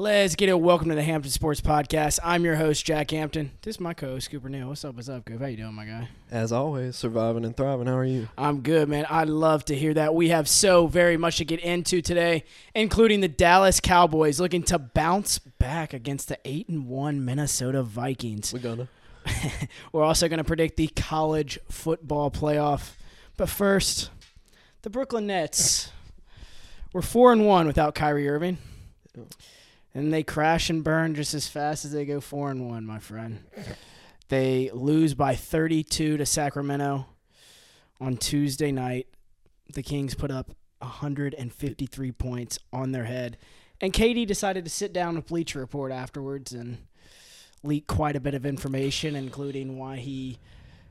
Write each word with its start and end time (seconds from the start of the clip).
Let's 0.00 0.34
get 0.34 0.48
it. 0.48 0.58
Welcome 0.58 0.88
to 0.88 0.94
the 0.94 1.02
Hampton 1.02 1.30
Sports 1.30 1.60
Podcast. 1.60 2.20
I'm 2.24 2.42
your 2.42 2.56
host, 2.56 2.86
Jack 2.86 3.10
Hampton. 3.10 3.50
This 3.60 3.76
is 3.76 3.80
my 3.80 3.92
co-host, 3.92 4.30
Cooper 4.30 4.48
Neal. 4.48 4.68
What's 4.68 4.82
up? 4.82 4.94
What's 4.94 5.10
up, 5.10 5.26
Coop? 5.26 5.38
How 5.38 5.48
you 5.48 5.58
doing, 5.58 5.74
my 5.74 5.84
guy? 5.84 6.08
As 6.30 6.52
always, 6.52 6.96
surviving 6.96 7.44
and 7.44 7.54
thriving. 7.54 7.86
How 7.86 7.98
are 7.98 8.04
you? 8.06 8.26
I'm 8.38 8.62
good, 8.62 8.88
man. 8.88 9.04
I 9.10 9.24
love 9.24 9.66
to 9.66 9.76
hear 9.76 9.92
that. 9.92 10.14
We 10.14 10.30
have 10.30 10.48
so 10.48 10.86
very 10.86 11.18
much 11.18 11.36
to 11.36 11.44
get 11.44 11.60
into 11.60 12.00
today, 12.00 12.44
including 12.74 13.20
the 13.20 13.28
Dallas 13.28 13.78
Cowboys 13.78 14.40
looking 14.40 14.62
to 14.62 14.78
bounce 14.78 15.38
back 15.38 15.92
against 15.92 16.28
the 16.28 16.38
eight 16.46 16.70
and 16.70 16.88
one 16.88 17.22
Minnesota 17.22 17.82
Vikings. 17.82 18.54
We're 18.54 18.60
gonna. 18.60 18.88
We're 19.92 20.04
also 20.04 20.28
going 20.28 20.38
to 20.38 20.44
predict 20.44 20.78
the 20.78 20.86
college 20.86 21.58
football 21.68 22.30
playoff. 22.30 22.92
But 23.36 23.50
first, 23.50 24.08
the 24.80 24.88
Brooklyn 24.88 25.26
Nets 25.26 25.90
were 26.94 27.02
four 27.02 27.34
and 27.34 27.46
one 27.46 27.66
without 27.66 27.94
Kyrie 27.94 28.30
Irving. 28.30 28.56
Oh. 29.18 29.26
And 29.94 30.12
they 30.12 30.22
crash 30.22 30.70
and 30.70 30.84
burn 30.84 31.14
just 31.14 31.34
as 31.34 31.48
fast 31.48 31.84
as 31.84 31.92
they 31.92 32.04
go 32.04 32.20
four 32.20 32.50
and 32.50 32.68
one, 32.68 32.86
my 32.86 32.98
friend. 32.98 33.44
They 34.28 34.70
lose 34.72 35.14
by 35.14 35.34
32 35.34 36.16
to 36.16 36.26
Sacramento 36.26 37.06
on 38.00 38.16
Tuesday 38.16 38.70
night. 38.70 39.08
The 39.72 39.82
Kings 39.82 40.14
put 40.14 40.30
up 40.30 40.52
153 40.78 42.12
points 42.12 42.58
on 42.72 42.92
their 42.92 43.04
head. 43.04 43.36
And 43.80 43.92
KD 43.92 44.26
decided 44.26 44.64
to 44.64 44.70
sit 44.70 44.92
down 44.92 45.16
with 45.16 45.26
Bleacher 45.26 45.58
Report 45.58 45.90
afterwards 45.90 46.52
and 46.52 46.78
leak 47.62 47.86
quite 47.86 48.14
a 48.14 48.20
bit 48.20 48.34
of 48.34 48.46
information, 48.46 49.16
including 49.16 49.78
why 49.78 49.96
he 49.96 50.38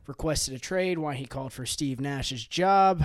requested 0.08 0.54
a 0.54 0.60
trade, 0.60 0.98
why 0.98 1.16
he 1.16 1.26
called 1.26 1.54
for 1.54 1.66
Steve 1.66 2.00
Nash's 2.00 2.46
job. 2.46 3.04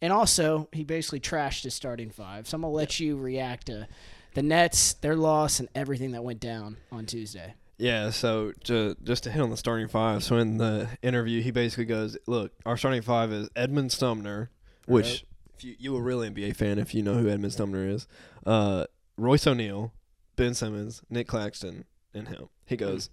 And 0.00 0.12
also, 0.12 0.68
he 0.72 0.84
basically 0.84 1.20
trashed 1.20 1.64
his 1.64 1.74
starting 1.74 2.10
five. 2.10 2.46
So 2.46 2.56
I'm 2.56 2.62
going 2.62 2.72
to 2.72 2.76
let 2.76 3.00
you 3.00 3.16
react 3.16 3.66
to 3.68 3.88
the 4.34 4.42
Nets, 4.42 4.94
their 4.94 5.16
loss, 5.16 5.60
and 5.60 5.68
everything 5.74 6.12
that 6.12 6.24
went 6.24 6.40
down 6.40 6.76
on 6.90 7.06
Tuesday. 7.06 7.54
Yeah, 7.78 8.10
so 8.10 8.52
to, 8.64 8.96
just 9.02 9.24
to 9.24 9.30
hit 9.30 9.42
on 9.42 9.50
the 9.50 9.56
starting 9.56 9.88
five. 9.88 10.22
So 10.22 10.36
in 10.36 10.58
the 10.58 10.88
interview, 11.02 11.42
he 11.42 11.50
basically 11.50 11.86
goes, 11.86 12.16
"Look, 12.26 12.52
our 12.64 12.76
starting 12.76 13.02
five 13.02 13.32
is 13.32 13.48
Edmund 13.56 13.90
Sumner, 13.92 14.50
which 14.86 15.04
Right. 15.06 15.24
if 15.58 15.64
you 15.64 15.76
you 15.78 15.96
a 15.96 16.00
real 16.02 16.20
NBA 16.20 16.52
fan 16.54 16.78
if 16.78 16.94
you 16.94 17.02
know 17.02 17.14
who 17.14 17.28
Edmund 17.28 17.54
Sumner 17.54 17.86
is, 17.88 18.06
uh, 18.46 18.86
Royce 19.16 19.46
O'Neal, 19.46 19.92
Ben 20.36 20.54
Simmons, 20.54 21.02
Nick 21.10 21.26
Claxton, 21.26 21.84
and 22.14 22.28
him." 22.28 22.48
He 22.66 22.76
goes, 22.76 23.10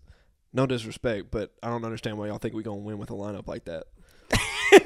"No 0.54 0.67
disrespect, 0.67 1.31
but 1.31 1.54
I 1.64 1.70
don't 1.70 1.83
understand 1.83 2.17
why 2.20 2.28
y'all 2.28 2.38
think 2.38 2.54
we're 2.54 2.61
gonna 2.61 2.78
win 2.78 3.00
with 3.00 3.09
a 3.09 3.16
lineup 3.16 3.48
like 3.48 3.66
that." 3.66 3.86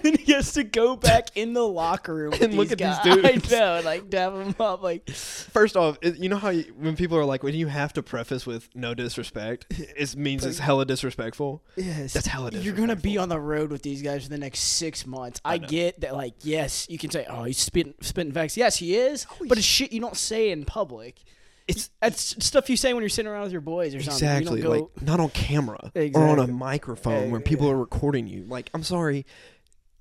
Then 0.03 0.15
he 0.19 0.33
has 0.33 0.53
to 0.53 0.63
go 0.63 0.95
back 0.95 1.29
in 1.35 1.53
the 1.53 1.67
locker 1.67 2.13
room 2.13 2.33
And 2.41 2.53
look 2.53 2.69
these 2.69 2.81
at 2.81 3.03
these 3.03 3.15
dudes. 3.23 3.53
I 3.53 3.57
know, 3.59 3.81
like 3.83 4.09
dab 4.09 4.33
them 4.33 4.55
up, 4.59 4.83
like 4.83 5.09
First 5.09 5.75
off, 5.75 5.97
it, 6.01 6.17
you 6.17 6.29
know 6.29 6.37
how 6.37 6.49
you, 6.49 6.63
when 6.77 6.95
people 6.95 7.17
are 7.17 7.25
like, 7.25 7.41
when 7.43 7.55
you 7.55 7.67
have 7.67 7.93
to 7.93 8.03
preface 8.03 8.45
with 8.45 8.69
no 8.75 8.93
disrespect, 8.93 9.65
it 9.71 10.15
means 10.15 10.45
it's 10.45 10.59
hella 10.59 10.85
disrespectful. 10.85 11.63
yes, 11.75 12.13
That's 12.13 12.27
hella 12.27 12.51
disrespectful. 12.51 12.63
You're 12.79 12.87
gonna 12.87 12.99
be 13.01 13.17
on 13.17 13.29
the 13.29 13.39
road 13.39 13.71
with 13.71 13.81
these 13.81 14.01
guys 14.01 14.23
for 14.23 14.29
the 14.29 14.37
next 14.37 14.59
six 14.59 15.05
months. 15.07 15.41
I, 15.45 15.57
know. 15.57 15.67
get 15.67 16.01
that, 16.01 16.13
like, 16.15 16.33
yes, 16.41 16.87
you 16.89 16.97
can 16.97 17.09
say, 17.09 17.25
"Oh, 17.29 17.43
he's 17.45 17.57
spitting, 17.57 17.93
spitting 18.01 18.33
facts." 18.33 18.57
Yes, 18.57 18.77
he 18.77 18.95
is, 18.95 19.25
but 19.47 19.57
it's 19.57 19.65
shit 19.65 19.91
you 19.91 20.01
don't 20.01 20.17
say 20.17 20.51
in 20.51 20.65
public. 20.65 21.21
It's 21.65 21.89
That's 22.01 22.45
stuff 22.45 22.69
you 22.69 22.75
say 22.75 22.93
when 22.93 23.01
you're 23.03 23.09
sitting 23.09 23.31
around 23.31 23.43
with 23.43 23.53
your 23.53 23.61
boys 23.61 23.95
or 23.95 24.03
something. 24.03 24.27
You 24.27 24.33
Exactly, 24.35 24.61
don't 24.61 24.69
go, 24.71 24.77
like 24.95 25.01
not 25.01 25.19
on 25.21 25.29
camera 25.29 25.79
or 25.95 26.01
on 26.01 26.01
a 26.01 26.01
Exactly. 26.43 26.47
microphone 26.53 27.31
where 27.31 27.39
Uh, 27.39 27.43
people 27.45 27.69
are 27.69 27.77
recording 27.77 28.27
you. 28.27 28.43
Like, 28.49 28.69
I'm 28.73 28.83
sorry. 28.83 29.25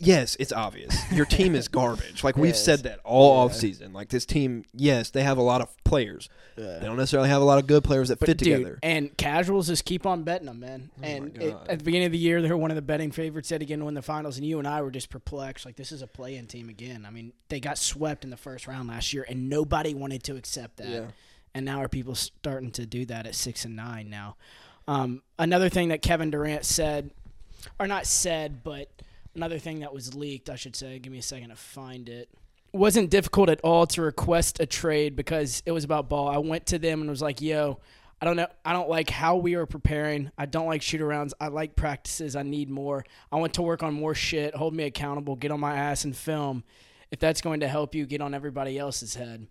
Yes, 0.05 0.37
it's 0.41 0.53
obvious. 0.53 0.97
Your 1.13 1.25
team 1.27 1.55
is 1.55 1.69
garbage. 1.69 2.25
Like 2.25 2.37
we've 2.37 2.51
Yes. 2.51 2.65
said 2.65 2.81
that 2.81 2.99
all 3.05 3.35
Yeah. 3.37 3.41
off 3.45 3.55
season. 3.55 3.93
Like 3.93 4.09
this 4.09 4.27
team, 4.27 4.65
yes, 4.75 5.11
they 5.11 5.23
have 5.23 5.39
a 5.39 5.43
lot 5.43 5.61
of 5.61 5.69
players. 5.85 6.29
Yeah. 6.57 6.81
They 6.81 6.87
don't 6.87 6.97
necessarily 6.97 7.29
have 7.29 7.41
a 7.41 7.45
lot 7.45 7.59
of 7.59 7.69
good 7.69 7.85
players 7.85 8.09
that 8.09 8.19
But 8.19 8.27
fit 8.27 8.39
dude, 8.39 8.57
together. 8.59 8.79
and 8.83 9.17
casuals 9.17 9.69
just 9.69 9.85
keep 9.85 10.05
on 10.05 10.25
betting 10.25 10.47
them, 10.47 10.59
man. 10.59 10.91
Oh 11.01 11.05
and 11.07 11.39
it, 11.41 11.57
at 11.69 11.79
the 11.79 11.85
beginning 11.85 12.07
of 12.07 12.13
the 12.13 12.19
year, 12.19 12.43
they 12.43 12.49
were 12.49 12.57
one 12.57 12.73
of 12.73 12.75
the 12.75 12.83
betting 12.83 13.13
favorites 13.13 13.49
said 13.49 13.63
again 13.63 13.79
to 13.79 13.85
win 13.85 13.95
the 13.95 14.03
finals, 14.03 14.37
and 14.39 14.45
you 14.47 14.59
and 14.59 14.67
I 14.67 14.83
were 14.83 14.91
just 14.91 15.09
perplexed. 15.09 15.65
Like 15.65 15.77
this 15.77 15.93
is 15.93 16.03
a 16.03 16.09
play-in 16.09 16.47
team 16.49 16.69
again. 16.69 17.05
I 17.07 17.11
mean, 17.11 17.33
they 17.49 17.61
got 17.61 17.79
swept 17.79 18.25
in 18.25 18.31
the 18.31 18.37
first 18.37 18.67
round 18.67 18.89
last 18.89 19.13
year, 19.13 19.25
and 19.29 19.49
nobody 19.49 19.95
wanted 19.95 20.25
to 20.25 20.35
accept 20.37 20.79
that. 20.79 20.89
Yeah. 20.89 21.05
And 21.55 21.65
now 21.65 21.81
are 21.81 21.89
people 21.89 22.15
starting 22.17 22.73
to 22.73 22.87
do 22.87 23.05
that 23.07 23.27
at 23.27 23.37
six 23.37 23.65
and 23.65 23.77
nine 23.77 24.11
now? 24.11 24.37
Um, 24.89 25.23
another 25.39 25.69
thing 25.69 25.91
that 25.91 26.03
Kevin 26.03 26.31
Durant 26.31 26.65
said, 26.65 27.11
or 27.79 27.87
not 27.87 28.05
said, 28.07 28.65
but 28.65 28.91
another 29.35 29.59
thing 29.59 29.81
that 29.81 29.93
was 29.93 30.15
leaked, 30.15 30.51
I 30.51 30.57
should 30.57 30.77
say. 30.77 30.99
Give 30.99 31.13
me 31.13 31.19
a 31.19 31.23
second 31.23 31.51
to 31.51 31.57
find 31.57 32.09
it. 32.09 32.29
Wasn't 32.73 33.11
difficult 33.11 33.51
at 33.51 33.61
all 33.63 33.87
to 33.89 34.03
request 34.03 34.61
a 34.61 34.67
trade 34.67 35.15
because 35.15 35.63
it 35.67 35.73
was 35.73 35.85
about 35.85 36.09
ball. 36.09 36.29
I 36.29 36.39
went 36.39 36.67
to 36.67 36.79
them 36.79 37.01
and 37.03 37.11
was 37.11 37.21
like, 37.21 37.43
"Yo, 37.43 37.81
I 38.23 38.25
don't 38.25 38.37
know. 38.37 38.47
I 38.65 38.73
don't 38.73 38.89
like 38.89 39.11
how 39.11 39.37
we 39.37 39.55
are 39.55 39.67
preparing. 39.67 40.31
I 40.39 40.47
don't 40.47 40.67
like 40.67 40.81
shoot 40.81 41.01
arounds. 41.01 41.33
I 41.41 41.49
like 41.49 41.75
practices. 41.75 42.37
I 42.37 42.45
need 42.45 42.71
more. 42.71 43.05
I 43.33 43.37
want 43.37 43.55
to 43.55 43.63
work 43.63 43.83
on 43.83 43.95
more 43.95 44.15
shit. 44.15 44.55
Hold 44.55 44.75
me 44.75 44.85
accountable. 44.85 45.35
Get 45.35 45.51
on 45.51 45.59
my 45.59 45.77
ass 45.77 46.05
and 46.05 46.17
film. 46.17 46.63
If 47.11 47.19
that's 47.19 47.41
going 47.41 47.61
to 47.61 47.69
help 47.69 47.97
you, 47.97 48.07
get 48.07 48.21
on 48.21 48.33
everybody 48.33 48.79
else's 48.79 49.17
head. 49.17 49.49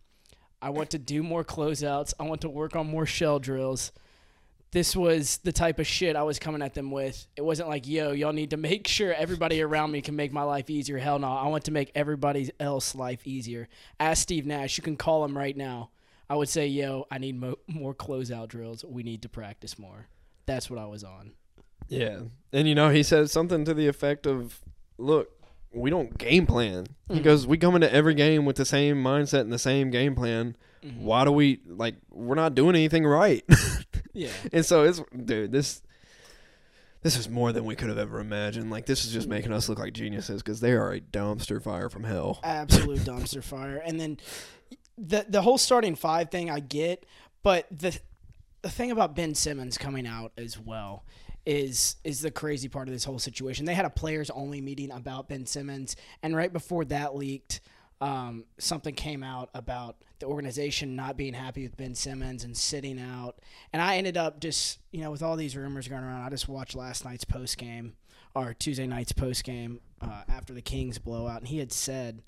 I 0.62 0.70
want 0.70 0.92
to 0.92 1.00
do 1.00 1.22
more 1.22 1.44
closeouts. 1.44 2.14
I 2.18 2.24
want 2.24 2.42
to 2.42 2.50
work 2.50 2.78
on 2.78 2.88
more 2.88 3.06
shell 3.06 3.40
drills. 3.40 3.92
This 4.72 4.96
was 4.96 5.38
the 5.44 5.52
type 5.52 5.80
of 5.80 5.88
shit 5.88 6.16
I 6.16 6.24
was 6.24 6.40
coming 6.40 6.62
at 6.62 6.74
them 6.74 6.92
with. 6.92 7.28
It 7.36 7.42
wasn't 7.42 7.68
like, 7.68 7.86
yo, 7.88 8.14
y'all 8.14 8.32
need 8.32 8.52
to 8.52 8.58
make 8.58 8.88
sure 8.88 9.14
everybody 9.14 9.62
around 9.62 9.92
me 9.92 10.02
can 10.02 10.16
make 10.16 10.32
my 10.32 10.44
life 10.44 10.70
easier. 10.70 10.98
Hell 10.98 11.20
no. 11.20 11.28
I 11.28 11.48
want 11.48 11.66
to 11.66 11.72
make 11.72 11.92
everybody 11.94 12.50
else 12.58 12.96
life 12.96 13.28
easier. 13.28 13.68
Ask 14.00 14.22
Steve 14.22 14.46
Nash. 14.46 14.78
You 14.78 14.84
can 14.84 14.96
call 14.96 15.26
him 15.26 15.38
right 15.38 15.58
now. 15.58 15.90
I 16.30 16.36
would 16.36 16.48
say, 16.48 16.68
yo, 16.68 17.06
I 17.12 17.18
need 17.18 17.38
mo- 17.38 17.60
more 17.68 17.94
closeout 17.94 18.48
drills. 18.48 18.86
We 18.86 19.04
need 19.04 19.24
to 19.24 19.30
practice 19.30 19.78
more. 19.78 20.08
That's 20.46 20.70
what 20.70 20.80
I 20.80 20.86
was 20.86 21.04
on. 21.04 21.34
Yeah. 21.90 22.22
And 22.54 22.70
you 22.70 22.74
know, 22.76 22.90
he 22.90 23.04
said 23.04 23.30
something 23.30 23.66
to 23.66 23.74
the 23.74 23.90
effect 23.90 24.26
of, 24.26 24.62
"Look, 24.98 25.41
we 25.74 25.90
don't 25.90 26.18
game 26.18 26.46
plan." 26.46 26.88
He 27.10 27.20
Mhm. 27.20 27.24
goes, 27.24 27.48
"We 27.48 27.58
come 27.58 27.76
into 27.76 27.92
every 27.94 28.14
game 28.14 28.46
with 28.46 28.56
the 28.58 28.66
same 28.66 29.02
mindset 29.04 29.42
and 29.42 29.52
the 29.54 29.60
same 29.60 29.90
game 29.92 30.16
plan. 30.16 30.56
Mhm. 30.84 31.00
Why 31.02 31.24
do 31.26 31.32
we 31.32 31.60
like 31.68 31.96
we're 32.10 32.36
not 32.36 32.56
doing 32.56 32.76
anything 32.76 33.06
right?" 33.06 33.44
Yeah. 34.14 34.28
And 34.52 34.66
so 34.66 34.84
it's 34.84 35.02
dude, 35.26 35.54
this 35.54 35.82
this 37.02 37.16
is 37.18 37.30
more 37.30 37.52
than 37.54 37.64
we 37.66 37.76
could 37.76 37.88
have 37.90 37.98
ever 37.98 38.20
imagined. 38.20 38.70
Like 38.70 38.86
this 38.86 39.06
is 39.06 39.14
just 39.14 39.28
making 39.28 39.54
us 39.54 39.70
look 39.70 39.80
like 39.80 39.94
geniuses 39.94 40.44
because 40.44 40.60
they 40.60 40.74
are 40.74 40.92
a 40.92 41.00
dumpster 41.00 41.62
fire 41.64 41.90
from 41.90 42.04
hell. 42.04 42.40
absolute 42.44 43.00
dumpster 43.06 43.42
fire. 43.44 43.78
And 43.78 44.00
then 44.00 44.18
the 44.98 45.26
the 45.30 45.42
whole 45.42 45.58
starting 45.58 45.96
five 45.96 46.30
thing 46.30 46.50
I 46.50 46.60
get, 46.60 47.06
but 47.42 47.68
the 47.72 47.98
the 48.62 48.70
thing 48.70 48.92
about 48.92 49.16
Ben 49.16 49.34
Simmons 49.34 49.78
coming 49.78 50.06
out 50.06 50.34
as 50.38 50.60
well 50.60 51.04
is 51.46 51.96
is 52.04 52.22
the 52.22 52.32
crazy 52.32 52.68
part 52.68 52.88
of 52.88 52.94
this 52.94 53.04
whole 53.04 53.20
situation. 53.20 53.66
They 53.66 53.74
had 53.74 53.86
a 53.86 53.90
players 53.90 54.30
only 54.30 54.62
meeting 54.62 54.92
about 54.92 55.30
Ben 55.30 55.46
Simmons, 55.46 55.96
and 56.22 56.36
right 56.36 56.52
before 56.52 56.86
that 56.86 57.16
leaked, 57.16 57.62
um, 58.00 58.46
something 58.58 58.94
came 58.94 59.24
out 59.24 59.50
about 59.54 59.98
the 60.20 60.28
organization 60.28 60.96
not 60.96 61.18
being 61.18 61.34
happy 61.34 61.64
with 61.64 61.78
Ben 61.78 61.96
Simmons 61.96 62.44
and 62.44 62.56
sitting 62.56 63.00
out. 63.00 63.40
And 63.74 63.82
I 63.82 63.98
ended 63.98 64.18
up 64.18 64.40
just 64.40 64.80
you 64.92 65.02
know 65.02 65.12
with 65.12 65.24
all 65.24 65.36
these 65.36 65.56
rumors 65.56 65.88
going 65.88 66.04
around, 66.04 66.22
I 66.22 66.30
just 66.30 66.48
watched 66.48 66.76
last 66.76 67.06
night's 67.06 67.26
post 67.26 67.58
game 67.58 67.94
or 68.36 68.54
Tuesday 68.54 68.88
night's 68.88 69.12
post 69.12 69.44
game 69.44 69.82
uh, 70.02 70.24
after 70.30 70.54
the 70.54 70.62
Kings 70.62 71.00
blowout, 71.00 71.40
and 71.40 71.48
he 71.48 71.58
had 71.58 71.72
said 71.72 72.22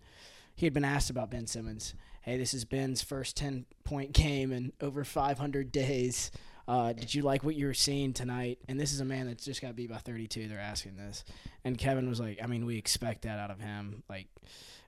he 0.55 0.65
had 0.65 0.73
been 0.73 0.85
asked 0.85 1.09
about 1.09 1.31
Ben 1.31 1.47
Simmons. 1.47 1.93
Hey, 2.21 2.37
this 2.37 2.53
is 2.53 2.63
Ben's 2.63 3.01
first 3.01 3.35
10 3.37 3.65
point 3.83 4.13
game 4.13 4.51
in 4.51 4.71
over 4.79 5.03
500 5.03 5.71
days. 5.71 6.31
Uh, 6.67 6.93
did 6.93 7.13
you 7.13 7.21
like 7.23 7.43
what 7.43 7.55
you 7.55 7.67
were 7.67 7.73
seeing 7.73 8.13
tonight? 8.13 8.59
And 8.67 8.79
this 8.79 8.93
is 8.93 8.99
a 8.99 9.05
man 9.05 9.27
that's 9.27 9.43
just 9.43 9.61
got 9.61 9.75
beat 9.75 9.89
by 9.89 9.97
32. 9.97 10.47
They're 10.47 10.59
asking 10.59 10.95
this. 10.95 11.23
And 11.65 11.77
Kevin 11.77 12.07
was 12.07 12.19
like, 12.19 12.39
I 12.41 12.47
mean, 12.47 12.65
we 12.65 12.77
expect 12.77 13.23
that 13.23 13.39
out 13.39 13.51
of 13.51 13.59
him. 13.59 14.03
Like, 14.09 14.27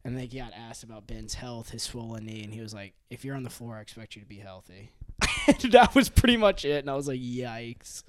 and 0.04 0.18
they 0.18 0.28
got 0.28 0.54
asked 0.54 0.84
about 0.84 1.08
Ben's 1.08 1.34
health, 1.34 1.72
his 1.72 1.84
swollen 1.84 2.26
knee, 2.26 2.44
and 2.44 2.54
he 2.54 2.62
was 2.62 2.74
like, 2.74 2.94
if 3.10 3.26
you're 3.26 3.36
on 3.36 3.44
the 3.44 3.50
floor, 3.50 3.76
I 3.78 3.82
expect 3.82 4.16
you 4.16 4.22
to 4.22 4.28
be 4.28 4.38
healthy. 4.38 4.92
that 5.72 5.96
was 5.96 6.10
pretty 6.10 6.38
much 6.38 6.64
it. 6.64 6.80
And 6.80 6.90
I 6.90 6.96
was 6.96 7.08
like, 7.08 7.20
yikes. 7.20 8.04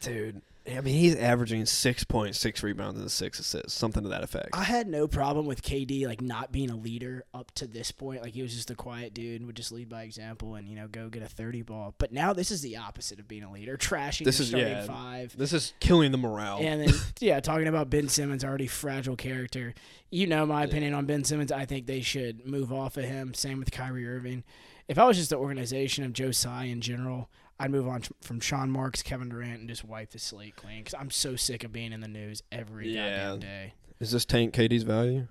Dude. 0.00 0.40
I 0.76 0.80
mean 0.80 0.94
he's 0.94 1.16
averaging 1.16 1.62
6.6 1.62 2.62
rebounds, 2.62 3.00
and 3.00 3.10
six 3.10 3.38
assists, 3.38 3.74
something 3.74 4.02
to 4.02 4.08
that 4.10 4.22
effect. 4.22 4.48
I 4.52 4.64
had 4.64 4.88
no 4.88 5.06
problem 5.08 5.46
with 5.46 5.62
KD 5.62 6.06
like 6.06 6.20
not 6.20 6.52
being 6.52 6.70
a 6.70 6.76
leader 6.76 7.24
up 7.34 7.50
to 7.56 7.66
this 7.66 7.92
point. 7.92 8.22
Like 8.22 8.34
he 8.34 8.42
was 8.42 8.54
just 8.54 8.70
a 8.70 8.74
quiet 8.74 9.14
dude, 9.14 9.40
and 9.40 9.46
would 9.46 9.56
just 9.56 9.72
lead 9.72 9.88
by 9.88 10.02
example 10.02 10.54
and 10.54 10.68
you 10.68 10.76
know 10.76 10.88
go 10.88 11.08
get 11.08 11.22
a 11.22 11.28
thirty 11.28 11.62
ball. 11.62 11.94
But 11.98 12.12
now 12.12 12.32
this 12.32 12.50
is 12.50 12.62
the 12.62 12.76
opposite 12.76 13.18
of 13.18 13.28
being 13.28 13.42
a 13.42 13.52
leader, 13.52 13.76
trashing 13.76 14.24
This 14.24 14.40
is- 14.40 14.48
starting 14.48 14.68
yeah. 14.70 14.84
five. 14.84 15.36
This 15.36 15.52
is 15.52 15.72
killing 15.80 16.12
the 16.12 16.18
morale. 16.18 16.58
And 16.60 16.80
then 16.82 16.94
yeah, 17.20 17.40
talking 17.40 17.66
about 17.68 17.90
Ben 17.90 18.08
Simmons, 18.08 18.44
already 18.44 18.66
fragile 18.66 19.16
character. 19.16 19.74
You 20.10 20.26
know 20.26 20.44
my 20.46 20.64
opinion 20.64 20.94
on 20.94 21.06
Ben 21.06 21.24
Simmons. 21.24 21.52
I 21.52 21.64
think 21.64 21.86
they 21.86 22.00
should 22.00 22.46
move 22.46 22.72
off 22.72 22.96
of 22.96 23.04
him. 23.04 23.34
Same 23.34 23.58
with 23.58 23.70
Kyrie 23.70 24.06
Irving. 24.08 24.44
If 24.88 24.98
I 24.98 25.06
was 25.06 25.16
just 25.16 25.30
the 25.30 25.36
organization 25.36 26.02
of 26.04 26.12
Joe 26.12 26.32
Tsai 26.32 26.64
in 26.64 26.80
general, 26.80 27.30
I'd 27.60 27.70
move 27.70 27.86
on 27.86 28.02
from 28.22 28.40
Sean 28.40 28.70
Marks, 28.70 29.02
Kevin 29.02 29.28
Durant, 29.28 29.60
and 29.60 29.68
just 29.68 29.84
wipe 29.84 30.10
the 30.10 30.18
slate 30.18 30.56
clean. 30.56 30.78
Because 30.78 30.94
I'm 30.94 31.10
so 31.10 31.36
sick 31.36 31.62
of 31.62 31.72
being 31.72 31.92
in 31.92 32.00
the 32.00 32.08
news 32.08 32.42
every 32.50 32.92
Yeah. 32.94 33.28
goddamn 33.34 33.40
day. 33.40 33.74
Is 34.00 34.10
this 34.12 34.24
tank 34.24 34.54
KD's 34.54 34.82
value? 34.82 35.28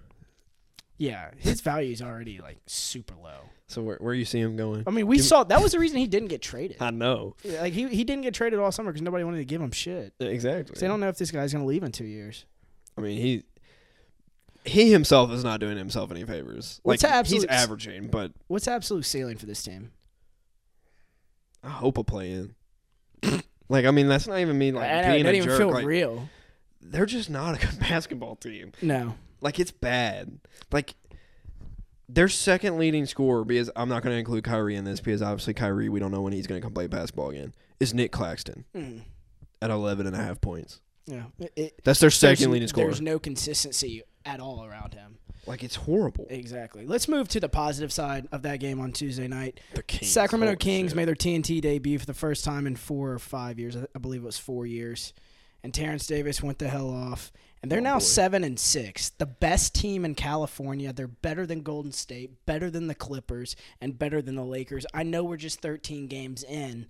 Yeah, 0.97 1.31
his 1.37 1.61
value's 1.61 2.01
already 2.01 2.39
like 2.39 2.57
super 2.67 3.15
low. 3.15 3.49
So 3.67 3.81
where 3.81 3.97
where 4.01 4.13
you 4.13 4.25
see 4.25 4.39
him 4.39 4.55
going? 4.57 4.83
I 4.85 4.91
mean, 4.91 5.07
we 5.07 5.17
Give- 5.17 5.25
saw 5.25 5.43
that 5.45 5.61
was 5.61 5.71
the 5.71 5.79
reason 5.79 5.97
he 5.97 6.07
didn't 6.07 6.27
get 6.27 6.41
traded. 6.41 6.77
I 6.81 6.91
know 6.91 7.35
Like 7.45 7.73
he 7.73 7.87
he 7.87 8.03
didn't 8.03 8.23
get 8.23 8.33
traded 8.33 8.59
all 8.59 8.71
summer 8.71 8.91
because 8.91 9.01
nobody 9.01 9.23
wanted 9.23 9.37
to 9.37 9.45
give 9.45 9.61
him 9.61 9.71
shit. 9.71 10.13
Exactly. 10.19 10.75
they 10.79 10.87
don't 10.87 10.99
know 10.99 11.07
if 11.07 11.17
this 11.17 11.31
guy's 11.31 11.53
gonna 11.53 11.65
leave 11.65 11.83
in 11.83 11.91
two 11.91 12.05
years. 12.05 12.45
I 12.97 13.01
mean, 13.01 13.17
he 13.17 13.43
he 14.65 14.91
himself 14.91 15.31
is 15.31 15.43
not 15.43 15.59
doing 15.61 15.77
himself 15.77 16.11
any 16.11 16.25
favors. 16.25 16.81
What's 16.83 17.01
like 17.03 17.23
the 17.25 17.29
he's 17.33 17.45
averaging, 17.45 18.07
but 18.07 18.33
What's 18.47 18.67
absolute 18.67 19.05
ceiling 19.05 19.37
for 19.37 19.45
this 19.45 19.63
team? 19.63 19.91
I 21.63 21.69
hope 21.69 21.97
a 21.97 22.03
play 22.03 22.31
in. 22.31 22.55
like 23.69 23.85
I 23.85 23.91
mean, 23.91 24.07
that's 24.07 24.27
not 24.27 24.39
even 24.39 24.57
me 24.57 24.71
like 24.71 24.89
I 24.89 25.01
know, 25.01 25.07
it 25.09 25.11
being 25.11 25.23
doesn't 25.23 25.35
a 25.35 25.37
even 25.37 25.49
jerk. 25.49 25.57
feel 25.57 25.71
like, 25.71 25.85
real. 25.85 26.29
they're 26.81 27.05
just 27.05 27.29
not 27.29 27.55
a 27.61 27.65
good 27.65 27.79
basketball 27.89 28.35
team. 28.35 28.71
No. 28.81 29.15
Like 29.41 29.59
it's 29.59 29.71
bad. 29.71 30.39
Like 30.71 30.95
their 32.07 32.27
second 32.27 32.77
leading 32.77 33.05
scorer, 33.05 33.45
because 33.45 33.69
I'm 33.75 33.87
not 33.89 34.01
going 34.03 34.13
to 34.15 34.19
include 34.19 34.43
Kyrie 34.43 34.75
in 34.75 34.83
this, 34.83 34.99
because 34.99 35.21
obviously 35.21 35.53
Kyrie, 35.53 35.89
we 35.89 35.99
don't 35.99 36.11
know 36.11 36.21
when 36.21 36.33
he's 36.33 36.47
going 36.47 36.59
to 36.59 36.65
come 36.65 36.73
play 36.73 36.87
basketball 36.87 37.29
again, 37.29 37.53
is 37.79 37.93
Nick 37.93 38.11
Claxton 38.11 38.65
Mm. 38.75 39.01
at 39.61 39.69
11 39.69 40.07
and 40.07 40.15
a 40.15 40.19
half 40.19 40.41
points. 40.41 40.81
Yeah. 41.05 41.23
It, 41.39 41.53
it, 41.55 41.81
That's 41.83 41.99
their 41.99 42.07
there's, 42.09 42.15
second 42.15 42.51
leading 42.51 42.67
scorer. 42.67 42.87
there's 42.87 43.01
no 43.01 43.19
consistency 43.19 44.01
at 44.25 44.39
all 44.39 44.65
around 44.65 44.93
him. 44.95 45.17
Like 45.47 45.63
it's 45.63 45.75
horrible. 45.75 46.27
Exactly. 46.29 46.85
Let's 46.85 47.07
move 47.07 47.27
to 47.29 47.39
the 47.39 47.49
positive 47.49 47.91
side 47.91 48.27
of 48.31 48.41
that 48.43 48.59
game 48.59 48.79
on 48.79 48.91
Tuesday 48.91 49.27
night. 49.27 49.59
The 49.73 49.83
Kings, 49.83 50.11
Sacramento 50.11 50.51
holy 50.51 50.57
Kings 50.57 50.91
shit. 50.91 50.95
made 50.97 51.05
their 51.07 51.15
TNT 51.15 51.61
debut 51.61 51.97
for 51.99 52.05
the 52.05 52.13
first 52.13 52.43
time 52.45 52.67
in 52.67 52.75
four 52.75 53.11
or 53.11 53.19
five 53.19 53.57
years. 53.59 53.75
I 53.77 53.99
believe 53.99 54.21
it 54.21 54.25
was 54.25 54.37
four 54.37 54.65
years. 54.65 55.13
And 55.63 55.73
Terence 55.73 56.07
Davis 56.07 56.41
went 56.43 56.59
the 56.59 56.69
hell 56.69 56.89
off. 56.89 57.31
And 57.61 57.69
they're 57.69 57.79
Oh, 57.79 57.83
now 57.83 57.95
boy. 57.95 57.99
seven 57.99 58.43
and 58.45 58.57
six. 58.57 59.09
The 59.09 59.25
best 59.25 59.75
team 59.75 60.05
in 60.05 60.15
California. 60.15 60.93
They're 60.93 61.07
better 61.09 61.45
than 61.45 61.61
Golden 61.63 61.91
State, 61.91 62.45
better 62.45 62.69
than 62.69 62.87
the 62.87 62.95
Clippers, 62.95 63.57
and 63.81 63.99
better 63.99 64.21
than 64.21 64.35
the 64.35 64.45
Lakers. 64.45 64.85
I 64.93 65.03
know 65.03 65.23
we're 65.25 65.35
just 65.35 65.59
13 65.61 66.07
games 66.07 66.43
in, 66.43 66.87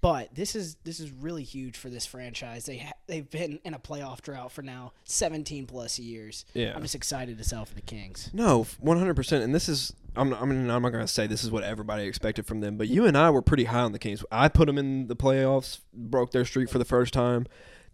but 0.00 0.34
this 0.34 0.54
is 0.54 0.76
this 0.84 1.00
is 1.00 1.10
really 1.10 1.42
huge 1.42 1.76
for 1.76 1.88
this 1.88 2.06
franchise. 2.06 2.66
They 2.66 2.78
ha- 2.78 2.92
they've 3.06 3.28
been 3.28 3.60
in 3.64 3.74
a 3.74 3.78
playoff 3.78 4.20
drought 4.22 4.52
for 4.52 4.62
now 4.62 4.92
17 5.04 5.66
plus 5.66 5.98
years. 5.98 6.44
Yeah. 6.54 6.72
I'm 6.74 6.82
just 6.82 6.94
excited 6.94 7.38
to 7.38 7.44
sell 7.44 7.64
for 7.64 7.74
the 7.74 7.80
Kings. 7.82 8.30
No, 8.32 8.66
one 8.80 8.98
hundred 8.98 9.14
percent. 9.16 9.44
And 9.44 9.54
this 9.54 9.68
is 9.68 9.92
I'm 10.16 10.30
not, 10.30 10.42
I 10.42 10.44
mean 10.46 10.70
I'm 10.70 10.82
not 10.82 10.90
gonna 10.90 11.06
say 11.08 11.26
this 11.26 11.44
is 11.44 11.50
what 11.50 11.64
everybody 11.64 12.04
expected 12.04 12.46
from 12.46 12.60
them, 12.60 12.76
but 12.76 12.88
you 12.88 13.06
and 13.06 13.16
I 13.16 13.30
were 13.30 13.42
pretty 13.42 13.64
high 13.64 13.80
on 13.80 13.92
the 13.92 13.98
Kings. 13.98 14.24
I 14.30 14.48
put 14.48 14.66
them 14.66 14.78
in 14.78 15.08
the 15.08 15.16
playoffs, 15.16 15.80
broke 15.92 16.32
their 16.32 16.44
streak 16.44 16.68
for 16.68 16.78
the 16.78 16.84
first 16.84 17.12
time. 17.12 17.46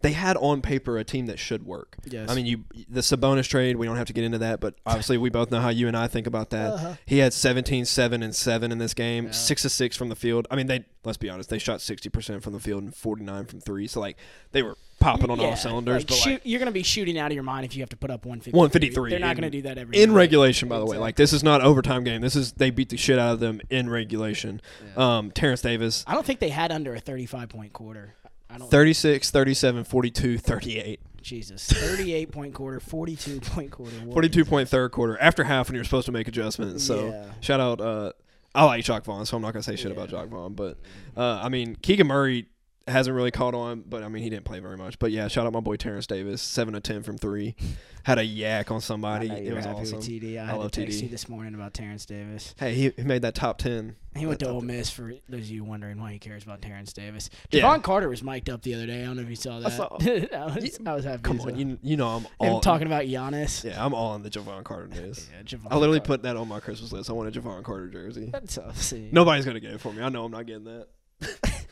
They 0.03 0.11
had 0.11 0.37
on 0.37 0.61
paper 0.61 0.97
a 0.99 1.03
team 1.03 1.25
that 1.25 1.39
should 1.39 1.65
work. 1.65 1.95
Yes. 2.05 2.29
I 2.29 2.35
mean, 2.35 2.45
you 2.45 2.65
the 2.87 3.01
Sabonis 3.01 3.47
trade. 3.47 3.77
We 3.77 3.87
don't 3.87 3.97
have 3.97 4.07
to 4.07 4.13
get 4.13 4.23
into 4.23 4.37
that, 4.39 4.59
but 4.59 4.75
obviously 4.85 5.17
we 5.17 5.29
both 5.31 5.49
know 5.49 5.59
how 5.61 5.69
you 5.69 5.87
and 5.87 5.97
I 5.97 6.07
think 6.07 6.27
about 6.27 6.51
that. 6.51 6.73
Uh-huh. 6.73 6.93
He 7.05 7.17
had 7.19 7.33
17, 7.33 7.85
7, 7.85 8.21
and 8.21 8.35
seven 8.35 8.71
in 8.71 8.77
this 8.77 8.93
game, 8.93 9.25
Yeah. 9.25 9.31
six 9.31 9.65
of 9.65 9.71
six 9.71 9.97
from 9.97 10.09
the 10.09 10.15
field. 10.15 10.47
I 10.51 10.55
mean, 10.55 10.67
they 10.67 10.85
let's 11.03 11.17
be 11.17 11.29
honest, 11.29 11.49
they 11.49 11.57
shot 11.57 11.81
sixty 11.81 12.09
percent 12.09 12.43
from 12.43 12.53
the 12.53 12.59
field 12.59 12.83
and 12.83 12.95
forty 12.95 13.23
nine 13.23 13.45
from 13.45 13.59
three. 13.61 13.87
So 13.87 13.99
like 13.99 14.17
they 14.51 14.61
were 14.61 14.77
popping 14.99 15.29
on 15.29 15.39
all 15.39 15.55
cylinders. 15.57 15.95
like, 16.01 16.07
but 16.07 16.15
shoot, 16.15 16.31
like, 16.33 16.41
you're 16.45 16.59
going 16.59 16.67
to 16.67 16.71
be 16.71 16.83
shooting 16.83 17.17
out 17.17 17.27
of 17.29 17.33
your 17.33 17.43
mind 17.43 17.65
if 17.65 17.75
you 17.75 17.81
have 17.81 17.89
to 17.89 17.97
put 17.97 18.09
up 18.09 18.25
153. 18.25 18.57
153 18.57 19.09
They're 19.09 19.19
not 19.19 19.35
going 19.35 19.49
to 19.51 19.57
do 19.57 19.63
that 19.63 19.77
every 19.77 20.01
in 20.01 20.11
night. 20.11 20.15
regulation, 20.15 20.69
by 20.69 20.79
the 20.79 20.85
way. 20.85 20.97
Like 20.97 21.15
this 21.17 21.33
is 21.33 21.43
not 21.43 21.61
overtime 21.61 22.03
game. 22.05 22.21
This 22.21 22.35
is 22.37 22.53
they 22.53 22.69
beat 22.69 22.89
the 22.89 22.95
shit 22.97 23.19
out 23.19 23.33
of 23.33 23.39
them 23.41 23.59
in 23.69 23.89
regulation. 23.89 24.61
Yeah. 24.95 25.17
Um, 25.17 25.31
Terence 25.31 25.61
Davis, 25.61 26.03
I 26.07 26.13
don't 26.13 26.25
think 26.25 26.39
they 26.39 26.49
had 26.49 26.71
under 26.71 26.93
a 26.93 26.99
35 26.99 27.49
point 27.49 27.73
quarter. 27.73 28.15
I 28.53 28.57
don't. 28.59 28.69
36, 28.69 29.31
37, 29.31 29.83
42, 29.83 30.37
38. 30.37 30.99
Jesus, 31.21 31.65
38 31.67 32.31
point 32.31 32.53
quarter, 32.53 32.79
42 32.81 33.39
point 33.39 33.71
quarter. 33.71 33.95
What 34.03 34.13
42 34.13 34.41
is- 34.41 34.47
point 34.47 34.67
third 34.69 34.91
quarter 34.91 35.17
after 35.21 35.43
half 35.45 35.69
when 35.69 35.75
you're 35.75 35.85
supposed 35.85 36.05
to 36.07 36.11
make 36.11 36.27
adjustments. 36.27 36.83
So 36.83 37.07
Yeah. 37.07 37.25
shout 37.39 37.59
out. 37.61 37.79
Uh, 37.81 38.11
I 38.53 38.65
like 38.65 38.83
Jacque 38.83 39.05
Vaughn, 39.05 39.25
so 39.25 39.37
I'm 39.37 39.41
not 39.41 39.53
gonna 39.53 39.63
say 39.63 39.75
shit 39.77 39.91
about 39.91 40.11
Yeah. 40.11 40.19
Jacque 40.19 40.29
Vaughn. 40.29 40.53
But 40.53 40.77
uh, 41.15 41.39
I 41.41 41.47
mean, 41.49 41.77
Keegan 41.81 42.07
Murray 42.07 42.47
hasn't 42.87 43.15
really 43.15 43.31
caught 43.31 43.53
on, 43.53 43.83
but 43.87 44.03
I 44.03 44.09
mean 44.09 44.23
he 44.23 44.29
didn't 44.29 44.45
play 44.45 44.59
very 44.59 44.77
much. 44.77 44.99
But 44.99 45.11
yeah, 45.11 45.27
shout 45.27 45.45
out 45.45 45.53
my 45.53 45.59
boy 45.61 45.77
Terence 45.77 46.05
Davis, 46.05 46.41
seven 46.41 46.75
of 46.75 46.83
ten 46.83 47.01
from 47.03 47.17
three, 47.17 47.55
had 48.03 48.17
a 48.19 48.25
yak 48.25 48.71
on 48.71 48.81
somebody. 48.81 49.29
It 49.29 49.53
was 49.53 49.65
awesome. 49.65 49.99
TD. 49.99 50.37
I, 50.37 50.43
I 50.43 50.45
had 50.47 50.57
love 50.57 50.71
text 50.71 50.99
TD. 50.99 51.03
you 51.03 51.09
this 51.09 51.29
morning 51.29 51.53
about 51.55 51.73
Terence 51.73 52.05
Davis. 52.05 52.53
Hey, 52.57 52.73
he, 52.73 52.89
he 52.95 53.03
made 53.03 53.21
that 53.21 53.35
top 53.35 53.57
ten. 53.57 53.95
He 54.15 54.25
went 54.25 54.39
to 54.41 54.45
That 54.45 54.51
Ole 54.51 54.61
Miss 54.61 54.89
for 54.91 55.13
those 55.27 55.41
of 55.41 55.49
you 55.49 55.63
wondering 55.63 55.99
why 55.99 56.11
he 56.11 56.19
cares 56.19 56.43
about 56.43 56.61
Terence 56.61 56.93
Davis. 56.93 57.29
Yeah. 57.49 57.61
Jevon 57.63 57.81
Carter 57.81 58.09
was 58.09 58.21
mic'd 58.21 58.49
up 58.49 58.61
the 58.61 58.75
other 58.75 58.85
day. 58.85 59.01
I 59.01 59.05
don't 59.05 59.15
know 59.15 59.23
if 59.23 59.29
you 59.29 59.35
saw 59.35 59.59
that. 59.59 59.71
saw. 59.71 59.87
I, 60.01 60.53
was, 60.53 60.79
I 60.85 60.93
was 60.93 61.05
happy. 61.05 61.21
Come 61.23 61.41
on, 61.41 61.53
uh, 61.53 61.55
you 61.55 61.79
you 61.81 61.97
know 61.97 62.09
I'm 62.09 62.27
all 62.39 62.59
talking 62.59 62.85
about 62.87 63.05
Giannis. 63.05 63.63
Yeah, 63.63 63.83
I'm 63.83 63.93
all 63.93 64.11
on 64.11 64.23
the 64.23 64.29
Jevon 64.29 64.63
Carter 64.63 64.87
news. 64.87 65.29
Yeah, 65.33 65.41
Jevon 65.43 65.67
I 65.71 65.75
literally 65.77 65.99
Carter. 65.99 66.07
put 66.07 66.23
that 66.23 66.35
on 66.37 66.47
my 66.47 66.59
Christmas 66.59 66.91
list. 66.91 67.09
I 67.09 67.13
want 67.13 67.35
a 67.35 67.39
Jevon 67.39 67.63
Carter 67.63 67.87
jersey. 67.87 68.29
That's 68.31 68.55
tough. 68.55 68.77
See. 68.77 69.09
Nobody's 69.11 69.45
gonna 69.45 69.59
get 69.61 69.71
it 69.71 69.81
for 69.81 69.93
me. 69.93 70.03
I 70.03 70.09
know 70.09 70.25
I'm 70.25 70.31
not 70.31 70.45
getting 70.45 70.65
that. 70.65 70.87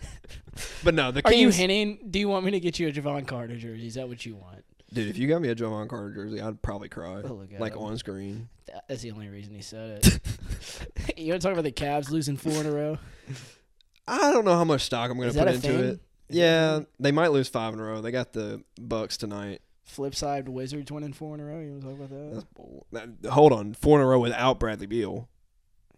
but 0.83 0.93
no, 0.93 1.11
the 1.11 1.25
Are 1.25 1.33
you 1.33 1.49
hinting? 1.49 1.99
Do 2.09 2.19
you 2.19 2.29
want 2.29 2.45
me 2.45 2.51
to 2.51 2.59
get 2.59 2.79
you 2.79 2.87
a 2.87 2.91
Jevon 2.91 3.27
Carter 3.27 3.55
jersey? 3.55 3.87
Is 3.87 3.95
that 3.95 4.07
what 4.07 4.25
you 4.25 4.35
want? 4.35 4.63
Dude, 4.93 5.07
if 5.07 5.17
you 5.17 5.27
got 5.27 5.41
me 5.41 5.49
a 5.49 5.55
Jevon 5.55 5.87
Carter 5.87 6.13
jersey, 6.13 6.41
I'd 6.41 6.61
probably 6.61 6.89
cry. 6.89 7.21
Oh, 7.23 7.45
like 7.59 7.77
on 7.77 7.97
screen. 7.97 8.49
That's 8.87 9.01
the 9.01 9.11
only 9.11 9.29
reason 9.29 9.53
he 9.53 9.61
said 9.61 10.05
it. 10.05 11.17
you 11.17 11.29
want 11.29 11.41
to 11.41 11.47
talk 11.47 11.53
about 11.53 11.63
the 11.63 11.71
Cavs 11.71 12.09
losing 12.09 12.37
four 12.37 12.53
in 12.53 12.65
a 12.65 12.71
row? 12.71 12.97
I 14.07 14.31
don't 14.31 14.45
know 14.45 14.55
how 14.55 14.63
much 14.63 14.81
stock 14.81 15.09
I'm 15.09 15.17
gonna 15.17 15.33
put 15.33 15.47
into 15.47 15.61
thing? 15.61 15.79
it. 15.79 15.99
Is 16.29 16.35
Yeah, 16.35 16.81
they 16.99 17.11
might 17.11 17.31
lose 17.31 17.47
five 17.47 17.73
in 17.73 17.79
a 17.79 17.83
row. 17.83 18.01
They 18.01 18.11
got 18.11 18.33
the 18.33 18.63
Bucks 18.79 19.15
tonight. 19.17 19.61
Flip 19.85 20.15
side, 20.15 20.49
Wizards 20.49 20.91
winning 20.91 21.13
four 21.13 21.35
in 21.35 21.41
a 21.41 21.45
row. 21.45 21.59
You 21.59 21.71
want 21.71 21.81
to 21.81 21.87
talk 21.87 21.97
about 21.97 22.09
that? 22.09 23.13
That's 23.21 23.33
hold 23.33 23.53
on, 23.53 23.73
four 23.73 23.99
in 23.99 24.03
a 24.03 24.07
row 24.07 24.19
without 24.19 24.59
Bradley 24.59 24.87
Beal. 24.87 25.29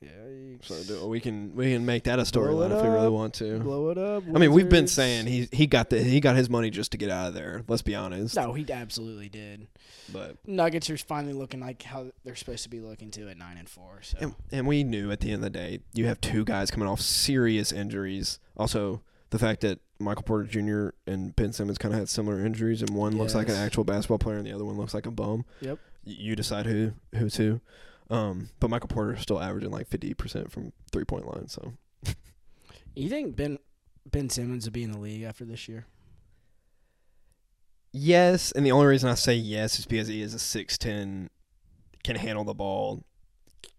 Yeah. 0.04 0.58
So 0.62 0.82
do, 0.84 1.08
we 1.08 1.20
can 1.20 1.56
we 1.56 1.74
can 1.74 1.86
make 1.86 2.04
that 2.04 2.20
a 2.20 2.24
storyline 2.24 2.72
if 2.72 2.82
we 2.82 2.90
really 2.90 3.10
want 3.10 3.34
to. 3.36 3.60
blow 3.60 3.90
it 3.90 3.98
up. 3.98 4.24
I 4.34 4.40
mean, 4.40 4.52
we've 4.52 4.70
been 4.70 4.88
saying 4.88 5.28
he 5.28 5.50
he 5.52 5.68
got 5.68 5.90
the 5.90 6.02
he 6.02 6.20
got 6.20 6.36
his 6.36 6.50
money 6.50 6.70
just 6.70 6.92
to 6.94 6.98
get 6.98 7.10
out 7.10 7.28
of 7.28 7.34
there. 7.34 7.64
Let's 7.68 7.82
be 7.82 7.96
honest. 7.96 8.36
No, 8.36 8.54
he 8.54 8.66
absolutely 8.72 9.30
did. 9.30 9.68
But 10.12 10.38
Nuggets 10.48 10.90
are 10.90 10.98
finally 10.98 11.34
looking 11.34 11.60
like 11.60 11.82
how 11.84 12.12
they're 12.24 12.36
supposed 12.36 12.64
to 12.64 12.70
be 12.70 12.80
looking 12.80 13.12
to 13.12 13.30
at 13.30 13.38
nine 13.38 13.58
and 13.58 13.68
four. 13.70 14.00
So 14.02 14.18
And, 14.20 14.36
and 14.52 14.68
we 14.68 14.84
knew 14.84 15.12
at 15.12 15.20
the 15.22 15.32
end 15.32 15.44
of 15.46 15.52
the 15.52 15.58
day, 15.58 15.80
you 15.94 16.06
have 16.08 16.22
two 16.22 16.46
guys 16.46 16.72
coming 16.72 16.88
off 16.88 17.02
serious 17.02 17.72
injuries. 17.72 18.40
Also, 18.56 19.02
the 19.30 19.40
fact 19.40 19.62
that 19.62 19.80
Michael 20.00 20.24
Porter 20.24 20.44
Jr. 20.44 20.90
and 21.12 21.36
Ben 21.36 21.54
Simmons 21.54 21.78
kind 21.78 21.94
of 21.94 22.00
had 22.00 22.10
similar 22.10 22.46
injuries, 22.46 22.82
and 22.82 22.92
one 22.92 23.18
looks 23.18 23.34
like 23.36 23.50
an 23.50 23.56
actual 23.56 23.84
basketball 23.84 24.20
player, 24.20 24.38
and 24.38 24.46
the 24.46 24.54
other 24.54 24.66
one 24.66 24.78
looks 24.78 24.94
like 24.94 25.06
a 25.06 25.12
bum. 25.12 25.46
Yep. 25.62 25.80
You 26.06 26.36
decide 26.36 26.66
who 26.66 26.94
who's 27.16 27.38
who. 27.38 27.62
Um, 28.14 28.50
but 28.60 28.70
Michael 28.70 28.90
Porter 28.90 29.16
is 29.16 29.22
still 29.22 29.42
averaging 29.42 29.72
like 29.72 29.88
fifty 29.88 30.14
percent 30.14 30.52
from 30.52 30.72
three 30.92 31.04
point 31.04 31.26
line. 31.26 31.48
So 31.48 31.74
you 32.96 33.10
think 33.10 33.36
Ben 33.36 33.58
Ben 34.10 34.30
Simmons 34.30 34.66
will 34.66 34.72
be 34.72 34.84
in 34.84 34.92
the 34.92 35.00
league 35.00 35.24
after 35.24 35.46
this 35.46 35.68
year? 35.68 35.88
yes, 37.92 38.52
and 38.52 38.66
the 38.66 38.72
only 38.72 38.88
reason 38.88 39.10
I 39.10 39.16
say 39.16 39.36
yes 39.36 39.80
is 39.80 39.86
because 39.86 40.08
he 40.08 40.22
is 40.22 40.34
a 40.34 40.40
six 40.40 40.78
ten, 40.78 41.30
can 42.04 42.16
handle 42.16 42.44
the 42.44 42.54
ball, 42.54 43.04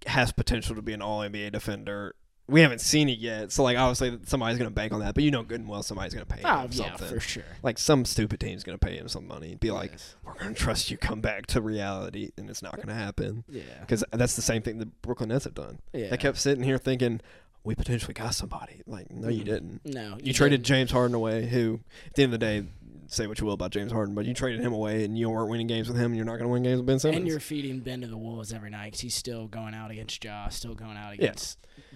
has 0.06 0.32
potential 0.32 0.74
to 0.74 0.82
be 0.82 0.92
an 0.94 1.02
All 1.02 1.20
NBA 1.20 1.52
defender. 1.52 2.14
We 2.46 2.60
haven't 2.60 2.80
seen 2.82 3.08
it 3.08 3.18
yet, 3.18 3.52
so 3.52 3.62
like 3.62 3.78
obviously 3.78 4.18
somebody's 4.26 4.58
gonna 4.58 4.70
bank 4.70 4.92
on 4.92 5.00
that. 5.00 5.14
But 5.14 5.24
you 5.24 5.30
know 5.30 5.42
good 5.42 5.60
and 5.60 5.68
well 5.68 5.82
somebody's 5.82 6.12
gonna 6.12 6.26
pay 6.26 6.40
him 6.40 6.46
Oh 6.46 6.66
yeah, 6.70 6.88
something. 6.90 7.08
for 7.08 7.18
sure. 7.20 7.42
like 7.62 7.78
some 7.78 8.04
stupid 8.04 8.38
team's 8.40 8.62
gonna 8.64 8.76
pay 8.76 8.96
him 8.98 9.08
some 9.08 9.26
money 9.26 9.52
and 9.52 9.60
be 9.60 9.70
like, 9.70 9.92
"We're 10.24 10.34
gonna 10.34 10.52
trust 10.54 10.90
you 10.90 10.98
come 10.98 11.22
back 11.22 11.46
to 11.46 11.62
reality," 11.62 12.32
and 12.36 12.50
it's 12.50 12.60
not 12.62 12.76
gonna 12.76 12.94
happen 12.94 13.44
yeah, 13.48 13.62
because 13.80 14.04
that's 14.12 14.36
the 14.36 14.42
same 14.42 14.60
thing 14.60 14.76
the 14.78 14.86
Brooklyn 14.86 15.30
Nets 15.30 15.44
have 15.44 15.54
done. 15.54 15.78
yeah. 15.94 16.08
They 16.10 16.18
kept 16.18 16.36
sitting 16.36 16.64
here 16.64 16.76
thinking, 16.76 17.22
"We 17.64 17.74
potentially 17.74 18.12
got 18.12 18.34
somebody." 18.34 18.82
Like, 18.86 19.10
no, 19.10 19.28
you 19.30 19.40
Mhm. 19.40 19.46
didn't. 19.46 19.86
no, 19.86 20.18
You 20.22 20.34
traded 20.34 20.58
didn't. 20.60 20.66
James 20.66 20.90
Harden 20.90 21.14
away, 21.14 21.46
who 21.46 21.80
at 22.08 22.12
the 22.14 22.24
end 22.24 22.34
of 22.34 22.40
the 22.40 22.44
day, 22.46 22.64
say 23.06 23.26
what 23.26 23.38
you 23.40 23.46
will 23.46 23.54
about 23.54 23.70
James 23.70 23.90
Harden, 23.92 24.14
but 24.14 24.26
you 24.26 24.34
traded 24.34 24.60
him 24.60 24.74
away, 24.74 25.04
and 25.04 25.16
you 25.18 25.30
weren't 25.30 25.48
winning 25.48 25.66
games 25.66 25.88
with 25.88 25.96
him, 25.96 26.06
and 26.06 26.16
you're 26.16 26.24
not 26.26 26.36
gonna 26.36 26.50
win 26.50 26.62
games 26.62 26.76
with 26.78 26.86
Ben 26.86 26.98
Simmons. 26.98 27.16
And 27.20 27.26
you're 27.26 27.40
feeding 27.40 27.80
Ben 27.80 28.02
to 28.02 28.06
the 28.06 28.18
wolves 28.18 28.52
every 28.52 28.68
night 28.68 28.86
because 28.86 29.00
he's 29.00 29.14
still 29.14 29.46
going 29.46 29.72
out 29.74 29.90
against 29.90 30.22
Ja, 30.22 30.48
still 30.48 30.74
going 30.74 30.98
out 30.98 31.18
Yeah. 31.18 31.28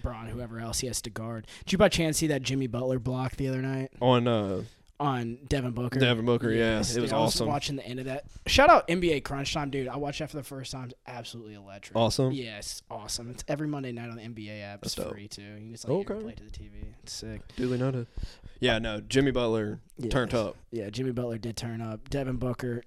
Braun, 0.01 0.27
whoever 0.27 0.59
else 0.59 0.79
he 0.79 0.87
has 0.87 1.01
to 1.03 1.09
guard. 1.09 1.47
Did 1.65 1.73
you 1.73 1.77
by 1.77 1.89
chance 1.89 2.17
see 2.17 2.27
that 2.27 2.41
Jimmy 2.41 2.67
Butler 2.67 2.99
block 2.99 3.35
the 3.35 3.47
other 3.47 3.61
night 3.61 3.91
on 4.01 4.27
uh, 4.27 4.63
on 4.99 5.37
Devin 5.47 5.71
Booker? 5.71 5.99
Devin 5.99 6.25
Booker. 6.25 6.51
Yes, 6.51 6.91
yeah, 6.93 6.97
it 6.99 7.01
was 7.01 7.09
dude, 7.11 7.17
I 7.17 7.21
was 7.21 7.35
awesome. 7.35 7.47
watching 7.47 7.75
the 7.77 7.85
end 7.85 7.99
of 7.99 8.05
that. 8.05 8.25
Shout 8.47 8.69
out 8.69 8.87
NBA 8.87 9.23
Crunch 9.23 9.53
Time, 9.53 9.69
dude. 9.69 9.87
I 9.87 9.95
watched 9.97 10.19
that 10.19 10.29
for 10.29 10.37
the 10.37 10.43
first 10.43 10.71
time. 10.71 10.85
It's 10.85 10.93
absolutely 11.07 11.53
electric. 11.55 11.95
Awesome. 11.95 12.31
Yes, 12.33 12.81
awesome. 12.91 13.29
It's 13.29 13.43
every 13.47 13.67
Monday 13.67 13.91
night 13.91 14.09
on 14.09 14.17
the 14.17 14.23
NBA 14.23 14.61
app. 14.61 14.83
It's 14.83 14.95
That's 14.95 15.07
dope. 15.07 15.13
free 15.13 15.27
too. 15.27 15.41
You 15.41 15.55
can 15.57 15.71
just 15.71 15.87
like 15.87 16.09
Okay. 16.11 16.21
play 16.21 16.33
to 16.33 16.43
the 16.43 16.51
TV. 16.51 16.93
It's 17.03 17.13
sick. 17.13 17.41
Duly 17.55 17.77
noted. 17.77 18.07
Yeah, 18.59 18.77
no, 18.79 18.99
Jimmy 18.99 19.31
Butler 19.31 19.79
turned 20.09 20.33
up. 20.33 20.57
Yeah, 20.71 20.89
Jimmy 20.89 21.11
Butler 21.11 21.37
did 21.37 21.55
turn 21.55 21.81
up. 21.81 22.09
Devin 22.09 22.35
Booker 22.37 22.83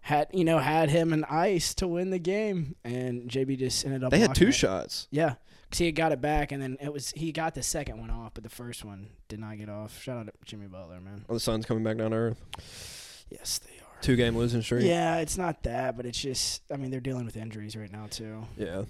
had 0.00 0.28
you 0.32 0.44
know 0.44 0.58
had 0.58 0.88
him 0.90 1.12
and 1.12 1.24
Ice 1.26 1.74
to 1.74 1.86
win 1.86 2.08
the 2.10 2.18
game, 2.18 2.76
and 2.84 3.28
JB 3.28 3.58
just 3.58 3.84
ended 3.84 4.02
up. 4.04 4.10
They 4.10 4.18
had 4.18 4.34
two 4.34 4.48
it. 4.48 4.52
shots. 4.52 5.08
Yeah, 5.10 5.34
he 5.78 5.86
had 5.86 5.94
got 5.94 6.12
it 6.12 6.20
back, 6.20 6.52
and 6.52 6.62
then 6.62 6.76
it 6.80 6.92
was 6.92 7.10
he 7.10 7.32
got 7.32 7.54
the 7.54 7.62
second 7.62 7.98
one 8.00 8.10
off, 8.10 8.32
but 8.34 8.42
the 8.42 8.50
first 8.50 8.84
one 8.84 9.08
did 9.28 9.40
not 9.40 9.58
get 9.58 9.68
off. 9.68 10.00
Shout 10.02 10.18
out 10.18 10.26
to 10.26 10.32
Jimmy 10.44 10.66
Butler, 10.66 11.00
man. 11.00 11.24
Oh, 11.28 11.34
the 11.34 11.40
sun's 11.40 11.66
coming 11.66 11.84
back 11.84 11.96
down 11.98 12.10
to 12.12 12.16
earth. 12.16 13.24
Yes, 13.30 13.58
they 13.58 13.78
are. 13.80 14.02
two 14.02 14.16
game 14.16 14.36
losing 14.36 14.62
streak. 14.62 14.84
Yeah, 14.84 15.18
it's 15.18 15.38
not 15.38 15.62
that, 15.64 15.96
but 15.96 16.06
it's 16.06 16.20
just. 16.20 16.62
I 16.72 16.76
mean, 16.76 16.90
they're 16.90 17.00
dealing 17.00 17.24
with 17.24 17.36
injuries 17.36 17.76
right 17.76 17.90
now 17.90 18.06
too. 18.10 18.44
Yeah. 18.56 18.84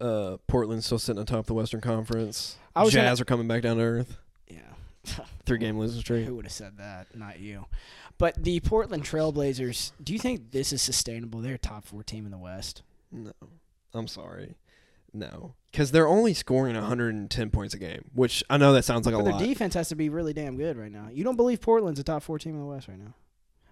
Uh, 0.00 0.38
Portland's 0.46 0.86
still 0.86 0.98
sitting 0.98 1.20
atop 1.20 1.46
the 1.46 1.52
Western 1.54 1.80
Conference. 1.82 2.56
I 2.74 2.82
was 2.84 2.92
Jazz 2.94 3.20
are 3.20 3.26
coming 3.26 3.46
back 3.46 3.62
down 3.62 3.76
to 3.76 3.82
earth. 3.82 4.16
Yeah. 4.48 4.60
Three 5.44 5.58
game 5.58 5.78
losing 5.78 6.00
streak. 6.00 6.26
Who 6.26 6.36
would 6.36 6.46
have 6.46 6.52
said 6.52 6.78
that? 6.78 7.14
Not 7.14 7.38
you. 7.40 7.66
But 8.16 8.42
the 8.42 8.60
Portland 8.60 9.04
Trailblazers. 9.04 9.92
Do 10.02 10.12
you 10.12 10.18
think 10.18 10.52
this 10.52 10.72
is 10.72 10.80
sustainable? 10.80 11.40
They're 11.40 11.54
a 11.54 11.58
top 11.58 11.84
four 11.84 12.02
team 12.02 12.24
in 12.24 12.30
the 12.30 12.38
West. 12.38 12.82
No, 13.12 13.32
I'm 13.92 14.06
sorry. 14.08 14.54
No, 15.12 15.54
because 15.72 15.90
they're 15.92 16.06
only 16.08 16.34
scoring 16.34 16.74
110 16.76 17.50
points 17.50 17.74
a 17.74 17.78
game, 17.78 18.04
which 18.14 18.44
I 18.50 18.56
know 18.56 18.72
that 18.74 18.84
sounds 18.84 19.06
like 19.06 19.14
a 19.14 19.18
But 19.18 19.24
their 19.24 19.32
lot. 19.34 19.42
defense 19.42 19.74
has 19.74 19.88
to 19.88 19.96
be 19.96 20.08
really 20.08 20.32
damn 20.32 20.56
good 20.56 20.76
right 20.76 20.92
now. 20.92 21.08
You 21.12 21.24
don't 21.24 21.36
believe 21.36 21.60
Portland's 21.60 21.98
a 22.00 22.04
top 22.04 22.22
four 22.22 22.38
team 22.38 22.54
in 22.54 22.60
the 22.60 22.66
West 22.66 22.88
right 22.88 22.98
now? 22.98 23.14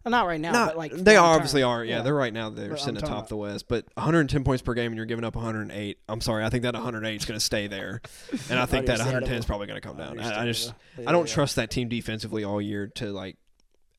Uh, 0.04 0.10
not 0.10 0.26
right 0.26 0.40
now, 0.40 0.52
Not- 0.52 0.68
but 0.68 0.76
like 0.78 0.92
they 0.92 1.16
long 1.16 1.24
are 1.26 1.28
term. 1.32 1.36
obviously 1.36 1.62
are. 1.62 1.84
Yeah, 1.84 1.96
Yeah. 1.98 2.02
they're 2.02 2.14
right 2.14 2.32
now. 2.32 2.50
They're 2.50 2.70
But 2.70 2.80
sitting 2.80 2.96
atop 2.98 3.10
about- 3.10 3.28
the 3.28 3.36
West, 3.36 3.66
but 3.68 3.84
110 3.96 4.44
points 4.44 4.62
per 4.62 4.74
game, 4.74 4.86
and 4.92 4.96
you're 4.96 5.06
giving 5.06 5.24
up 5.24 5.34
108. 5.36 5.98
I'm 6.08 6.20
sorry. 6.20 6.44
I 6.44 6.50
think 6.50 6.62
that 6.62 6.74
108 6.74 7.16
is 7.20 7.24
going 7.24 7.38
to 7.38 7.44
stay 7.44 7.66
there, 7.66 8.00
and 8.48 8.58
I 8.60 8.66
think 8.66 8.86
that 8.86 8.98
110 9.00 9.36
is 9.38 9.44
probably 9.44 9.66
going 9.66 9.80
to 9.80 9.86
come 9.86 9.96
down. 9.96 10.18
I, 10.20 10.42
I 10.42 10.46
just 10.46 10.72
I 11.06 11.12
don't 11.12 11.28
trust 11.28 11.56
that 11.56 11.70
team 11.70 11.88
defensively 11.88 12.44
all 12.44 12.60
year 12.62 12.86
to 12.96 13.12
like 13.12 13.36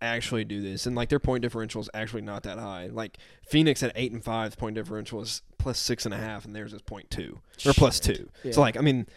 actually 0.02 0.44
do 0.46 0.62
this. 0.62 0.86
And 0.86 0.96
like 0.96 1.10
their 1.10 1.20
point 1.20 1.42
differential 1.42 1.82
is 1.82 1.90
actually 1.94 2.22
not 2.22 2.44
that 2.44 2.58
high. 2.58 2.88
Like 2.92 3.18
Phoenix 3.48 3.84
at 3.84 3.92
eight 3.96 4.12
and 4.12 4.24
five 4.24 4.58
point 4.58 4.76
differential 4.76 5.22
is 5.22 5.42
plus 5.58 5.78
six 5.80 6.06
and 6.06 6.14
a 6.14 6.18
half, 6.18 6.46
and 6.46 6.56
theirs 6.56 6.74
is 6.74 6.82
point 6.82 7.10
two 7.10 7.40
or 7.66 7.74
plus 7.74 8.00
two. 8.00 8.30
Yeah. 8.44 8.52
So 8.54 8.62
like 8.62 8.78
I 8.78 8.82
mean, 8.82 9.08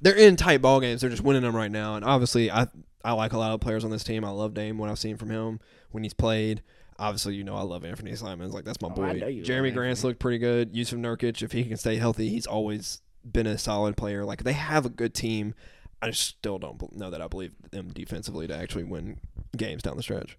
they're 0.00 0.16
in 0.16 0.36
tight 0.36 0.62
ball 0.62 0.80
games. 0.80 1.00
They're 1.00 1.10
just 1.10 1.22
winning 1.22 1.42
them 1.42 1.56
right 1.56 1.70
now. 1.70 1.94
And 1.96 2.04
obviously, 2.04 2.50
I 2.50 2.66
I 3.04 3.12
like 3.12 3.32
a 3.32 3.38
lot 3.38 3.52
of 3.52 3.60
players 3.60 3.84
on 3.84 3.90
this 3.90 4.04
team. 4.04 4.24
I 4.24 4.30
love 4.30 4.54
Dame. 4.54 4.78
What 4.78 4.90
I've 4.90 4.98
seen 4.98 5.16
from 5.16 5.30
him 5.30 5.60
when 5.90 6.02
he's 6.02 6.14
played. 6.14 6.62
Obviously, 6.98 7.34
you 7.34 7.44
know 7.44 7.56
I 7.56 7.62
love 7.62 7.82
Anthony 7.82 8.14
Simons. 8.14 8.52
Like 8.52 8.64
that's 8.64 8.82
my 8.82 8.88
Oh, 8.88 8.90
boy. 8.90 9.18
Jerami 9.42 9.72
Grant's 9.72 10.04
looked 10.04 10.18
pretty 10.20 10.36
good. 10.36 10.74
Jusuf 10.74 10.98
Nurkic, 10.98 11.42
if 11.42 11.52
he 11.52 11.64
can 11.64 11.78
stay 11.78 11.96
healthy, 11.96 12.28
he's 12.28 12.46
always 12.46 13.00
been 13.24 13.46
a 13.46 13.56
solid 13.56 13.96
player. 13.96 14.24
Like 14.26 14.44
they 14.44 14.52
have 14.52 14.84
a 14.84 14.90
good 14.90 15.14
team. 15.14 15.54
I 16.02 16.08
just 16.10 16.22
still 16.26 16.58
don't 16.58 16.94
know 16.96 17.10
that 17.10 17.20
I 17.22 17.26
believe 17.28 17.52
them 17.70 17.88
defensively 17.88 18.46
to 18.48 18.54
actually 18.56 18.84
win 18.84 19.18
games 19.56 19.82
down 19.82 19.96
the 19.96 20.02
stretch. 20.02 20.36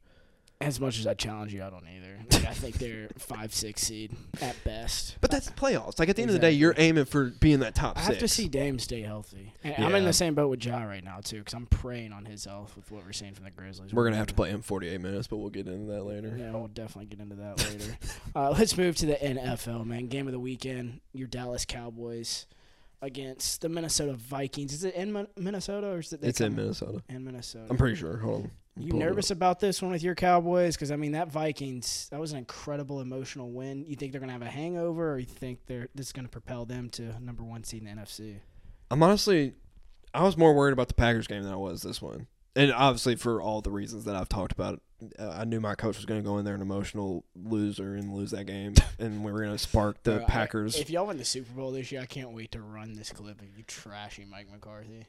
As 0.60 0.80
much 0.80 1.00
as 1.00 1.08
I 1.08 1.16
challenge 1.16 1.52
you, 1.56 1.64
I 1.64 1.72
don't 1.72 1.88
either. 1.88 2.20
Like, 2.32 2.46
I 2.46 2.54
think 2.54 2.76
they're 2.76 3.10
five, 3.18 3.52
six 3.52 3.82
seed 3.82 4.16
at 4.44 4.56
best. 4.64 5.18
But 5.20 5.32
that's 5.32 5.48
the 5.48 5.54
playoffs. 5.54 5.98
Like 5.98 6.08
at 6.08 6.16
the 6.16 6.22
end 6.22 6.30
of 6.30 6.34
the 6.34 6.40
day, 6.40 6.52
you're 6.52 6.76
aiming 6.78 7.06
for 7.06 7.32
being 7.40 7.62
that 7.62 7.74
top 7.74 7.98
I 7.98 8.02
six. 8.02 8.08
have 8.10 8.20
to 8.20 8.28
see 8.28 8.48
Dame 8.48 8.78
stay 8.78 9.02
healthy. 9.02 9.56
And 9.64 9.84
I'm 9.84 9.96
in 9.96 10.06
the 10.06 10.14
same 10.14 10.36
boat 10.36 10.50
with 10.50 10.64
Ja 10.64 10.84
right 10.84 11.04
now 11.04 11.20
too, 11.24 11.40
because 11.40 11.56
I'm 11.56 11.66
praying 11.66 12.14
on 12.14 12.26
his 12.26 12.46
health 12.46 12.76
with 12.76 12.92
what 12.92 13.04
we're 13.04 13.12
seeing 13.12 13.34
from 13.34 13.46
the 13.46 13.50
Grizzlies. 13.52 13.92
We're 13.92 14.04
gonna 14.04 14.18
have 14.18 14.28
to 14.28 14.36
play 14.36 14.52
him 14.52 14.62
48 14.62 15.02
minutes, 15.02 15.26
but 15.26 15.38
we'll 15.38 15.50
get 15.50 15.68
into 15.68 15.92
that 15.94 16.04
later. 16.04 16.36
Yeah, 16.38 16.52
we'll 16.52 16.68
definitely 16.68 17.06
get 17.08 17.20
into 17.22 17.36
that 17.38 17.58
later. 17.58 17.98
uh, 18.36 18.52
let's 18.52 18.78
move 18.78 18.96
to 18.98 19.08
the 19.08 19.16
NFL, 19.16 19.84
man. 19.88 20.08
Game 20.10 20.28
of 20.28 20.34
the 20.34 20.40
weekend: 20.40 21.02
your 21.12 21.28
Dallas 21.28 21.66
Cowboys 21.66 22.46
against 23.02 23.62
the 23.62 23.70
Minnesota 23.70 24.14
Vikings. 24.14 24.74
Is 24.74 24.84
it 24.84 24.94
in 24.94 25.28
Minnesota 25.36 25.88
or 25.88 26.00
is 26.00 26.14
it? 26.14 26.22
they 26.22 26.28
It's 26.28 26.40
in 26.40 26.56
Minnesota. 26.56 27.02
In 27.10 27.26
Minnesota. 27.26 27.66
I'm 27.70 27.78
pretty 27.78 27.96
sure. 27.96 28.18
Hold 28.18 28.44
on. 28.44 28.52
You 28.78 28.94
nervous 28.94 29.32
about 29.32 29.60
this 29.60 29.82
one 29.82 29.92
with 29.92 30.02
your 30.02 30.16
Cowboys? 30.16 30.76
Because 30.76 30.92
I 30.92 30.96
mean, 30.96 31.12
that 31.12 31.30
Vikings 31.30 32.08
that 32.10 32.20
was 32.20 32.32
an 32.32 32.38
incredible 32.38 33.02
emotional 33.02 33.52
win. 33.52 33.86
You 33.86 33.96
think 33.96 34.12
they're 34.12 34.22
gonna 34.22 34.32
have 34.32 34.42
a 34.42 34.50
hangover, 34.50 35.14
or 35.14 35.20
you 35.20 35.26
think 35.26 35.66
they're 35.66 35.90
this 35.94 36.08
is 36.08 36.12
gonna 36.14 36.30
propel 36.30 36.66
them 36.66 36.90
to 36.92 37.20
number 37.22 37.44
one 37.44 37.64
seed 37.64 37.84
in 37.84 37.96
the 37.96 38.02
NFC? 38.02 38.38
I'm 38.90 39.04
honestly, 39.04 39.54
I 40.14 40.24
was 40.24 40.38
more 40.38 40.54
worried 40.54 40.74
about 40.74 40.88
the 40.88 40.94
Packers 40.94 41.28
game 41.28 41.44
than 41.44 41.52
I 41.52 41.58
was 41.58 41.82
this 41.82 42.02
one, 42.02 42.28
and 42.56 42.72
obviously 42.72 43.16
for 43.16 43.42
all 43.42 43.62
the 43.62 43.72
reasons 43.72 44.06
that 44.06 44.16
I've 44.16 44.30
talked 44.30 44.52
about. 44.54 44.82
Uh, 45.18 45.30
I 45.30 45.46
knew 45.46 45.60
my 45.60 45.74
coach 45.74 45.98
was 45.98 46.06
going 46.06 46.22
to 46.22 46.24
go 46.24 46.38
in 46.38 46.46
there 46.46 46.54
an 46.54 46.62
emotional 46.62 47.26
loser 47.34 47.96
and 47.96 48.14
lose 48.14 48.30
that 48.32 48.44
game, 48.46 48.76
and 49.00 49.24
we 49.26 49.32
were 49.32 49.40
going 49.40 49.52
to 49.52 49.58
spark 49.58 50.04
the 50.04 50.18
Bro, 50.18 50.24
I- 50.26 50.28
Packers. 50.28 50.76
if 50.76 50.92
y'all 50.92 51.08
win 51.08 51.18
the 51.18 51.26
Super 51.26 51.52
Bowl 51.54 51.72
this 51.72 51.92
year, 51.92 52.02
I 52.02 52.06
can't 52.06 52.34
wait 52.34 52.52
to 52.52 52.62
run 52.62 52.94
this 52.94 53.12
clip 53.12 53.42
of 53.42 53.48
you 53.58 53.64
trashing 53.64 54.30
Mike 54.30 54.52
McCarthy. 54.52 55.08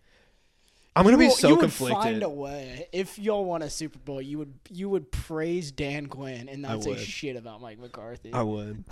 I'm 0.95 1.05
going 1.05 1.17
to 1.17 1.23
You 1.23 1.29
be 1.29 1.31
will- 1.31 1.37
so 1.37 1.49
you 1.49 1.55
would 1.55 1.63
conflicted. 1.63 2.03
Find 2.03 2.23
a 2.23 2.29
way. 2.29 2.87
If 2.93 3.19
y'all 3.19 3.45
won 3.47 3.63
a 3.63 3.71
Super 3.71 3.99
Bowl, 3.99 4.21
you 4.21 4.39
would 4.39 4.53
you 4.71 4.89
would 4.91 5.11
praise 5.11 5.73
Dan 5.73 6.07
Quinn 6.07 6.49
and 6.51 6.67
I 6.67 6.75
not 6.75 6.83
say 6.85 6.91
would. 6.91 6.99
shit 7.01 7.37
about 7.37 7.63
Mike 7.63 7.79
McCarthy. 7.79 8.33
I 8.33 8.43
would. 8.43 8.85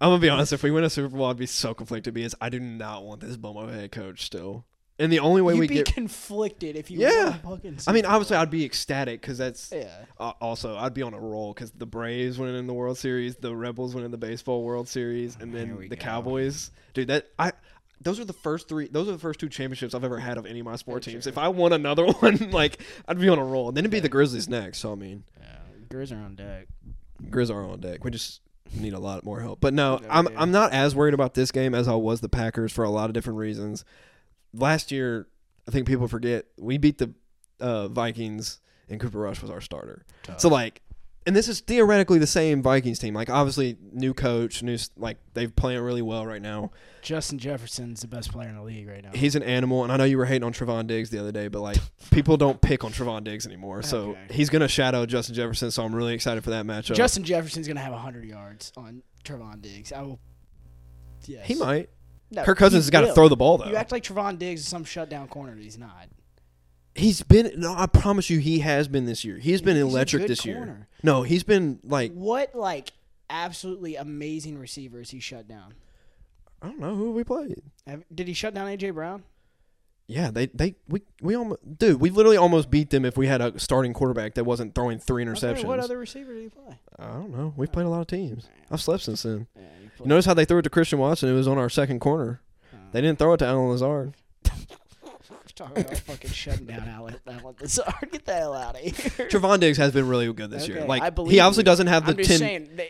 I'm 0.00 0.10
gonna 0.10 0.18
be 0.20 0.28
honest. 0.28 0.52
If 0.52 0.62
we 0.62 0.70
win 0.70 0.84
a 0.84 0.90
Super 0.90 1.08
Bowl, 1.16 1.26
I'd 1.26 1.36
be 1.36 1.46
so 1.46 1.74
conflicted 1.74 2.14
because 2.14 2.34
I 2.40 2.50
do 2.50 2.60
not 2.60 3.04
want 3.04 3.20
this 3.20 3.36
bummo 3.36 3.68
head 3.72 3.90
coach 3.90 4.22
still. 4.24 4.64
And 5.00 5.10
the 5.10 5.20
only 5.20 5.40
way 5.40 5.54
You'd 5.54 5.60
we 5.60 5.66
be 5.68 5.74
get, 5.76 5.86
conflicted 5.86 6.76
if 6.76 6.90
you 6.90 7.00
Yeah. 7.00 7.38
I 7.86 7.92
mean, 7.92 8.04
obviously. 8.04 8.36
I'd 8.36 8.50
be 8.50 8.66
ecstatic 8.66 9.22
because 9.22 9.38
that's 9.38 9.72
yeah. 9.72 9.88
uh, 10.18 10.32
also 10.42 10.76
I'd 10.76 10.92
be 10.92 11.00
on 11.00 11.14
a 11.14 11.18
roll 11.18 11.54
because 11.54 11.70
the 11.70 11.86
Braves 11.86 12.38
winning 12.38 12.58
in 12.58 12.66
the 12.66 12.74
World 12.74 12.98
Series, 12.98 13.34
the 13.36 13.56
Rebels 13.56 13.94
winning 13.94 14.10
the 14.10 14.18
baseball 14.18 14.62
World 14.62 14.88
Series, 14.88 15.38
and 15.40 15.54
then 15.54 15.88
the 15.88 15.96
go. 15.96 16.02
Cowboys. 16.04 16.70
Dude, 16.92 17.08
that 17.08 17.28
I. 17.38 17.52
Those 18.02 18.18
are 18.18 18.24
the 18.24 18.32
first 18.32 18.68
three. 18.68 18.88
Those 18.88 19.08
are 19.08 19.12
the 19.12 19.18
first 19.18 19.40
two 19.40 19.48
championships 19.48 19.94
I've 19.94 20.04
ever 20.04 20.18
had 20.18 20.38
of 20.38 20.46
any 20.46 20.60
of 20.60 20.66
my 20.66 20.76
sport 20.76 21.02
teams. 21.02 21.26
If 21.26 21.36
I 21.36 21.48
won 21.48 21.72
another 21.72 22.06
one, 22.20 22.50
like 22.50 22.80
I'd 23.06 23.20
be 23.20 23.28
on 23.28 23.38
a 23.38 23.44
roll. 23.44 23.68
And 23.68 23.76
then 23.76 23.82
it'd 23.84 23.90
be 23.90 24.00
the 24.00 24.08
Grizzlies 24.08 24.48
next. 24.48 24.78
So 24.78 24.92
I 24.92 24.94
mean, 24.94 25.24
Yeah, 25.38 25.56
Grizz 25.88 26.12
are 26.12 26.24
on 26.24 26.34
deck. 26.34 26.68
Grizz 27.28 27.50
are 27.50 27.62
on 27.62 27.80
deck. 27.80 28.02
We 28.02 28.10
just 28.10 28.40
need 28.74 28.94
a 28.94 28.98
lot 28.98 29.24
more 29.24 29.40
help. 29.40 29.60
But 29.60 29.74
no, 29.74 30.00
I'm. 30.08 30.28
I'm 30.36 30.50
not 30.50 30.72
as 30.72 30.94
worried 30.94 31.14
about 31.14 31.34
this 31.34 31.50
game 31.50 31.74
as 31.74 31.88
I 31.88 31.94
was 31.94 32.20
the 32.20 32.28
Packers 32.28 32.72
for 32.72 32.84
a 32.84 32.90
lot 32.90 33.10
of 33.10 33.12
different 33.14 33.38
reasons. 33.38 33.84
Last 34.54 34.90
year, 34.90 35.26
I 35.68 35.70
think 35.70 35.86
people 35.86 36.08
forget 36.08 36.46
we 36.58 36.78
beat 36.78 36.98
the 36.98 37.12
uh, 37.60 37.88
Vikings 37.88 38.60
and 38.88 38.98
Cooper 38.98 39.18
Rush 39.18 39.42
was 39.42 39.50
our 39.50 39.60
starter. 39.60 40.04
So 40.38 40.48
like, 40.48 40.80
and 41.26 41.36
this 41.36 41.48
is 41.48 41.60
theoretically 41.60 42.18
the 42.18 42.26
same 42.26 42.62
Vikings 42.62 42.98
team. 42.98 43.14
Like 43.14 43.28
obviously, 43.30 43.76
new 43.92 44.14
coach, 44.14 44.62
new 44.62 44.78
like 44.96 45.18
they've 45.34 45.54
playing 45.54 45.80
really 45.82 46.02
well 46.02 46.26
right 46.26 46.40
now. 46.42 46.70
Justin 47.02 47.38
Jefferson's 47.38 48.02
the 48.02 48.08
best 48.08 48.30
player 48.32 48.48
in 48.48 48.56
the 48.56 48.62
league 48.62 48.86
right 48.88 49.02
now. 49.02 49.10
He's 49.14 49.34
an 49.34 49.42
animal, 49.42 49.82
and 49.84 49.92
I 49.92 49.96
know 49.96 50.04
you 50.04 50.18
were 50.18 50.26
hating 50.26 50.42
on 50.44 50.52
Trevon 50.52 50.86
Diggs 50.86 51.10
the 51.10 51.18
other 51.18 51.32
day, 51.32 51.48
but 51.48 51.60
like 51.60 51.78
people 52.10 52.36
don't 52.36 52.60
pick 52.60 52.84
on 52.84 52.92
Trevon 52.92 53.24
Diggs 53.24 53.46
anymore. 53.46 53.82
So 53.82 54.10
Okay. 54.10 54.20
he's 54.30 54.50
gonna 54.50 54.68
shadow 54.68 55.06
Justin 55.06 55.34
Jefferson. 55.34 55.70
So 55.70 55.82
I'm 55.84 55.94
really 55.94 56.14
excited 56.14 56.42
for 56.44 56.50
that 56.50 56.64
matchup. 56.66 56.94
Justin 56.94 57.24
Jefferson's 57.24 57.66
gonna 57.68 57.80
have 57.80 57.92
hundred 57.94 58.24
yards 58.24 58.72
on 58.76 59.02
Trevon 59.24 59.60
Diggs. 59.62 59.92
I 59.92 60.02
will. 60.02 60.20
Yes. 61.26 61.46
he 61.46 61.54
might. 61.54 61.90
No, 62.30 62.44
Kirk 62.44 62.58
Cousins 62.58 62.84
has 62.84 62.90
got 62.90 63.00
to 63.02 63.12
throw 63.12 63.28
the 63.28 63.36
ball 63.36 63.58
though. 63.58 63.66
You 63.66 63.76
act 63.76 63.92
like 63.92 64.04
Trevon 64.04 64.38
Diggs 64.38 64.60
is 64.60 64.68
some 64.68 64.84
shutdown 64.84 65.26
corner. 65.28 65.56
He's 65.56 65.76
not. 65.76 66.08
He's 66.94 67.22
been 67.22 67.52
no, 67.56 67.74
I 67.76 67.86
promise 67.86 68.30
you, 68.30 68.38
he 68.40 68.58
has 68.60 68.88
been 68.88 69.06
this 69.06 69.24
year. 69.24 69.38
He's 69.38 69.62
been 69.62 69.76
He's 69.76 69.84
a 69.84 69.88
electric 69.88 70.22
good 70.22 70.30
this 70.30 70.44
year. 70.44 70.56
corner. 70.56 70.88
No, 71.02 71.22
he's 71.22 71.44
been 71.44 71.78
like 71.84 72.12
What 72.12 72.54
like 72.54 72.90
absolutely 73.28 73.96
amazing 73.96 74.58
receivers 74.58 75.10
he 75.10 75.20
shut 75.20 75.46
down? 75.46 75.74
I 76.60 76.66
don't 76.66 76.80
know 76.80 76.94
who 76.96 77.12
we 77.12 77.24
played. 77.24 77.62
Have, 77.86 78.02
did 78.14 78.26
he 78.28 78.34
shut 78.34 78.54
down 78.54 78.66
AJ 78.66 78.94
Brown? 78.94 79.22
Yeah, 80.08 80.32
they 80.32 80.46
they 80.46 80.74
we 80.88 81.02
we 81.22 81.36
almost 81.36 81.60
dude, 81.78 82.00
we 82.00 82.10
literally 82.10 82.36
almost 82.36 82.68
beat 82.68 82.90
them 82.90 83.04
if 83.04 83.16
we 83.16 83.28
had 83.28 83.40
a 83.40 83.56
starting 83.60 83.92
quarterback 83.92 84.34
that 84.34 84.42
wasn't 84.44 84.74
throwing 84.74 84.98
three 84.98 85.24
interceptions. 85.24 85.64
What 85.64 85.78
other 85.78 85.96
receiver 85.96 86.34
did 86.34 86.42
he 86.42 86.48
play? 86.48 86.80
I 86.98 87.12
don't 87.12 87.30
know. 87.30 87.54
We've 87.56 87.70
played 87.70 87.86
a 87.86 87.88
lot 87.88 88.00
of 88.00 88.08
teams. 88.08 88.48
I've 88.72 88.82
slept 88.82 89.04
since 89.04 89.22
then. 89.22 89.46
Yeah, 89.56 89.62
he 89.80 89.88
played- 89.90 90.08
notice 90.08 90.26
how 90.26 90.34
they 90.34 90.44
threw 90.44 90.58
it 90.58 90.62
to 90.62 90.70
Christian 90.70 90.98
Watson? 90.98 91.28
It 91.28 91.34
was 91.34 91.46
on 91.46 91.56
our 91.58 91.70
second 91.70 92.00
corner. 92.00 92.40
They 92.92 93.00
didn't 93.00 93.20
throw 93.20 93.34
it 93.34 93.38
to 93.38 93.46
Allen 93.46 93.68
Lazard. 93.70 94.14
Talking 95.60 95.82
about 95.84 95.96
fucking 96.06 96.30
shutting 96.30 96.66
down 96.66 96.88
Allen. 96.88 97.16
Allen 97.26 97.54
Lazard. 97.60 97.94
Get 98.12 98.24
the 98.24 98.34
hell 98.34 98.54
out 98.54 98.74
of 98.76 98.80
here. 98.80 98.92
Trevon 99.28 99.60
Diggs 99.60 99.78
has 99.78 99.92
been 99.92 100.08
really 100.08 100.32
good 100.32 100.50
this 100.50 100.66
year. 100.68 100.84
Like 100.84 101.02
I 101.02 101.10
believe 101.10 101.32
he 101.32 101.40
obviously 101.40 101.62
you. 101.62 101.66
doesn't 101.66 101.86
have 101.88 102.04
the 102.06 102.12
I'm 102.12 102.16
just 102.18 102.30
ten. 102.30 102.38
saying 102.38 102.80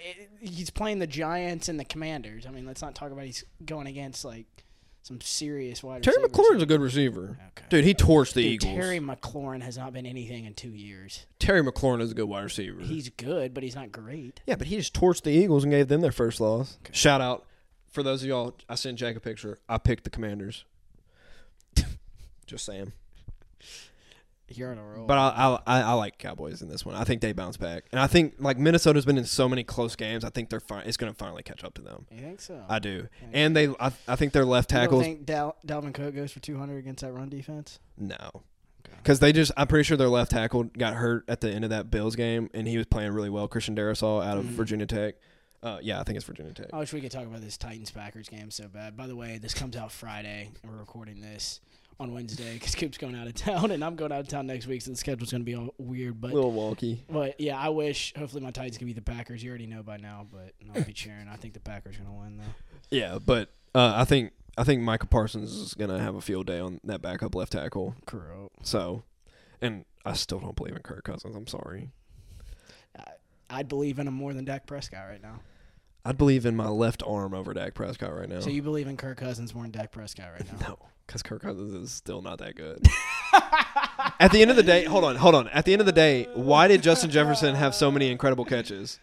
he's 0.41 0.71
playing 0.71 0.99
the 0.99 1.07
Giants 1.07 1.69
and 1.69 1.79
the 1.79 1.85
Commanders. 1.85 2.47
I 2.47 2.50
mean, 2.50 2.67
let's 2.67 2.83
not 2.83 2.95
talk 2.95 3.11
about 3.12 3.25
he's 3.25 3.45
going 3.65 3.87
against 3.87 4.25
like 4.25 4.47
some 5.03 5.21
serious 5.21 5.83
wide 5.83 6.03
Terry 6.03 6.17
receivers. 6.23 6.33
McLaurin's 6.47 6.62
a 6.62 6.67
good 6.67 6.81
receiver. 6.81 7.39
Okay. 7.57 7.67
Dude, 7.71 7.85
he 7.85 7.95
torched 7.95 8.35
the 8.35 8.43
Dude, 8.43 8.53
Eagles. 8.65 8.75
Terry 8.75 9.00
McLaurin 9.00 9.62
has 9.62 9.77
not 9.79 9.93
been 9.93 10.07
anything 10.07 10.45
in 10.45 10.55
two 10.55 10.71
years. 10.71 11.27
Terry 11.39 11.62
McLaurin 11.62 12.03
is 12.03 12.12
a 12.12 12.15
good 12.15 12.27
wide 12.27 12.43
receiver. 12.45 12.83
He's 12.83 13.09
good, 13.09 13.55
but 13.55 13.62
he's 13.62 13.75
not 13.75 13.91
great. 13.93 14.41
Yeah, 14.47 14.57
but 14.57 14.67
he 14.67 14.77
just 14.77 14.95
torched 14.95 15.23
the 15.23 15.31
Eagles 15.31 15.65
and 15.65 15.73
gave 15.73 15.89
them 15.89 16.03
their 16.03 16.12
first 16.12 16.41
loss. 16.41 16.79
Okay. 16.85 16.93
Shout 16.93 17.21
out 17.21 17.47
for 17.91 18.03
those 18.03 18.23
of 18.23 18.29
y'all. 18.29 18.55
I 18.69 18.75
sent 18.75 18.99
Jack 18.99 19.17
a 19.17 19.21
picture. 19.21 19.59
I 19.69 19.79
picked 19.79 20.05
the 20.05 20.11
Commanders. 20.11 20.65
Just 22.50 22.64
saying. 22.66 22.92
You're 24.52 24.73
on 24.73 24.78
a 24.78 24.85
roll. 24.85 25.07
But 25.07 25.16
I, 25.16 25.61
I 25.64 25.80
I 25.83 25.92
like 25.92 26.19
Cowboys 26.19 26.61
in 26.61 26.69
this 26.69 26.85
one. 26.85 26.97
I 26.97 27.04
think 27.04 27.21
they 27.21 27.30
bounce 27.33 27.57
back, 27.57 27.85
and 27.92 28.00
I 28.00 28.09
think 28.09 28.35
like 28.40 28.59
Minnesota's 28.59 29.04
been 29.04 29.16
in 29.16 29.25
so 29.25 29.49
many 29.49 29.62
close 29.62 29.95
games. 29.95 30.25
I 30.25 30.30
think 30.30 30.50
they're 30.50 30.59
fine. 30.59 30.87
It's 30.87 30.97
going 30.97 31.12
to 31.12 31.16
finally 31.16 31.45
catch 31.45 31.62
up 31.62 31.75
to 31.75 31.83
them. 31.83 32.07
you 32.11 32.21
think 32.21 32.40
so? 32.40 32.64
I 32.69 32.80
do, 32.80 33.07
Yeah. 33.23 33.28
and 33.33 33.54
they. 33.57 33.69
I, 33.78 33.92
I 34.09 34.16
think 34.16 34.33
their 34.33 34.45
left 34.45 34.73
You 34.73 34.78
don't 34.88 35.00
think 35.00 35.25
Dal- 35.25 35.57
Dalvin 35.64 35.95
Cook 35.95 36.16
goes 36.16 36.33
for 36.33 36.40
200 36.40 36.78
against 36.78 37.02
that 37.04 37.12
run 37.12 37.28
defense? 37.28 37.78
No. 37.97 38.16
Okay. 38.35 38.97
Because 38.97 39.21
they 39.21 39.33
just, 39.33 39.52
I'm 39.57 39.69
pretty 39.69 39.85
sure 39.85 39.97
their 39.97 40.09
left 40.09 40.33
tackle 40.33 40.64
got 40.64 40.95
hurt 40.95 41.25
at 41.28 41.40
the 41.42 41.50
end 41.52 41.62
of 41.62 41.71
that 41.71 41.88
Bills 41.92 42.16
game, 42.16 42.50
and 42.52 42.66
he 42.66 42.76
was 42.76 42.87
playing 42.87 43.12
really 43.12 43.30
well. 43.30 43.47
Christian 43.47 43.76
Darrisaw 43.76 44.25
out 44.26 44.37
of 44.37 44.47
Mhm. 44.47 44.49
Virginia 44.49 44.87
Tech. 44.87 45.14
Uh, 45.62 45.78
yeah, 45.80 46.00
I 46.00 46.02
think 46.02 46.16
it's 46.16 46.25
Virginia 46.25 46.52
Tech. 46.54 46.71
I 46.73 46.78
wish 46.80 46.92
we 46.92 47.00
could 47.00 47.12
talk 47.12 47.25
about 47.26 47.40
this 47.42 47.57
Titans 47.57 47.92
Packers 47.92 48.28
game 48.28 48.50
so 48.50 48.66
bad. 48.66 48.97
By 48.97 49.07
the 49.07 49.14
way, 49.14 49.38
this 49.38 49.54
comes 49.54 49.76
out 49.76 49.92
Friday, 49.92 50.50
and 50.64 50.73
we're 50.73 50.78
recording 50.78 51.21
this. 51.21 51.61
On 52.00 52.12
Wednesday 52.14 52.54
because 52.54 52.75
Coop's 52.75 52.97
going 52.99 53.14
out 53.14 53.26
of 53.26 53.35
town 53.35 53.71
and 53.73 53.85
I'm 53.85 53.95
going 53.95 54.11
out 54.11 54.21
of 54.21 54.28
town 54.28 54.47
next 54.47 54.66
week, 54.66 54.80
so 54.83 54.90
the 54.90 54.97
schedule's 54.97 55.30
going 55.30 55.42
to 55.42 55.45
be 55.45 55.54
all 55.54 55.75
weird. 55.76 56.19
But 56.21 56.30
a 56.30 56.35
little 56.35 56.52
wonky. 56.52 57.00
but 57.11 57.38
yeah, 57.38 57.59
I 57.59 57.69
wish. 57.69 58.14
Hopefully, 58.16 58.42
my 58.42 58.50
Titans 58.50 58.78
can 58.78 58.87
beat 58.87 58.97
the 58.97 59.02
Packers. 59.02 59.42
You 59.45 59.50
already 59.50 59.66
know 59.66 59.83
by 59.83 59.99
now, 59.99 60.26
but 60.33 60.54
I'll 60.75 60.83
be 60.83 60.95
cheering. 60.95 61.28
I 61.28 61.37
think 61.37 61.52
the 61.54 61.61
Packers 61.61 61.97
are 61.97 62.04
going 62.04 62.14
to 62.14 62.21
win 62.23 62.37
though. 62.38 62.97
Yeah, 62.97 63.19
but 63.25 63.50
uh, 63.75 63.92
I 63.97 64.04
think 64.07 64.33
I 64.57 64.64
think 64.64 64.80
Micah 64.83 65.07
Parsons 65.07 65.52
is 65.52 65.75
gonna 65.75 65.99
have 66.00 66.14
a 66.14 66.21
field 66.23 66.47
day 66.47 66.59
on 66.59 66.80
that 66.85 67.02
backup 67.02 67.35
left 67.35 67.52
tackle. 67.52 67.95
Correct. 68.07 68.49
So, 68.62 69.02
and 69.61 69.85
I 70.04 70.14
still 70.14 70.40
don't 70.40 70.57
believe 70.57 70.75
in 70.75 70.83
Kirk 70.83 71.04
Cousins. 71.04 71.37
I'm 71.37 71.47
sorry. 71.47 71.90
I'd 73.49 73.69
believe 73.69 73.99
in 73.99 74.07
him 74.07 74.14
more 74.14 74.33
than 74.33 74.45
Dak 74.45 74.66
Prescott 74.66 75.09
right 75.09 75.21
now. 75.23 75.40
I'd 76.04 76.16
believe 76.16 76.47
in 76.47 76.57
my 76.57 76.69
left 76.69 77.02
arm 77.07 77.35
over 77.35 77.52
Dak 77.52 77.75
Prescott 77.75 78.14
right 78.16 78.28
now. 78.28 78.40
So 78.40 78.49
you 78.49 78.62
believe 78.62 78.87
in 78.87 78.97
Kirk 78.97 79.19
Cousins 79.19 79.54
more 79.54 79.64
than 79.64 79.73
Dak 79.73 79.90
Prescott 79.92 80.30
right 80.33 80.47
now? 80.61 80.69
no, 80.69 80.78
because 81.11 81.25
Kirk 81.25 81.43
Cousins 81.43 81.75
is 81.75 81.90
still 81.90 82.23
not 82.23 82.38
that 82.38 82.55
good. 82.55 82.87
At 84.21 84.31
the 84.31 84.43
end 84.43 84.52
of 84.52 84.57
the 84.57 84.62
day, 84.62 84.85
hold 84.85 85.02
on, 85.02 85.17
hold 85.17 85.35
on. 85.35 85.49
At 85.49 85.64
the 85.64 85.73
end 85.73 85.81
of 85.81 85.87
the 85.87 85.93
day, 85.93 86.29
why 86.35 86.69
did 86.69 86.85
Justin 86.85 87.11
Jefferson 87.11 87.57
have 87.57 87.75
so 87.75 87.90
many 87.90 88.12
incredible 88.12 88.45
catches? 88.45 89.00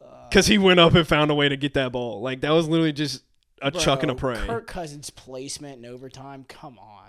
Uh, 0.00 0.28
because 0.30 0.46
he 0.46 0.56
went 0.56 0.80
up 0.80 0.94
and 0.94 1.06
found 1.06 1.30
a 1.30 1.34
way 1.34 1.50
to 1.50 1.56
get 1.56 1.74
that 1.74 1.92
ball. 1.92 2.22
Like 2.22 2.40
that 2.40 2.52
was 2.52 2.68
literally 2.68 2.94
just 2.94 3.22
a 3.60 3.70
chuck 3.70 4.02
and 4.02 4.10
a 4.10 4.14
Bro, 4.14 4.34
pray. 4.34 4.46
Kirk 4.46 4.66
Cousins' 4.66 5.10
placement 5.10 5.84
in 5.84 5.84
overtime. 5.84 6.46
Come 6.48 6.78
on. 6.78 7.05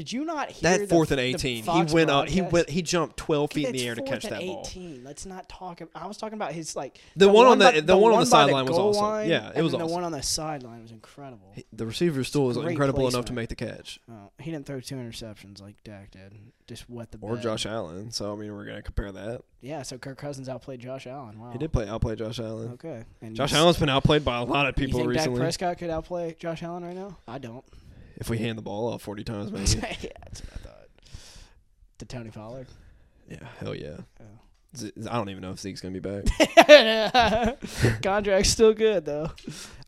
Did 0.00 0.14
you 0.14 0.24
not 0.24 0.50
hear 0.50 0.70
that 0.70 0.80
the- 0.80 0.86
fourth 0.86 1.10
and 1.10 1.20
eighteen, 1.20 1.62
he 1.62 1.82
went 1.92 2.08
up. 2.08 2.26
He 2.26 2.40
went. 2.40 2.70
He 2.70 2.80
jumped 2.80 3.18
twelve 3.18 3.52
feet 3.52 3.66
in 3.66 3.72
the 3.74 3.86
air 3.86 3.94
to 3.94 4.00
catch 4.00 4.22
that 4.22 4.40
ball. 4.40 4.64
18. 4.66 5.04
Let's 5.04 5.26
not 5.26 5.46
talk. 5.46 5.82
About, 5.82 6.02
I 6.02 6.06
was 6.06 6.16
talking 6.16 6.36
about 6.38 6.52
his 6.52 6.74
like 6.74 6.98
The 7.16 7.28
one 7.28 7.44
on 7.46 7.58
by- 7.58 7.72
the- 7.72 7.82
the 7.82 7.98
one 7.98 8.14
on 8.14 8.20
the 8.20 8.24
sideline 8.24 8.64
was 8.64 8.78
awesome. 8.78 9.02
line, 9.04 9.28
Yeah, 9.28 9.52
it 9.54 9.60
was 9.60 9.72
then 9.72 9.80
The 9.82 9.86
one 9.86 10.02
on 10.02 10.12
the 10.12 10.22
sideline 10.22 10.80
was 10.80 10.90
incredible. 10.90 11.52
He- 11.54 11.66
The 11.70 11.84
receiver 11.84 12.24
still 12.24 12.46
was 12.46 12.56
incredible 12.56 13.06
enough 13.08 13.26
to 13.26 13.34
make 13.34 13.50
the 13.50 13.56
catch, 13.56 14.00
Oh, 14.10 14.30
he 14.38 14.50
didn't 14.50 14.64
throw 14.64 14.80
two 14.80 14.94
interceptions 14.94 15.60
like 15.60 15.84
Dak 15.84 16.12
did. 16.12 16.32
Just 16.66 16.88
wet 16.88 17.10
the 17.10 17.18
or 17.20 17.34
bed. 17.34 17.42
Josh 17.42 17.66
Allen. 17.66 18.10
So 18.10 18.32
I 18.32 18.36
mean, 18.36 18.54
we're 18.56 18.64
gonna 18.64 18.80
compare 18.80 19.12
that. 19.12 19.42
Yeah, 19.60 19.82
so 19.82 19.98
Kirk 19.98 20.16
Cousins 20.16 20.48
outplayed 20.48 20.80
Josh 20.80 21.06
Allen. 21.06 21.38
Wow. 21.38 21.50
He 21.50 21.58
did 21.58 21.74
play 21.74 21.86
outplay 21.86 22.16
Josh 22.16 22.38
Allen. 22.38 22.70
Okay. 22.72 23.04
And 23.20 23.36
Josh 23.36 23.52
Allen's 23.52 23.76
been 23.76 23.90
outplayed 23.90 24.24
by 24.24 24.38
a 24.38 24.44
lot 24.44 24.66
of 24.66 24.78
You 24.78 24.86
people 24.86 25.00
think 25.00 25.10
recently. 25.10 25.40
Dak 25.40 25.44
Prescott 25.44 25.76
could 25.78 25.90
outplay 25.90 26.36
Josh 26.38 26.62
Allen 26.62 26.84
right 26.84 26.96
now? 26.96 27.18
I 27.28 27.36
don't. 27.36 27.64
If 28.20 28.30
we 28.30 28.38
hand 28.38 28.56
the 28.58 28.62
ball 28.62 28.92
off 28.92 29.02
forty 29.02 29.24
times, 29.24 29.50
maybe. 29.52 29.66
yeah, 30.02 30.10
that's 30.24 30.40
what 30.42 30.52
I 30.54 30.56
thought. 30.58 30.88
To 31.98 32.04
Tony 32.06 32.30
Pollard. 32.30 32.68
yeah, 33.28 33.38
hell 33.58 33.74
yeah. 33.74 33.96
Oh. 34.20 34.24
Z- 34.76 34.92
I 35.10 35.14
don't 35.16 35.28
even 35.30 35.42
know 35.42 35.50
if 35.50 35.58
Zeke's 35.58 35.80
gonna 35.80 35.98
be 35.98 36.22
back. 36.22 36.24
Contract's 38.02 38.50
still 38.50 38.72
good 38.72 39.04
though. 39.04 39.30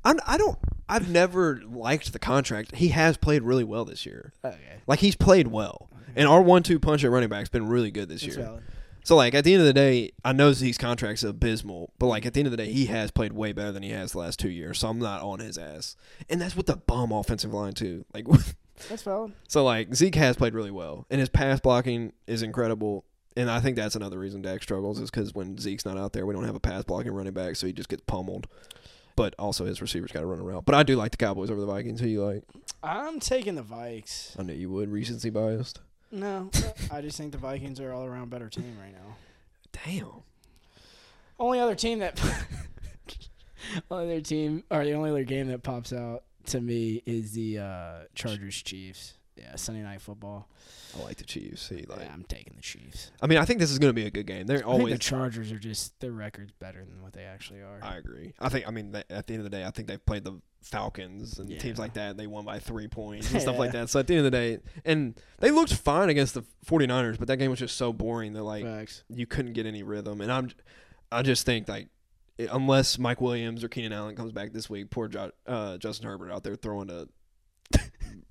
I'm, 0.05 0.19
I 0.27 0.37
don't. 0.37 0.59
I've 0.89 1.09
never 1.09 1.61
liked 1.65 2.13
the 2.13 2.19
contract. 2.19 2.75
He 2.75 2.89
has 2.89 3.17
played 3.17 3.43
really 3.43 3.65
well 3.65 3.85
this 3.85 4.05
year. 4.05 4.33
Okay. 4.45 4.57
Like 4.87 4.99
he's 4.99 5.15
played 5.17 5.47
well, 5.47 5.89
and 6.17 6.27
our 6.29 6.43
one-two 6.43 6.81
punch 6.81 7.05
at 7.05 7.11
running 7.11 7.29
back's 7.29 7.49
been 7.49 7.69
really 7.69 7.91
good 7.91 8.09
this 8.09 8.23
That's 8.23 8.37
year. 8.37 8.45
valid. 8.47 8.63
So 9.05 9.17
like 9.17 9.35
at 9.35 9.45
the 9.45 9.53
end 9.53 9.61
of 9.61 9.67
the 9.67 9.73
day, 9.73 10.13
I 10.25 10.33
know 10.33 10.53
Zeke's 10.53 10.79
contract's 10.79 11.25
abysmal, 11.25 11.93
but 11.99 12.07
like 12.07 12.25
at 12.25 12.35
the 12.35 12.41
end 12.41 12.47
of 12.47 12.51
the 12.53 12.57
day, 12.57 12.73
he 12.73 12.87
has 12.87 13.11
played 13.11 13.33
way 13.33 13.53
better 13.53 13.73
than 13.73 13.83
he 13.83 13.91
has 13.91 14.13
the 14.13 14.19
last 14.19 14.39
two 14.39 14.51
years. 14.51 14.79
So 14.79 14.89
I'm 14.89 14.99
not 14.99 15.23
on 15.23 15.41
his 15.41 15.59
ass, 15.59 15.97
and 16.29 16.41
that's 16.41 16.57
with 16.57 16.67
the 16.67 16.77
bum 16.77 17.13
offensive 17.13 17.53
line 17.53 17.73
too. 17.75 18.05
Like 18.15 18.27
That's 18.89 19.03
valid. 19.03 19.33
so, 19.47 19.65
like 19.65 19.95
Zeke 19.95 20.15
has 20.17 20.37
played 20.37 20.55
really 20.55 20.71
well, 20.71 21.07
and 21.11 21.21
his 21.21 21.29
pass 21.29 21.61
blocking 21.61 22.13
is 22.27 22.43
incredible. 22.43 23.05
And 23.37 23.51
I 23.51 23.61
think 23.61 23.77
that's 23.77 23.95
another 23.97 24.19
reason 24.19 24.43
Dak 24.43 24.63
struggles 24.63 24.99
is 24.99 25.11
because 25.11 25.35
when 25.35 25.57
Zeke's 25.57 25.85
not 25.87 25.97
out 25.97 26.13
there, 26.13 26.27
we 26.27 26.35
don't 26.35 26.45
have 26.45 26.55
a 26.55 26.61
pass 26.61 26.85
blocking 26.85 27.13
running 27.13 27.33
back, 27.33 27.57
so 27.57 27.67
he 27.67 27.73
just 27.73 27.89
gets 27.89 28.03
pummeled. 28.07 28.47
But 29.15 29.35
also 29.39 29.65
his 29.67 29.81
receivers 29.81 30.11
got 30.11 30.21
to 30.21 30.27
run 30.27 30.41
around. 30.41 30.65
But 30.65 30.75
I 30.75 30.83
do 30.83 30.97
like 30.97 31.13
the 31.13 31.17
Cowboys 31.17 31.51
over 31.51 31.61
the 31.61 31.67
Vikings. 31.67 32.01
Who 32.01 32.09
you 32.09 32.25
like? 32.25 32.43
I'm 32.83 33.21
taking 33.21 33.55
the 33.55 33.63
Vikes. 33.63 34.39
I 34.39 34.43
knew 34.43 34.55
you 34.55 34.71
would. 34.71 34.91
Recency 34.91 35.31
biased. 35.31 35.81
No, 36.13 36.51
I 36.91 37.01
just 37.01 37.17
think 37.17 37.33
the 37.33 37.39
Vikings 37.39 37.81
are 37.81 37.91
all 37.93 38.05
around 38.05 38.29
better 38.29 38.51
team 38.51 38.77
right 38.81 38.93
now. 38.93 39.17
Damn. 39.85 40.23
Only 41.41 41.59
other 41.59 41.75
team 41.75 42.01
that 42.01 42.21
only 43.91 44.05
other 44.13 44.21
team 44.21 44.63
or 44.71 44.85
the 44.85 44.93
only 44.93 45.11
other 45.11 45.25
game 45.25 45.49
that 45.49 45.63
pops 45.63 45.93
out 45.93 46.25
to 46.47 46.61
me 46.61 47.03
is 47.07 47.33
the 47.33 47.59
uh, 47.59 47.95
Chargers 48.15 48.63
Chiefs. 48.63 49.15
Yeah, 49.37 49.57
Sunday 49.57 49.83
night 49.83 50.03
football. 50.03 50.47
I 50.95 51.03
like 51.03 51.17
the 51.17 51.25
Chiefs. 51.25 51.63
See, 51.63 51.87
like, 51.89 52.01
yeah, 52.01 52.13
I'm 52.13 52.25
taking 52.25 52.53
the 52.55 52.63
Chiefs. 52.63 53.11
I 53.23 53.27
mean, 53.27 53.39
I 53.39 53.47
think 53.47 53.61
this 53.61 53.71
is 53.71 53.79
going 53.79 53.89
to 53.89 53.95
be 53.95 54.05
a 54.07 54.11
good 54.11 54.27
game. 54.27 54.47
They're 54.47 54.59
I 54.59 54.61
think 54.61 54.69
always 54.69 54.93
the 54.93 54.99
Chargers 54.99 55.51
are 55.51 55.59
just 55.59 55.99
their 56.01 56.13
record's 56.13 56.53
better 56.53 56.85
than 56.85 57.03
what 57.03 57.15
they 57.15 57.25
actually 57.25 57.61
are. 57.61 57.79
I 57.81 57.97
agree. 57.97 58.35
I 58.39 58.51
think. 58.51 58.69
I 58.69 58.71
mean, 58.71 58.93
th- 58.93 59.07
at 59.09 59.27
the 59.27 59.33
end 59.35 59.41
of 59.45 59.51
the 59.51 59.57
day, 59.57 59.65
I 59.65 59.71
think 59.71 59.89
they've 59.89 60.05
played 60.05 60.25
the 60.25 60.39
Falcons 60.63 61.39
and 61.39 61.59
teams 61.61 61.79
like 61.79 61.95
that. 61.95 62.17
They 62.17 62.27
won 62.27 62.45
by 62.45 62.59
three 62.59 62.89
points 62.89 63.33
and 63.33 63.41
stuff 63.43 63.59
like 63.59 63.73
that. 63.73 63.91
So 63.91 64.01
at 64.01 64.07
the 64.07 64.15
end 64.15 64.25
of 64.27 64.31
the 64.33 64.39
day, 64.39 64.59
and 64.85 65.15
they 65.41 65.51
looked 65.51 65.75
fine 65.75 66.09
against 66.09 66.35
the 66.35 66.43
49ers, 66.67 67.19
but 67.19 67.29
that 67.29 67.37
game 67.39 67.51
was 67.51 67.59
just 67.59 67.77
so 67.77 67.93
boring 67.93 68.33
that 68.35 68.43
like 68.43 68.65
Facts. 68.65 69.05
you 69.09 69.27
couldn't 69.27 69.53
get 69.53 69.67
any 69.67 69.83
rhythm. 69.83 70.21
And 70.21 70.31
I'm, 70.33 70.51
I 71.11 71.23
just 71.23 71.45
think 71.47 71.69
like. 71.69 71.89
Unless 72.51 72.99
Mike 72.99 73.21
Williams 73.21 73.63
or 73.63 73.69
Keenan 73.69 73.93
Allen 73.93 74.17
comes 74.17 74.33
back 74.33 74.53
this 74.53 74.69
week, 74.69 74.91
poor 74.91 75.07
jo- 75.07 75.31
uh, 75.47 75.77
Justin 75.77 76.09
Herbert 76.09 76.33
out 76.33 76.43
there 76.43 76.57
throwing 76.57 76.89
to 76.89 77.07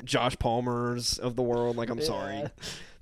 Josh 0.04 0.38
Palmer's 0.38 1.18
of 1.20 1.36
the 1.36 1.44
world. 1.44 1.78
Like 1.78 1.90
I'm 1.90 2.02
sorry, 2.02 2.36
Yeah. 2.38 2.48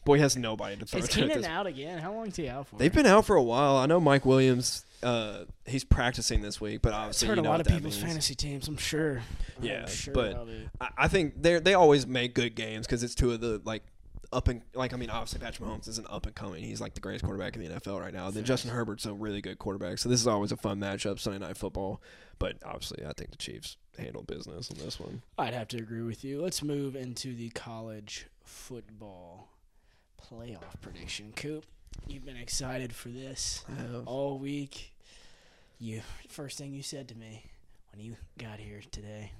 Boy 0.09 0.19
has 0.19 0.35
nobody 0.35 0.75
to 0.75 0.85
throw 0.85 0.99
Is 0.99 1.07
to. 1.09 1.11
at 1.11 1.15
Keenan 1.23 1.37
this 1.41 1.45
out 1.47 1.67
again? 1.67 1.99
How 1.99 2.13
long 2.13 2.27
is 2.27 2.35
he 2.35 2.49
out 2.49 2.67
for? 2.67 2.77
They've 2.77 2.93
been 2.93 3.05
out 3.05 3.25
for 3.25 3.35
a 3.35 3.43
while. 3.43 3.77
I 3.77 3.85
know 3.85 3.99
Mike 3.99 4.25
Williams. 4.25 4.83
Uh, 5.03 5.45
he's 5.65 5.83
practicing 5.83 6.41
this 6.41 6.59
week, 6.59 6.81
but 6.81 6.89
It's 6.89 6.97
obviously 6.97 7.27
hurt 7.29 7.35
you 7.35 7.39
a 7.39 7.43
know 7.43 7.49
lot 7.51 7.53
what 7.59 7.61
of 7.61 7.67
that 7.67 7.73
people's 7.75 7.95
means. 7.95 8.05
fantasy 8.05 8.35
teams. 8.35 8.67
I'm 8.67 8.77
sure. 8.77 9.21
Yeah, 9.61 9.81
I'm 9.83 9.87
sure 9.87 10.13
but- 10.13 10.31
about 10.31 10.47
it. 10.49 10.67
I, 10.81 10.89
I 10.97 11.07
think 11.07 11.41
they 11.41 11.59
they 11.59 11.73
always 11.75 12.07
make 12.07 12.33
good 12.33 12.55
games 12.55 12.87
because 12.87 13.03
it's 13.03 13.13
two 13.15 13.31
of 13.31 13.39
the 13.39 13.61
like 13.65 13.83
up 14.33 14.47
and 14.47 14.61
like 14.73 14.93
I 14.93 14.97
mean 14.97 15.09
obviously 15.09 15.39
Patrick 15.39 15.67
Mahomes 15.67 15.87
is 15.87 15.99
an 15.99 16.05
up 16.09 16.25
and 16.25 16.35
coming. 16.35 16.63
He's 16.63 16.81
like 16.81 16.95
the 16.95 17.01
greatest 17.01 17.23
quarterback 17.23 17.55
in 17.55 17.63
the 17.63 17.69
NFL 17.79 17.99
right 18.01 18.13
now. 18.13 18.29
Then 18.31 18.43
Justin 18.43 18.71
Herbert's 18.71 19.05
a 19.05 19.13
really 19.13 19.41
good 19.41 19.57
quarterback. 19.59 19.99
So 19.99 20.09
this 20.09 20.19
is 20.19 20.27
always 20.27 20.51
a 20.51 20.57
fun 20.57 20.79
matchup 20.79 21.19
Sunday 21.19 21.39
night 21.45 21.55
football. 21.57 22.01
But 22.39 22.57
obviously 22.65 23.05
I 23.05 23.13
think 23.13 23.31
the 23.31 23.37
Chiefs 23.37 23.77
handle 23.97 24.23
business 24.23 24.69
in 24.69 24.77
this 24.79 24.99
one. 24.99 25.21
I'd 25.37 25.53
have 25.53 25.67
to 25.69 25.77
agree 25.77 26.01
with 26.03 26.23
you. 26.23 26.41
Let's 26.41 26.61
move 26.63 26.95
into 26.95 27.33
the 27.35 27.49
college 27.51 28.27
football 28.43 29.49
playoff 30.19 30.79
prediction. 30.81 31.33
Coop, 31.35 31.65
you've 32.07 32.25
been 32.25 32.37
excited 32.37 32.93
for 32.93 33.09
this 33.09 33.63
all 34.05 34.37
week. 34.37 34.93
You 35.79 36.01
first 36.29 36.57
thing 36.57 36.73
you 36.73 36.83
said 36.83 37.07
to 37.09 37.15
me 37.15 37.45
when 37.91 38.03
you 38.03 38.15
got 38.37 38.59
here 38.59 38.81
today 38.91 39.31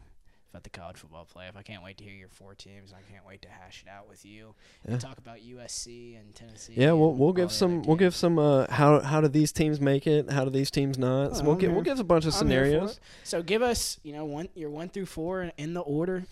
about 0.52 0.63
the 0.63 0.70
college 0.70 0.98
football 0.98 1.28
playoff. 1.32 1.56
I 1.56 1.62
can't 1.62 1.84
wait 1.84 1.98
to 1.98 2.04
hear 2.04 2.13
your 2.13 2.30
four 2.30 2.56
teams. 2.56 2.92
I 2.92 3.12
can't 3.12 3.26
wait 3.28 3.42
to 3.44 3.50
hash 3.50 3.84
it 3.86 3.89
out 3.89 4.10
with 4.10 4.26
you. 4.26 4.56
Yeah. 4.86 4.94
And 4.94 5.02
talk 5.02 5.18
about 5.18 5.38
USC 5.38 6.20
and 6.20 6.34
Tennessee. 6.34 6.74
Yeah, 6.76 6.94
we'll 6.94 7.13
we'll 7.13 7.34
give 7.34 7.52
some 7.52 7.84
we'll 7.84 7.98
give 7.98 8.15
some 8.15 8.39
uh 8.39 8.65
how 8.70 9.02
how 9.02 9.22
do 9.22 9.28
these 9.28 9.52
teams 9.52 9.80
make 9.80 10.08
it? 10.08 10.32
How 10.32 10.46
do 10.46 10.50
these 10.50 10.72
teams 10.72 10.98
not? 10.98 11.36
So 11.36 11.42
Oh, 11.42 11.46
we'll 11.46 11.54
I'm 11.54 11.60
give 11.60 11.72
we'll 11.74 11.84
give 11.84 12.00
a 12.00 12.04
bunch 12.04 12.26
of 12.26 12.34
I'm 12.34 12.39
scenarios. 12.39 13.00
So 13.24 13.44
give 13.44 13.62
us, 13.62 14.00
you 14.04 14.13
know, 14.13 14.26
one 14.26 14.50
your 14.56 14.70
one 14.70 14.89
through 14.89 15.06
four 15.08 15.52
in 15.58 15.74
the 15.74 15.82
order. 15.82 16.24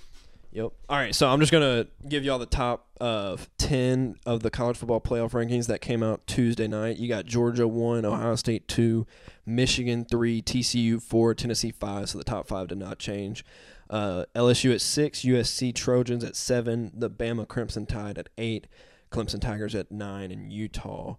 Yep. 0.57 0.71
All 0.89 0.97
right, 0.97 1.13
so 1.13 1.29
I'm 1.29 1.39
just 1.39 1.51
gonna 1.51 1.85
give 2.09 2.23
y'all 2.23 2.39
the 2.39 2.47
top 2.47 2.87
of 2.99 3.47
ten 3.59 4.15
of 4.25 4.41
the 4.41 4.49
college 4.49 4.75
football 4.75 4.99
playoff 4.99 5.33
rankings 5.33 5.67
that 5.67 5.81
came 5.81 6.01
out 6.01 6.25
Tuesday 6.25 6.67
night. 6.67 6.97
You 6.97 7.07
got 7.07 7.27
Georgia 7.27 7.67
one, 7.67 8.05
Ohio 8.05 8.35
State 8.35 8.67
two, 8.67 9.05
Michigan 9.45 10.03
three, 10.03 10.41
TCU 10.41 10.99
four, 10.99 11.35
Tennessee 11.35 11.69
five. 11.69 12.09
So 12.09 12.17
the 12.17 12.23
top 12.23 12.47
five 12.47 12.69
did 12.69 12.79
not 12.79 12.97
change. 12.97 13.45
Uh, 13.87 14.25
LSU 14.33 14.73
at 14.73 14.81
six, 14.81 15.19
USC 15.19 15.75
Trojans 15.75 16.23
at 16.23 16.35
seven, 16.35 16.91
the 16.91 17.07
Bama 17.07 17.47
Crimson 17.47 17.85
Tide 17.85 18.17
at 18.17 18.29
eight, 18.39 18.65
Clemson 19.11 19.39
Tigers 19.39 19.75
at 19.75 19.91
nine, 19.91 20.31
and 20.31 20.51
Utah 20.51 21.17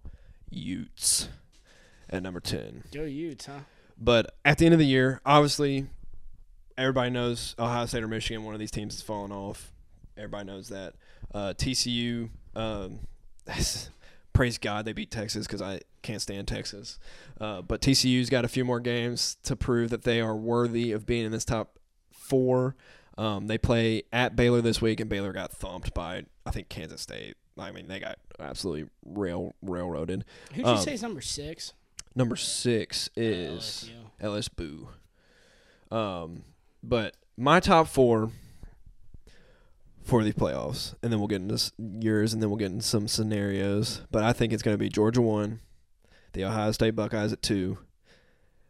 Utes 0.49 1.29
at 2.09 2.21
number 2.21 2.41
ten. 2.41 2.83
Go 2.93 3.03
Utes, 3.03 3.45
huh? 3.45 3.59
But 3.97 4.35
at 4.43 4.57
the 4.57 4.65
end 4.65 4.73
of 4.73 4.79
the 4.79 4.85
year, 4.85 5.21
obviously, 5.25 5.87
everybody 6.79 7.09
knows 7.11 7.55
Ohio 7.59 7.85
State 7.85 8.03
or 8.03 8.07
Michigan. 8.07 8.43
One 8.43 8.53
of 8.53 8.59
these 8.59 8.71
teams 8.71 8.95
is 8.95 9.01
falling 9.01 9.31
off. 9.31 9.71
Everybody 10.17 10.45
knows 10.47 10.69
that. 10.69 10.93
Uh, 11.33 11.53
TCU, 11.55 12.29
um, 12.55 12.99
praise 14.33 14.57
God 14.57 14.85
they 14.85 14.93
beat 14.93 15.11
Texas 15.11 15.45
because 15.45 15.61
I 15.61 15.81
can't 16.01 16.21
stand 16.21 16.47
Texas. 16.47 16.97
Uh, 17.39 17.61
but 17.61 17.81
TCU's 17.81 18.29
got 18.29 18.45
a 18.45 18.47
few 18.47 18.65
more 18.65 18.79
games 18.79 19.37
to 19.43 19.55
prove 19.55 19.89
that 19.91 20.03
they 20.03 20.21
are 20.21 20.35
worthy 20.35 20.91
of 20.91 21.05
being 21.05 21.25
in 21.25 21.31
this 21.31 21.45
top 21.45 21.77
four. 22.11 22.75
Um, 23.17 23.47
they 23.47 23.57
play 23.57 24.03
at 24.13 24.35
Baylor 24.35 24.61
this 24.61 24.81
week, 24.81 24.99
and 24.99 25.09
Baylor 25.09 25.33
got 25.33 25.51
thumped 25.51 25.93
by 25.93 26.23
I 26.45 26.51
think 26.51 26.69
Kansas 26.69 27.01
State. 27.01 27.35
I 27.57 27.71
mean, 27.71 27.87
they 27.89 27.99
got 27.99 28.17
absolutely 28.39 28.89
rail 29.05 29.53
railroaded. 29.61 30.23
Who'd 30.53 30.65
you 30.65 30.71
Um, 30.71 30.77
say 30.77 30.93
is 30.93 31.01
number 31.01 31.19
six? 31.21 31.73
Number 32.15 32.37
six 32.37 33.09
is. 33.15 33.89
LSU. 34.21 34.25
LS 34.25 34.47
Boo. 34.47 34.87
Um, 35.91 36.43
but 36.83 37.15
my 37.37 37.59
top 37.59 37.87
four 37.87 38.31
for 40.03 40.23
the 40.23 40.33
playoffs, 40.33 40.95
and 41.03 41.11
then 41.11 41.19
we'll 41.19 41.27
get 41.27 41.41
into 41.41 41.71
yours, 41.77 42.33
and 42.33 42.41
then 42.41 42.49
we'll 42.49 42.57
get 42.57 42.71
into 42.71 42.85
some 42.85 43.07
scenarios. 43.07 44.01
But 44.11 44.23
I 44.23 44.33
think 44.33 44.51
it's 44.51 44.63
going 44.63 44.73
to 44.73 44.79
be 44.79 44.89
Georgia 44.89 45.21
one, 45.21 45.59
the 46.33 46.43
Ohio 46.43 46.71
State 46.71 46.95
Buckeyes 46.95 47.31
at 47.31 47.41
two, 47.41 47.77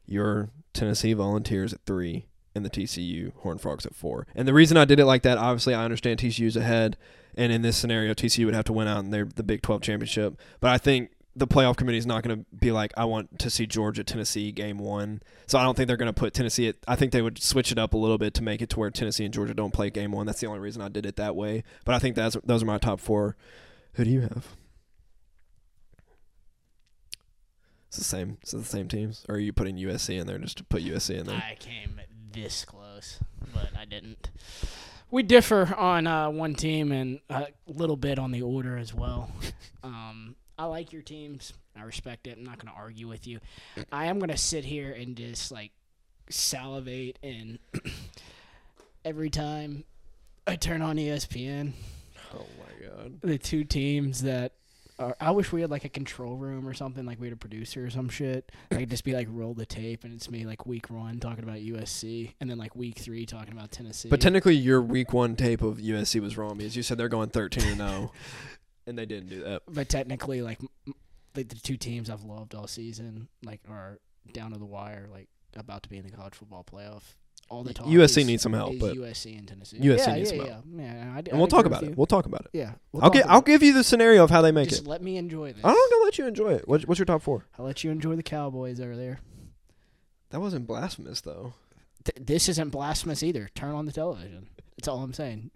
your 0.05 0.49
Tennessee 0.73 1.13
Volunteers 1.13 1.73
at 1.73 1.85
three, 1.85 2.25
and 2.53 2.65
the 2.65 2.69
TCU 2.69 3.31
Horned 3.37 3.61
Frogs 3.61 3.85
at 3.85 3.95
four. 3.95 4.27
And 4.35 4.47
the 4.47 4.53
reason 4.53 4.75
I 4.75 4.85
did 4.85 4.99
it 4.99 5.05
like 5.05 5.23
that, 5.23 5.37
obviously, 5.37 5.73
I 5.73 5.85
understand 5.85 6.19
TCU's 6.19 6.57
ahead, 6.57 6.97
and 7.35 7.51
in 7.53 7.61
this 7.61 7.77
scenario, 7.77 8.13
TCU 8.13 8.45
would 8.45 8.55
have 8.55 8.65
to 8.65 8.73
win 8.73 8.87
out 8.87 9.03
in 9.03 9.11
the 9.11 9.43
Big 9.43 9.61
Twelve 9.61 9.81
championship. 9.81 10.37
But 10.59 10.71
I 10.71 10.77
think 10.77 11.11
the 11.39 11.47
playoff 11.47 11.77
committee 11.77 11.97
is 11.97 12.05
not 12.05 12.23
going 12.23 12.39
to 12.39 12.45
be 12.55 12.71
like, 12.71 12.91
I 12.95 13.05
want 13.05 13.39
to 13.39 13.49
see 13.49 13.65
Georgia 13.65 14.03
Tennessee 14.03 14.51
game 14.51 14.77
one. 14.77 15.21
So 15.47 15.57
I 15.57 15.63
don't 15.63 15.75
think 15.75 15.87
they're 15.87 15.97
going 15.97 16.13
to 16.13 16.13
put 16.13 16.33
Tennessee. 16.33 16.67
At, 16.67 16.75
I 16.87 16.95
think 16.95 17.11
they 17.11 17.21
would 17.21 17.41
switch 17.41 17.71
it 17.71 17.77
up 17.79 17.93
a 17.93 17.97
little 17.97 18.17
bit 18.17 18.33
to 18.35 18.43
make 18.43 18.61
it 18.61 18.69
to 18.71 18.79
where 18.79 18.91
Tennessee 18.91 19.25
and 19.25 19.33
Georgia 19.33 19.53
don't 19.53 19.73
play 19.73 19.89
game 19.89 20.11
one. 20.11 20.25
That's 20.25 20.39
the 20.39 20.47
only 20.47 20.59
reason 20.59 20.81
I 20.81 20.89
did 20.89 21.05
it 21.05 21.15
that 21.15 21.35
way. 21.35 21.63
But 21.85 21.95
I 21.95 21.99
think 21.99 22.15
that's 22.15 22.37
those 22.43 22.61
are 22.61 22.65
my 22.67 22.77
top 22.77 22.99
four. 22.99 23.35
Who 23.93 24.03
do 24.03 24.11
you 24.11 24.21
have? 24.21 24.47
It's 27.87 27.97
the 27.97 28.03
same. 28.03 28.37
It's 28.41 28.51
the 28.51 28.63
same 28.63 28.87
teams. 28.87 29.25
Or 29.27 29.35
are 29.35 29.39
you 29.39 29.51
putting 29.51 29.77
USC 29.77 30.19
in 30.19 30.27
there 30.27 30.37
just 30.37 30.57
to 30.57 30.63
put 30.63 30.83
USC 30.83 31.19
in 31.19 31.25
there? 31.25 31.35
I 31.35 31.55
came 31.55 31.99
this 32.31 32.63
close, 32.65 33.19
but 33.53 33.69
I 33.77 33.85
didn't. 33.85 34.29
We 35.09 35.23
differ 35.23 35.73
on 35.75 36.05
uh, 36.05 36.29
one 36.29 36.53
team 36.53 36.91
and 36.91 37.19
a 37.31 37.47
little 37.65 37.97
bit 37.97 38.19
on 38.19 38.31
the 38.31 38.43
order 38.43 38.77
as 38.77 38.93
well. 38.93 39.31
Um, 39.81 40.35
I 40.59 40.65
like 40.65 40.91
your 40.91 41.01
teams. 41.01 41.53
I 41.73 41.83
respect 41.83 42.27
it. 42.27 42.37
I'm 42.37 42.43
not 42.43 42.57
going 42.59 42.71
to 42.71 42.77
argue 42.77 43.07
with 43.07 43.25
you. 43.25 43.39
I 43.93 44.07
am 44.07 44.19
going 44.19 44.29
to 44.29 44.37
sit 44.37 44.65
here 44.65 44.91
and 44.91 45.15
just 45.15 45.53
like 45.53 45.71
salivate 46.29 47.17
and 47.23 47.59
every 49.05 49.29
time 49.29 49.85
I 50.45 50.57
turn 50.57 50.81
on 50.81 50.97
ESPN, 50.97 51.71
Oh 52.35 52.45
my 52.59 52.85
god. 52.87 53.21
the 53.21 53.37
two 53.37 53.63
teams 53.63 54.23
that 54.23 54.51
are, 54.99 55.15
I 55.21 55.31
wish 55.31 55.53
we 55.53 55.61
had 55.61 55.71
like 55.71 55.85
a 55.85 55.89
control 55.89 56.35
room 56.35 56.67
or 56.67 56.73
something, 56.73 57.05
like 57.05 57.21
we 57.21 57.27
had 57.27 57.33
a 57.33 57.37
producer 57.37 57.85
or 57.85 57.89
some 57.89 58.09
shit. 58.09 58.51
I 58.69 58.75
could 58.75 58.89
just 58.89 59.05
be 59.05 59.13
like 59.13 59.27
roll 59.31 59.53
the 59.53 59.65
tape 59.65 60.03
and 60.03 60.13
it's 60.13 60.29
me 60.29 60.45
like 60.45 60.65
week 60.65 60.89
one 60.89 61.19
talking 61.21 61.45
about 61.45 61.59
USC 61.59 62.33
and 62.41 62.49
then 62.49 62.57
like 62.57 62.75
week 62.75 62.97
three 62.97 63.25
talking 63.25 63.53
about 63.53 63.71
Tennessee. 63.71 64.09
But 64.09 64.19
technically, 64.19 64.55
your 64.55 64.81
week 64.81 65.13
one 65.13 65.37
tape 65.37 65.61
of 65.61 65.77
USC 65.77 66.21
was 66.21 66.37
wrong 66.37 66.57
because 66.57 66.75
you 66.75 66.83
said 66.83 66.97
they're 66.97 67.07
going 67.07 67.29
thirteen 67.29 67.63
and 67.69 67.77
zero, 67.77 67.89
oh. 67.89 68.11
and 68.89 68.97
they 68.97 69.05
didn't 69.05 69.29
do 69.29 69.43
that. 69.43 69.61
but 69.67 69.87
technically, 69.87 70.41
like, 70.41 70.59
like 71.35 71.47
the 71.47 71.55
two 71.55 71.77
teams 71.77 72.09
I've 72.09 72.23
loved 72.23 72.55
all 72.55 72.67
season, 72.67 73.29
like, 73.43 73.61
are 73.69 73.99
down 74.33 74.51
to 74.51 74.59
the 74.59 74.65
wire, 74.65 75.07
like 75.11 75.27
about 75.55 75.83
to 75.83 75.89
be 75.89 75.97
in 75.97 76.03
the 76.05 76.11
college 76.11 76.35
football 76.35 76.65
playoff. 76.69 77.03
All 77.49 77.63
the 77.63 77.73
talk 77.73 77.87
USC 77.87 78.19
is, 78.19 78.27
needs 78.27 78.43
some 78.43 78.53
help, 78.53 78.73
is 78.73 78.79
but 78.79 78.95
USC 78.95 79.37
and 79.37 79.47
Tennessee. 79.47 79.79
USC 79.79 80.07
yeah, 80.07 80.15
needs 80.15 80.31
yeah, 80.31 80.37
some 80.37 80.47
help. 80.47 80.65
Yeah, 80.75 81.13
I, 81.15 81.17
and 81.17 81.39
we'll 81.39 81.47
talk 81.47 81.65
about 81.65 81.81
it. 81.81 81.97
We'll 81.97 82.05
talk 82.05 82.27
about 82.27 82.41
it. 82.41 82.51
Yeah, 82.53 82.73
we'll 82.91 83.03
I'll 83.03 83.09
give 83.09 83.25
I'll 83.27 83.39
it. 83.39 83.45
give 83.45 83.63
you 83.63 83.73
the 83.73 83.83
scenario 83.83 84.23
of 84.23 84.29
how 84.29 84.43
they 84.43 84.51
make 84.51 84.69
Just 84.69 84.83
it. 84.83 84.87
let 84.87 85.01
me 85.01 85.17
enjoy 85.17 85.53
this. 85.53 85.63
I'm 85.63 85.73
gonna 85.73 86.03
let 86.03 86.19
you 86.19 86.27
enjoy 86.27 86.53
it. 86.53 86.67
What, 86.67 86.87
what's 86.87 86.99
your 86.99 87.07
top 87.07 87.23
four? 87.23 87.45
I'll 87.57 87.65
let 87.65 87.83
you 87.83 87.89
enjoy 87.89 88.15
the 88.15 88.23
Cowboys 88.23 88.79
over 88.79 88.95
there. 88.95 89.19
That 90.29 90.41
wasn't 90.41 90.67
blasphemous 90.67 91.21
though. 91.21 91.53
Th- 92.03 92.23
this 92.27 92.49
isn't 92.49 92.69
blasphemous 92.69 93.23
either. 93.23 93.49
Turn 93.55 93.73
on 93.73 93.85
the 93.87 93.91
television. 93.91 94.47
That's 94.77 94.87
all 94.87 94.99
I'm 94.99 95.13
saying. 95.13 95.49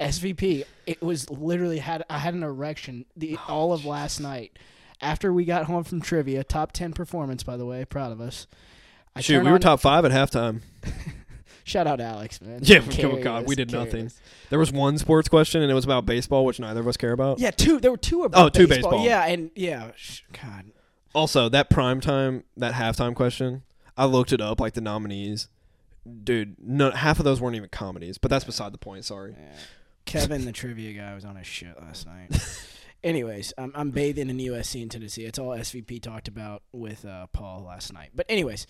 SVP. 0.00 0.64
It 0.86 1.02
was 1.02 1.28
literally 1.30 1.78
had 1.78 2.04
I 2.10 2.18
had 2.18 2.34
an 2.34 2.42
erection 2.42 3.04
the 3.16 3.36
Oh, 3.48 3.52
all 3.52 3.72
of 3.72 3.84
last 3.84 4.20
night. 4.20 4.58
After 5.02 5.32
we 5.32 5.44
got 5.44 5.64
home 5.64 5.84
from 5.84 6.00
trivia, 6.00 6.44
top 6.44 6.72
ten 6.72 6.92
performance 6.92 7.42
by 7.42 7.56
the 7.56 7.64
way, 7.66 7.84
proud 7.84 8.12
of 8.12 8.20
us. 8.20 8.46
I 9.14 9.20
Shoot, 9.20 9.42
we 9.42 9.48
were 9.48 9.54
on- 9.54 9.60
top 9.60 9.80
five 9.80 10.04
at 10.04 10.10
halftime. 10.12 10.60
Shout 11.64 11.86
out 11.86 12.00
Alex, 12.00 12.40
man. 12.40 12.60
Yeah, 12.62 12.80
oh 13.04 13.22
God, 13.22 13.46
we 13.46 13.54
did 13.54 13.70
nothing. 13.70 14.06
us. 14.06 14.20
There 14.48 14.58
was 14.58 14.72
one 14.72 14.98
sports 14.98 15.28
question, 15.28 15.62
and 15.62 15.70
it 15.70 15.74
was 15.74 15.84
about 15.84 16.04
baseball, 16.06 16.44
which 16.44 16.58
neither 16.58 16.80
of 16.80 16.88
us 16.88 16.96
care 16.96 17.12
about. 17.12 17.38
Yeah, 17.38 17.50
two. 17.50 17.78
There 17.78 17.90
were 17.90 17.96
two 17.96 18.24
about 18.24 18.44
Oh, 18.44 18.48
two 18.48 18.66
baseball. 18.66 19.04
Yeah, 19.04 19.24
and 19.26 19.50
yeah, 19.54 19.90
God. 20.32 20.72
Also, 21.14 21.48
that 21.48 21.70
prime 21.70 22.00
time, 22.00 22.44
that 22.56 22.74
halftime 22.74 23.14
question, 23.14 23.62
I 23.96 24.06
looked 24.06 24.32
it 24.32 24.40
up, 24.40 24.58
like 24.60 24.74
the 24.74 24.80
nominees. 24.80 25.48
Dude, 26.24 26.56
no, 26.58 26.90
half 26.92 27.18
of 27.18 27.24
those 27.24 27.40
weren't 27.40 27.56
even 27.56 27.68
comedies, 27.68 28.16
but 28.18 28.30
that's 28.30 28.44
beside 28.44 28.72
the 28.72 28.78
point. 28.78 29.04
Sorry. 29.04 29.36
Yeah. 29.38 29.56
Kevin, 30.10 30.44
the 30.44 30.50
trivia 30.50 30.92
guy, 30.92 31.14
was 31.14 31.24
on 31.24 31.36
his 31.36 31.46
shit 31.46 31.80
last 31.80 32.04
night. 32.04 32.30
anyways, 33.04 33.52
I'm, 33.56 33.70
I'm 33.76 33.90
bathing 33.92 34.28
in 34.28 34.36
the 34.36 34.48
USC 34.48 34.82
and 34.82 34.90
Tennessee. 34.90 35.24
It's 35.24 35.38
all 35.38 35.50
SVP 35.50 36.02
talked 36.02 36.26
about 36.26 36.64
with 36.72 37.04
uh, 37.04 37.28
Paul 37.28 37.62
last 37.68 37.92
night. 37.92 38.10
But 38.12 38.26
anyways, 38.28 38.66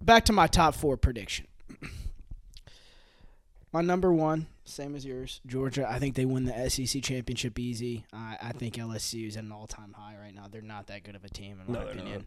back 0.00 0.24
to 0.26 0.32
my 0.32 0.46
top 0.46 0.76
four 0.76 0.96
prediction. 0.96 1.48
my 3.72 3.80
number 3.80 4.12
one, 4.12 4.46
same 4.62 4.94
as 4.94 5.04
yours, 5.04 5.40
Georgia. 5.46 5.84
I 5.90 5.98
think 5.98 6.14
they 6.14 6.24
win 6.24 6.44
the 6.44 6.70
SEC 6.70 7.02
championship 7.02 7.58
easy. 7.58 8.06
I, 8.12 8.36
I 8.40 8.52
think 8.52 8.76
LSU 8.76 9.26
is 9.26 9.36
at 9.36 9.42
an 9.42 9.50
all-time 9.50 9.96
high 9.98 10.14
right 10.16 10.32
now. 10.32 10.46
They're 10.48 10.62
not 10.62 10.86
that 10.86 11.02
good 11.02 11.16
of 11.16 11.24
a 11.24 11.28
team 11.28 11.60
in 11.60 11.72
my 11.72 11.80
they're 11.80 11.90
opinion. 11.90 12.26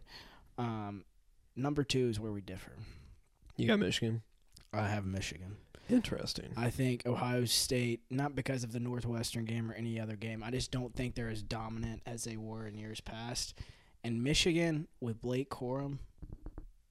Um, 0.58 1.04
number 1.56 1.84
two 1.84 2.10
is 2.10 2.20
where 2.20 2.32
we 2.32 2.42
differ. 2.42 2.72
You 3.56 3.66
got 3.66 3.78
Michigan. 3.78 4.20
I 4.74 4.88
have 4.88 5.06
Michigan. 5.06 5.56
Interesting. 5.90 6.50
I 6.56 6.70
think 6.70 7.06
Ohio 7.06 7.44
State, 7.44 8.00
not 8.10 8.34
because 8.34 8.64
of 8.64 8.72
the 8.72 8.80
Northwestern 8.80 9.44
game 9.44 9.70
or 9.70 9.74
any 9.74 10.00
other 10.00 10.16
game, 10.16 10.42
I 10.42 10.50
just 10.50 10.70
don't 10.70 10.94
think 10.94 11.14
they're 11.14 11.28
as 11.28 11.42
dominant 11.42 12.02
as 12.06 12.24
they 12.24 12.36
were 12.36 12.66
in 12.66 12.78
years 12.78 13.00
past. 13.00 13.58
And 14.04 14.24
Michigan, 14.24 14.88
with 15.00 15.20
Blake 15.20 15.50
Corum, 15.50 15.98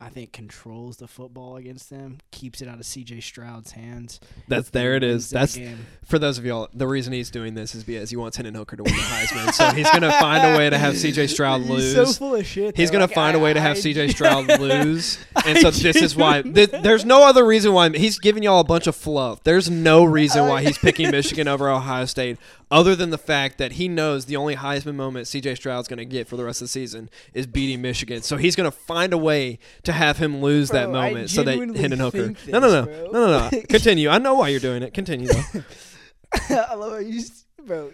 I 0.04 0.10
think 0.10 0.32
controls 0.32 0.98
the 0.98 1.08
football 1.08 1.58
against 1.58 1.92
them, 1.92 2.18
keeps 2.32 2.60
it 2.62 2.68
out 2.68 2.76
of 2.80 2.82
CJ 2.86 3.22
Stroud's 3.22 3.72
hands. 3.74 4.20
That's 4.48 4.72
there. 4.72 4.96
it 4.96 5.04
is. 5.04 5.30
that 5.30 5.50
That's 5.52 5.60
for 6.06 6.18
those 6.18 6.40
of 6.40 6.46
y'all. 6.46 6.70
The 6.74 6.88
reason 6.88 7.14
he's 7.14 7.30
doing 7.30 7.54
this 7.54 7.76
is 7.76 7.84
because 7.84 8.10
he 8.10 8.16
wants 8.16 8.36
Hendon 8.36 8.56
Hooker 8.56 8.76
to 8.78 8.84
win 8.84 8.94
the 8.96 9.00
Heisman. 9.00 9.54
so 9.54 9.70
he's 9.70 9.90
gonna 9.92 10.12
find 10.20 10.44
a 10.56 10.58
way 10.58 10.70
to 10.72 10.78
have 10.78 10.98
C.J. 10.98 11.28
Stroud 11.28 11.62
lose. 11.62 11.84
He's 11.84 11.94
so 11.94 12.06
full 12.08 12.36
of 12.36 12.46
shit. 12.48 12.76
He's 12.76 12.90
though. 12.90 12.94
gonna 12.94 13.06
Like, 13.06 13.14
find 13.14 13.38
a 13.38 13.40
I- 13.40 13.44
way 13.44 13.54
to 13.54 13.62
have 13.62 13.78
I- 13.78 13.80
C.J. 13.80 14.08
Stroud 14.08 14.48
lose, 14.60 15.20
and 15.46 15.60
so 15.60 15.70
this 15.70 15.96
is 15.98 16.16
why. 16.16 16.42
Th- 16.42 16.72
there's 16.72 17.06
no 17.06 17.24
other 17.28 17.46
reason 17.46 17.72
why 17.74 17.90
he's 17.90 18.18
giving 18.18 18.42
y'all 18.42 18.60
a 18.62 18.64
bunch 18.64 18.88
of 18.88 18.96
fluff. 18.96 19.44
There's 19.44 19.70
no 19.70 20.04
reason 20.04 20.48
why 20.48 20.64
he's 20.64 20.80
picking 20.80 21.12
Michigan 21.12 21.48
over 21.48 21.70
Ohio 21.70 22.06
State, 22.06 22.38
other 22.72 22.96
than 22.96 23.12
the 23.12 23.18
fact 23.20 23.60
that 23.60 23.74
he 23.74 23.88
knows 23.88 24.26
the 24.26 24.36
only 24.36 24.56
Heisman 24.56 24.96
moment 24.96 25.28
C.J. 25.28 25.56
Stroud's 25.56 25.88
gonna 25.88 26.06
get 26.06 26.28
for 26.28 26.38
the 26.38 26.44
rest 26.44 26.62
of 26.62 26.66
the 26.66 26.70
season 26.70 27.10
is 27.36 27.46
beating 27.46 27.82
Michigan. 27.84 28.24
So 28.24 28.38
he's 28.38 28.56
gonna 28.56 28.72
find 28.72 29.14
a 29.14 29.18
way 29.18 29.60
to 29.84 29.91
have 29.92 30.18
him 30.18 30.42
lose 30.42 30.70
that 30.70 30.90
Bro, 30.90 31.00
I 31.00 31.10
moment, 31.10 31.30
so 31.30 31.44
that 31.44 31.58
Hendon 31.58 32.00
Hooker. 32.00 32.34
No, 32.48 32.60
no, 32.60 32.70
no, 32.70 32.86
no, 32.86 33.12
no, 33.12 33.50
no. 33.50 33.62
Continue. 33.70 34.10
I 34.10 34.18
know 34.18 34.36
why 34.36 34.50
you're 34.50 34.60
doing 34.60 34.84
it. 34.84 34.94
Continue. 34.94 35.30
I 36.50 36.76
love 36.76 36.94
how 36.94 36.98
you, 36.98 37.20
s- 37.20 37.46
bro. 37.64 37.92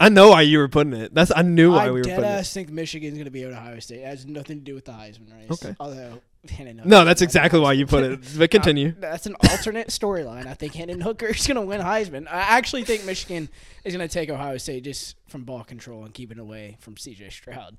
I 0.00 0.08
know 0.08 0.30
why 0.30 0.42
you 0.42 0.58
were 0.58 0.68
putting 0.68 0.94
it. 0.94 1.14
That's 1.14 1.30
I 1.34 1.42
knew 1.42 1.72
why 1.72 1.86
I 1.86 1.90
we 1.90 2.00
were 2.00 2.04
putting 2.04 2.24
it. 2.24 2.38
I 2.38 2.42
think 2.42 2.70
Michigan's 2.70 3.18
gonna 3.18 3.30
be 3.30 3.44
over 3.44 3.54
Ohio 3.54 3.78
State. 3.78 4.00
It 4.00 4.06
has 4.06 4.26
nothing 4.26 4.58
to 4.58 4.64
do 4.64 4.74
with 4.74 4.84
the 4.84 4.92
Heisman 4.92 5.32
race. 5.32 5.50
Okay. 5.50 5.76
Although 5.78 6.20
Hendon 6.48 6.78
Hooker 6.78 6.88
No, 6.88 7.04
that's 7.04 7.22
exactly 7.22 7.60
why 7.60 7.72
you 7.74 7.86
put 7.86 8.02
it. 8.02 8.20
But 8.36 8.50
continue. 8.50 8.94
That's 8.98 9.26
an 9.26 9.36
alternate 9.48 9.88
storyline. 9.88 10.46
I 10.46 10.54
think 10.54 10.74
Hendon 10.74 11.00
Hooker 11.00 11.26
is 11.26 11.46
going 11.46 11.54
to 11.56 11.62
win 11.62 11.80
Heisman. 11.80 12.26
I 12.26 12.40
actually 12.40 12.84
think 12.84 13.04
Michigan 13.04 13.48
is 13.84 13.94
going 13.94 14.06
to 14.06 14.12
take 14.12 14.28
Ohio 14.28 14.58
State 14.58 14.84
just 14.84 15.16
from 15.28 15.44
ball 15.44 15.62
control 15.62 16.04
and 16.04 16.12
keeping 16.12 16.38
away 16.38 16.78
from 16.80 16.96
C.J. 16.96 17.30
Stroud. 17.30 17.78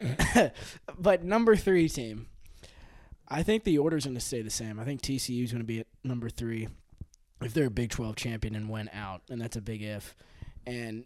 but 0.98 1.24
number 1.24 1.56
three 1.56 1.88
team, 1.88 2.26
I 3.28 3.42
think 3.42 3.64
the 3.64 3.78
order's 3.78 4.04
going 4.04 4.14
to 4.14 4.20
stay 4.20 4.42
the 4.42 4.50
same. 4.50 4.78
I 4.78 4.84
think 4.84 5.00
TCU 5.00 5.44
is 5.44 5.52
going 5.52 5.62
to 5.62 5.66
be 5.66 5.80
at 5.80 5.86
number 6.02 6.28
three 6.28 6.68
if 7.40 7.54
they're 7.54 7.66
a 7.66 7.70
Big 7.70 7.90
12 7.90 8.16
champion 8.16 8.54
and 8.54 8.68
win 8.68 8.90
out, 8.92 9.22
and 9.30 9.40
that's 9.40 9.56
a 9.56 9.60
big 9.60 9.82
if. 9.82 10.14
And 10.66 11.04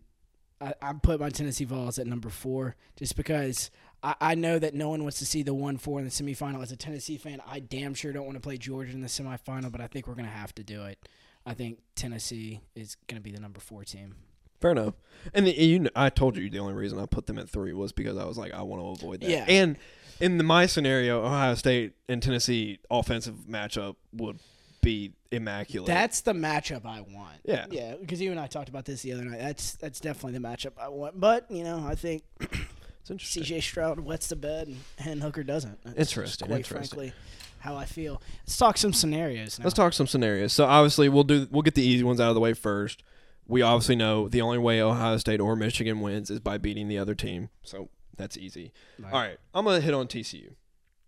I, 0.61 0.75
I 0.81 0.93
put 0.95 1.21
my 1.21 1.31
Tennessee 1.31 1.65
Vols 1.65 1.99
at 1.99 2.07
number 2.07 2.29
four 2.29 2.77
just 2.97 3.17
because 3.17 3.71
I, 4.03 4.15
I 4.21 4.35
know 4.35 4.59
that 4.59 4.75
no 4.75 4.89
one 4.89 5.03
wants 5.03 5.19
to 5.19 5.27
see 5.27 5.43
the 5.43 5.55
one 5.55 5.79
four 5.79 5.99
in 5.99 6.05
the 6.05 6.11
semifinal. 6.11 6.63
As 6.63 6.73
a 6.73 6.77
Tennessee 6.77 7.17
fan, 7.17 7.41
I 7.47 7.61
damn 7.61 7.95
sure 7.95 8.13
don't 8.13 8.27
want 8.27 8.37
to 8.37 8.41
play 8.41 8.57
Georgia 8.57 8.93
in 8.93 9.01
the 9.01 9.09
semifinal, 9.09 9.71
but 9.71 9.81
I 9.81 9.87
think 9.87 10.07
we're 10.07 10.15
gonna 10.15 10.29
have 10.29 10.55
to 10.57 10.65
do 10.65 10.85
it. 10.85 10.99
I 11.47 11.55
think 11.55 11.81
Tennessee 11.95 12.61
is 12.75 12.97
gonna 13.07 13.21
be 13.21 13.31
the 13.31 13.41
number 13.41 13.61
four 13.61 13.85
team. 13.85 14.15
Fair 14.61 14.73
enough. 14.73 14.95
And 15.35 15.47
the, 15.47 15.53
you, 15.53 15.89
I 15.95 16.11
told 16.11 16.37
you 16.37 16.51
the 16.51 16.59
only 16.59 16.75
reason 16.75 16.99
I 16.99 17.07
put 17.07 17.27
them 17.27 17.39
at 17.39 17.49
three 17.49 17.73
was 17.73 17.93
because 17.93 18.19
I 18.19 18.25
was 18.25 18.37
like, 18.37 18.53
I 18.53 18.63
want 18.63 18.83
to 18.83 18.89
avoid 18.89 19.21
that. 19.21 19.31
Yeah. 19.31 19.45
And 19.47 19.79
in 20.21 20.39
the, 20.39 20.45
my 20.45 20.67
scenario, 20.67 21.25
Ohio 21.25 21.55
State 21.55 21.93
and 22.09 22.23
Tennessee 22.23 22.79
offensive 22.91 23.35
matchup 23.49 23.97
would 24.13 24.39
be 24.83 25.13
immaculate. 25.31 25.87
That's 25.87 26.21
the 26.23 26.33
matchup 26.33 26.87
I 26.87 27.01
want. 27.01 27.37
Yeah. 27.45 27.67
yeah. 27.71 27.95
Because 28.01 28.21
you 28.21 28.31
and 28.31 28.41
I 28.41 28.47
talked 28.47 28.69
about 28.69 28.85
this 28.85 29.03
the 29.03 29.13
other 29.13 29.25
night. 29.25 29.41
That's 29.41 29.73
that's 29.75 30.01
definitely 30.01 30.39
the 30.39 30.47
matchup 30.47 30.73
I 30.81 30.89
want. 30.89 31.19
But 31.19 31.51
you 31.51 31.65
know, 31.65 31.85
I 31.87 31.95
think 31.95 32.23
it's 32.41 33.11
interesting. 33.11 33.45
C.J. 33.45 33.61
Stroud 33.61 34.01
wets 34.01 34.29
the 34.29 34.37
bed 34.37 34.69
and 34.69 34.77
Hen 34.99 35.21
Hooker 35.21 35.43
doesn't. 35.43 35.79
That's 35.85 36.11
Interesting, 36.11 36.49
Quite 36.49 36.59
interesting. 36.59 36.99
frankly, 36.99 37.13
how 37.61 37.77
I 37.77 37.85
feel. 37.85 38.23
Let's 38.45 38.57
talk 38.57 38.77
some 38.77 38.93
scenarios 38.93 39.59
now. 39.59 39.65
Let's 39.65 39.75
talk 39.77 39.93
some 39.93 40.07
scenarios. 40.07 40.53
So 40.53 40.65
obviously 40.65 41.09
we'll 41.09 41.25
do 41.25 41.47
we'll 41.51 41.63
get 41.63 41.75
the 41.75 41.83
easy 41.83 42.05
ones 42.05 42.21
out 42.21 42.29
of 42.29 42.35
the 42.35 42.41
way 42.41 42.55
first. 42.55 43.03
We 43.47 43.63
obviously 43.63 43.97
know 43.97 44.29
the 44.29 44.43
only 44.43 44.59
way 44.59 44.81
Ohio 44.83 45.17
State 45.17 45.41
or 45.41 45.57
Michigan 45.57 46.01
wins 46.01 46.31
is 46.31 46.39
by 46.39 46.59
beating 46.59 46.89
the 46.89 46.99
other 46.99 47.15
team. 47.15 47.49
So 47.63 47.89
that's 48.19 48.37
easy. 48.37 48.73
Right. 48.99 49.13
All 49.13 49.21
right, 49.21 49.39
I'm 49.55 49.65
gonna 49.65 49.81
hit 49.81 49.95
on 49.95 50.07
TCU 50.07 50.51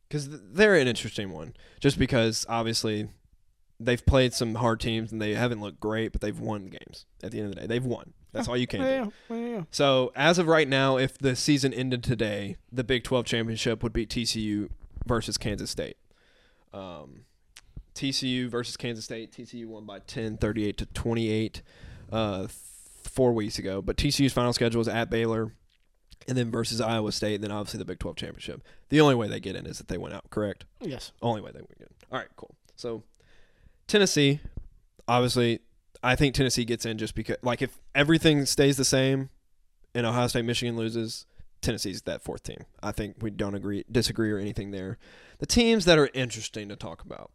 because 0.09 0.29
they're 0.31 0.77
an 0.77 0.89
interesting 0.89 1.31
one. 1.33 1.55
Just 1.81 1.99
because 1.99 2.47
obviously 2.49 3.09
they've 3.79 4.05
played 4.05 4.33
some 4.33 4.57
hard 4.57 4.81
teams 4.81 5.13
and 5.13 5.21
they 5.21 5.35
haven't 5.35 5.61
looked 5.61 5.81
great, 5.81 6.13
but 6.13 6.21
they've 6.21 6.39
won 6.39 6.67
games. 6.67 7.07
At 7.23 7.33
the 7.33 7.39
end 7.39 7.49
of 7.49 7.55
the 7.55 7.61
day, 7.63 7.67
they've 7.67 7.85
won. 7.85 8.13
That's 8.33 8.47
all 8.47 8.57
you 8.57 8.67
can 8.67 8.81
do. 8.81 8.87
Yeah, 8.87 9.07
yeah, 9.31 9.47
yeah. 9.49 9.63
So 9.71 10.13
as 10.15 10.39
of 10.39 10.47
right 10.47 10.69
now, 10.69 10.99
if 10.99 11.19
the 11.19 11.35
season 11.35 11.75
ended 11.75 12.05
today, 12.05 12.57
the 12.71 12.85
Big 12.85 13.03
12 13.03 13.25
championship 13.27 13.83
would 13.83 13.93
be 13.93 14.07
TCU 14.07 14.69
versus 15.07 15.37
Kansas 15.37 15.71
State. 15.71 15.97
Um, 16.73 17.23
TCU 17.95 18.49
versus 18.49 18.77
Kansas 18.77 19.05
State. 19.05 19.33
TCU 19.33 19.67
won 19.67 19.85
by 19.85 19.99
10, 20.01 20.37
38 20.37 20.79
to 20.79 20.87
28 20.87 21.63
uh, 22.13 22.47
four 23.03 23.33
weeks 23.33 23.59
ago. 23.59 23.83
But 23.83 23.97
TCU's 23.97 24.33
final 24.33 24.53
schedule 24.53 24.81
is 24.81 24.89
at 24.89 25.11
Baylor 25.11 25.53
and 26.29 26.37
then 26.37 26.51
versus 26.51 26.81
Iowa 26.81 27.13
State, 27.13 27.37
and 27.37 27.45
then 27.45 27.51
obviously 27.51 27.79
the 27.79 27.85
Big 27.85 27.99
12 27.99 28.17
championship. 28.17 28.63
The 28.89 29.01
only 29.01 29.15
way 29.15 29.29
they 29.29 29.41
get 29.41 29.57
in 29.57 29.67
is 29.67 29.81
if 29.81 29.87
they 29.87 29.99
went 29.99 30.15
out, 30.15 30.29
correct? 30.31 30.65
Yes. 30.81 31.13
Only 31.23 31.41
way 31.41 31.51
they 31.53 31.61
get 31.61 31.81
in. 31.81 31.89
All 32.13 32.19
right, 32.19 32.29
cool. 32.37 32.55
So 32.77 33.03
Tennessee, 33.87 34.41
obviously, 35.09 35.61
I 36.03 36.17
think 36.17 36.35
Tennessee 36.35 36.65
gets 36.65 36.87
in 36.87 36.99
just 36.99 37.15
because, 37.15 37.37
like, 37.43 37.63
if 37.63 37.79
everything 37.95 38.47
stays 38.47 38.77
the 38.77 38.85
same 38.85 39.31
and 39.95 40.07
Ohio 40.07 40.29
State, 40.29 40.45
Michigan 40.45 40.77
loses, 40.77 41.27
Tennessee's 41.61 42.03
that 42.03 42.23
fourth 42.23 42.43
team. 42.43 42.65
I 42.83 42.93
think 42.93 43.17
we 43.21 43.31
don't 43.31 43.55
agree, 43.55 43.85
disagree, 43.91 44.31
or 44.31 44.39
anything 44.39 44.71
there. 44.71 44.99
The 45.39 45.47
teams 45.47 45.85
that 45.85 45.99
are 45.99 46.09
interesting 46.15 46.69
to 46.69 46.77
talk 46.77 47.03
about. 47.05 47.31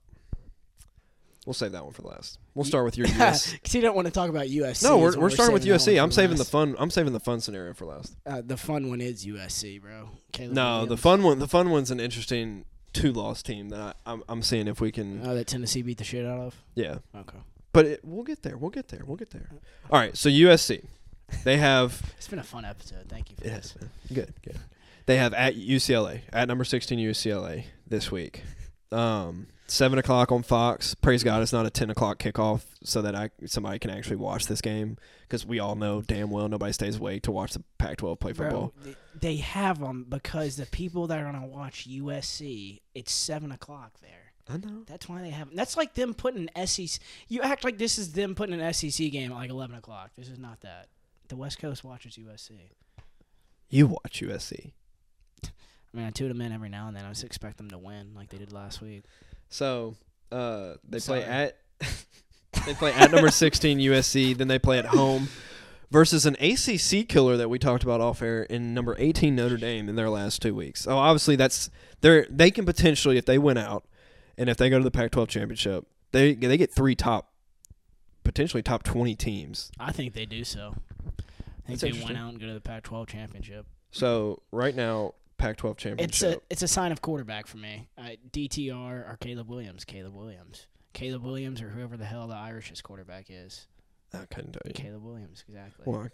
We'll 1.46 1.54
save 1.54 1.74
that 1.74 1.84
one 1.84 1.94
for 1.94 2.02
last. 2.02 2.40
We'll 2.56 2.66
start 2.66 2.86
with 2.86 2.98
your 2.98 3.08
US. 3.22 3.52
Because 3.54 3.76
you 3.76 3.82
don't 3.82 3.96
want 3.96 4.08
to 4.08 4.12
talk 4.14 4.30
about 4.30 4.48
USC. 4.48 4.84
No, 4.84 4.98
we're, 4.98 5.18
we're 5.18 5.30
starting 5.30 5.54
with 5.54 5.64
USC. 5.66 6.02
I'm 6.02 6.12
saving 6.12 6.38
the 6.38 6.46
fun. 6.46 6.76
I'm 6.80 6.90
saving 6.90 7.14
the 7.14 7.20
fun 7.20 7.40
scenario 7.40 7.74
for 7.74 7.86
last. 7.86 8.16
Uh, 8.26 8.42
the 8.44 8.58
fun 8.58 8.90
one 8.90 9.00
is 9.00 9.26
USC, 9.26 9.80
bro. 9.82 10.10
Caleb 10.32 10.54
No, 10.56 10.86
the 10.86 10.98
fun 10.98 11.22
one. 11.22 11.38
The 11.40 11.48
fun 11.48 11.70
one's 11.70 11.92
an 11.92 12.00
interesting 12.00 12.66
two 12.94 13.12
loss 13.12 13.44
team 13.44 13.70
that 13.70 13.80
I, 13.80 13.94
I'm, 14.12 14.24
I'm 14.28 14.42
seeing 14.42 14.68
if 14.68 14.82
we 14.82 14.92
can. 14.92 15.22
Oh, 15.24 15.36
that 15.36 15.46
Tennessee 15.48 15.82
beat 15.84 16.00
the 16.00 16.04
shit 16.04 16.26
out 16.26 16.40
of. 16.40 16.56
yeah, 16.74 16.98
Okay. 17.16 17.38
but 17.74 17.86
it, 17.86 18.00
we'll 18.04 18.24
get 18.24 18.42
there. 18.42 18.58
We'll 18.58 18.72
get 18.72 18.88
there. 18.88 19.04
We'll 19.06 19.18
get 19.18 19.30
there. 19.30 19.50
All 19.92 20.00
right. 20.00 20.16
So 20.18 20.30
USC, 20.30 20.84
they 21.44 21.58
have. 21.58 22.02
It's 22.18 22.28
been 22.28 22.40
a 22.40 22.44
fun 22.44 22.66
episode. 22.66 23.08
Thank 23.08 23.30
you 23.30 23.36
for 23.38 23.46
It 23.46 23.52
has 23.52 23.74
been. 23.74 23.90
Good. 24.12 24.34
Good. 24.44 24.58
They 25.06 25.18
have 25.18 25.36
at 25.36 25.56
UCLA 25.56 26.22
at 26.34 26.48
number 26.48 26.64
16 26.64 26.98
UCLA 26.98 27.66
this 27.88 28.12
week. 28.12 28.42
Um, 28.92 29.46
seven 29.68 30.00
o'clock 30.00 30.32
on 30.32 30.44
Fox. 30.44 30.96
Praise 30.96 31.24
God, 31.24 31.42
it's 31.42 31.54
not 31.54 31.66
a 31.66 31.70
10 31.70 31.90
o'clock 31.90 32.20
kickoff, 32.20 32.62
so 32.84 33.02
that 33.02 33.16
I 33.16 33.30
somebody 33.46 33.80
can 33.80 33.92
actually 33.92 34.18
watch 34.18 34.48
this 34.48 34.62
game 34.62 34.98
because 35.24 35.46
we 35.46 35.60
all 35.60 35.76
know 35.76 36.02
damn 36.02 36.30
well 36.30 36.48
nobody 36.48 36.74
stays 36.74 36.98
awake 36.98 37.24
to 37.24 37.32
watch 37.32 37.54
the 37.54 37.64
Pac-12 37.78 38.20
play 38.20 38.34
football. 38.34 38.74
Bro, 38.84 38.94
they 39.20 39.38
have 39.38 39.80
them 39.80 40.06
because 40.08 40.56
the 40.56 40.66
people 40.68 41.08
that 41.08 41.20
are 41.20 41.32
gonna 41.32 41.48
watch 41.48 41.88
USC, 41.88 42.82
it's 42.94 43.12
seven 43.12 43.52
o'clock 43.52 44.00
there. 44.02 44.12
I 44.48 44.58
know. 44.58 44.84
That's 44.86 45.10
why 45.10 45.22
they 45.22 45.32
have. 45.32 45.50
'em. 45.50 45.56
That's 45.56 45.76
like 45.76 45.96
them 45.96 46.14
putting 46.14 46.48
an 46.54 46.68
SEC. 46.68 47.02
You 47.28 47.42
act 47.42 47.64
like 47.64 47.80
this 47.80 47.98
is 47.98 48.14
them 48.14 48.36
putting 48.36 48.60
an 48.60 48.74
SEC 48.74 49.10
game 49.12 49.32
at 49.32 49.36
like 49.36 49.50
eleven 49.50 49.76
o'clock. 49.76 50.12
This 50.16 50.30
is 50.30 50.38
not 50.38 50.62
that. 50.62 50.88
The 51.30 51.36
West 51.36 51.58
Coast 51.58 51.84
watches 51.84 52.18
USC. 52.18 52.52
You 53.70 53.88
watch 53.88 54.22
USC. 54.22 54.74
I 55.44 55.98
mean, 55.98 56.06
I 56.06 56.12
tune 56.12 56.28
them 56.28 56.42
in 56.42 56.52
every 56.52 56.70
now 56.70 56.88
and 56.88 56.96
then. 56.96 57.06
I 57.06 57.10
just 57.10 57.24
expect 57.24 57.58
them 57.58 57.70
to 57.72 57.78
win 57.78 58.14
like 58.16 58.30
they 58.30 58.38
did 58.38 58.52
last 58.54 58.82
week. 58.82 59.04
So 59.50 59.96
uh, 60.32 60.74
they 60.88 61.00
Sorry. 61.00 61.22
play 61.22 61.30
at 61.30 61.58
they 62.66 62.74
play 62.74 62.94
at 62.94 63.12
number 63.12 63.30
16 63.30 63.80
USC. 63.80 64.38
Then 64.38 64.48
they 64.48 64.60
play 64.60 64.80
at 64.80 64.86
home 64.86 65.30
versus 65.92 66.26
an 66.26 66.36
ACC 66.36 67.08
killer 67.08 67.38
that 67.38 67.50
we 67.50 67.60
talked 67.60 67.84
about 67.84 68.02
off 68.02 68.22
air 68.22 68.44
in 68.44 68.74
number 68.74 68.96
18 68.98 69.36
Notre 69.36 69.58
Dame 69.58 69.88
in 69.88 69.96
their 69.96 70.10
last 70.10 70.42
two 70.42 70.56
weeks. 70.56 70.82
So 70.82 70.98
obviously 70.98 71.36
that's 71.36 71.70
they're 72.02 72.26
they 72.30 72.52
can 72.52 72.66
potentially 72.66 73.18
if 73.18 73.26
they 73.26 73.38
win 73.38 73.58
out 73.58 73.86
and 74.38 74.50
if 74.50 74.58
they 74.58 74.70
go 74.70 74.78
to 74.78 74.84
the 74.84 74.92
Pac-12 74.92 75.28
championship, 75.28 75.86
they 76.12 76.34
they 76.34 76.58
get 76.58 76.74
three 76.74 76.96
top 76.96 77.32
potentially 78.24 78.64
top 78.64 78.84
20 78.84 79.16
teams. 79.16 79.72
I 79.80 79.92
think 79.92 80.14
they 80.14 80.26
do 80.26 80.44
so. 80.44 80.76
I 81.18 81.68
think 81.68 81.80
That's 81.80 81.98
they 81.98 82.04
went 82.04 82.18
out 82.18 82.30
and 82.30 82.40
go 82.40 82.48
to 82.48 82.54
the 82.54 82.62
Pac-12 82.62 83.08
championship. 83.08 83.66
So 83.92 84.42
right 84.52 84.76
now 84.76 85.14
Pac-12 85.38 85.78
championship. 85.78 86.04
It's 86.10 86.24
a 86.24 86.42
it's 86.50 86.62
a 86.64 86.68
sign 86.68 86.92
of 86.92 87.02
quarterback 87.02 87.48
for 87.48 87.58
me. 87.58 87.88
Uh, 87.98 88.12
DTR 88.32 88.74
or 89.12 89.18
Caleb 89.20 89.50
Williams. 89.50 89.84
Caleb 89.86 90.16
Williams. 90.16 90.68
Caleb 90.94 91.24
Williams 91.24 91.62
or 91.62 91.70
whoever 91.70 91.98
the 91.98 92.06
hell 92.06 92.28
the 92.28 92.36
Irish's 92.36 92.82
quarterback 92.82 93.26
is. 93.30 93.68
I 94.14 94.26
couldn't 94.34 94.54
tell 94.54 94.62
you. 94.66 94.74
Caleb 94.74 95.04
Williams, 95.04 95.44
exactly. 95.48 95.84
Well, 95.86 96.08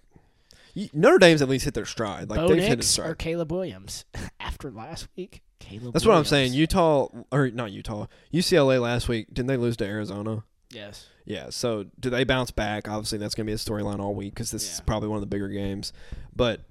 you- 0.74 0.90
Notre 0.94 1.20
Dame's 1.20 1.42
at 1.42 1.50
least 1.50 1.66
hit 1.66 1.74
their 1.76 1.86
stride. 1.86 2.30
Like 2.30 2.40
Bo 2.40 2.48
they've 2.48 2.64
hit 2.64 2.84
stride. 2.84 3.10
or 3.12 3.16
Caleb 3.16 3.52
Williams. 3.52 4.06
After 4.40 4.72
last 4.72 5.08
week, 5.16 5.44
Caleb. 5.60 5.94
That's 5.94 6.06
what 6.06 6.16
I'm 6.16 6.26
saying. 6.26 6.54
Utah 6.54 7.08
or 7.32 7.50
not 7.52 7.72
Utah, 7.72 8.08
UCLA 8.34 8.82
last 8.82 9.08
week. 9.08 9.28
Didn't 9.32 9.48
they 9.48 9.58
lose 9.58 9.78
to 9.78 9.86
Arizona? 9.86 10.44
Yes. 10.72 11.08
Yeah. 11.26 11.50
So 11.52 11.86
do 12.00 12.10
they 12.10 12.24
bounce 12.24 12.50
back? 12.52 12.88
Obviously, 12.90 13.18
that's 13.20 13.36
going 13.36 13.46
to 13.46 13.50
be 13.50 13.54
a 13.54 13.58
storyline 13.58 14.00
all 14.00 14.16
week 14.16 14.34
because 14.34 14.50
this 14.52 14.72
is 14.74 14.80
probably 14.82 15.10
one 15.10 15.18
of 15.18 15.22
the 15.22 15.28
bigger 15.28 15.50
games. 15.50 15.94
But 16.36 16.62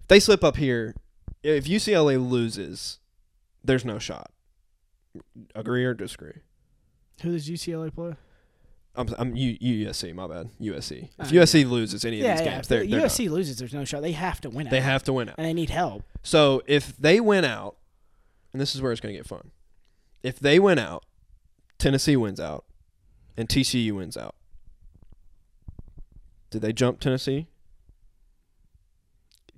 if 0.00 0.08
they 0.08 0.20
slip 0.20 0.42
up 0.42 0.56
here, 0.56 0.94
if 1.42 1.64
UCLA 1.64 2.18
loses, 2.30 2.98
there's 3.64 3.84
no 3.84 3.98
shot. 3.98 4.30
Agree 5.54 5.84
or 5.84 5.94
disagree? 5.94 6.40
Who 7.22 7.32
does 7.32 7.48
UCLA 7.48 7.92
play? 7.94 8.14
I'm, 8.94 9.08
I'm 9.18 9.36
U, 9.36 9.56
USC. 9.60 10.12
My 10.14 10.26
bad. 10.26 10.50
USC. 10.60 11.08
If 11.18 11.26
Uh, 11.28 11.30
USC 11.30 11.68
loses 11.68 12.04
any 12.04 12.20
of 12.20 12.24
Yeah, 12.26 12.36
these 12.36 12.44
yeah. 12.46 12.54
games, 12.54 12.68
they're, 12.68 12.86
they're. 12.86 13.00
USC 13.02 13.30
loses, 13.30 13.56
there's 13.58 13.74
no 13.74 13.84
shot. 13.84 14.02
They 14.02 14.12
have 14.12 14.40
to 14.42 14.50
win 14.50 14.66
it. 14.66 14.70
they 14.70 14.80
have 14.80 15.04
to 15.04 15.12
win 15.12 15.28
out. 15.28 15.36
and 15.38 15.46
they 15.46 15.52
need 15.54 15.70
help. 15.70 16.02
So 16.22 16.62
if 16.66 16.96
they 16.96 17.20
win 17.20 17.44
out, 17.44 17.76
and 18.52 18.60
this 18.60 18.74
is 18.74 18.82
where 18.82 18.90
it's 18.92 19.00
going 19.00 19.14
to 19.14 19.18
get 19.18 19.26
fun. 19.26 19.50
If 20.22 20.40
they 20.40 20.58
win 20.58 20.78
out, 20.78 21.04
Tennessee 21.78 22.16
wins 22.16 22.40
out, 22.40 22.64
and 23.36 23.48
TCU 23.48 23.92
wins 23.92 24.16
out. 24.16 24.34
Did 26.50 26.62
they 26.62 26.72
jump 26.72 26.98
Tennessee? 26.98 27.46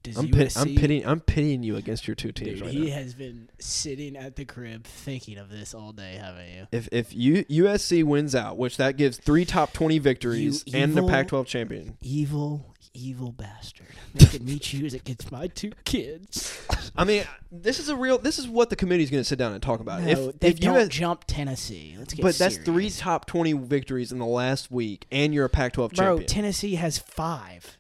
Does 0.02 0.16
I'm, 0.16 0.28
USC, 0.28 0.32
pit- 0.34 0.56
I'm 0.56 0.74
pitying. 0.74 1.06
I'm 1.06 1.20
pitying 1.20 1.62
you 1.62 1.76
against 1.76 2.08
your 2.08 2.14
two 2.14 2.32
teams 2.32 2.54
Dude, 2.58 2.62
right 2.62 2.70
he 2.70 2.86
now. 2.88 2.94
has 2.94 3.14
been 3.14 3.50
sitting 3.58 4.16
at 4.16 4.36
the 4.36 4.44
crib 4.44 4.84
thinking 4.84 5.36
of 5.38 5.50
this 5.50 5.74
all 5.74 5.92
day, 5.92 6.14
haven't 6.14 6.48
you? 6.48 6.66
If 6.72 6.88
if 6.92 7.14
U, 7.14 7.44
USC 7.44 8.02
wins 8.04 8.34
out, 8.34 8.56
which 8.56 8.76
that 8.78 8.96
gives 8.96 9.18
three 9.18 9.44
top 9.44 9.72
twenty 9.72 9.98
victories 9.98 10.62
You 10.66 10.78
and 10.78 10.94
the 10.94 11.06
Pac-12 11.06 11.46
champion. 11.46 11.98
Evil, 12.00 12.74
evil 12.94 13.32
bastard. 13.32 13.86
Making 14.14 14.44
me 14.46 14.58
choose 14.58 14.94
against 14.94 15.30
my 15.30 15.48
two 15.48 15.72
kids. 15.84 16.66
I 16.96 17.04
mean, 17.04 17.24
this 17.52 17.78
is 17.78 17.88
a 17.88 17.96
real. 17.96 18.16
This 18.18 18.38
is 18.38 18.48
what 18.48 18.70
the 18.70 18.76
committee 18.76 19.02
is 19.04 19.10
going 19.10 19.20
to 19.22 19.28
sit 19.28 19.38
down 19.38 19.52
and 19.52 19.62
talk 19.62 19.80
about. 19.80 20.02
No, 20.02 20.08
if 20.30 20.40
they 20.40 20.48
if 20.48 20.60
don't 20.60 20.76
US, 20.76 20.88
jump 20.88 21.24
Tennessee. 21.26 21.94
Let's 21.98 22.14
get 22.14 22.22
but 22.22 22.36
that's 22.36 22.56
three 22.56 22.88
top 22.90 23.26
twenty 23.26 23.52
victories 23.52 24.12
in 24.12 24.18
the 24.18 24.26
last 24.26 24.70
week, 24.70 25.06
and 25.12 25.34
you're 25.34 25.44
a 25.44 25.50
Pac-12 25.50 25.94
Bro, 25.94 26.06
champion. 26.06 26.26
Tennessee 26.28 26.74
has 26.76 26.98
five. 26.98 27.76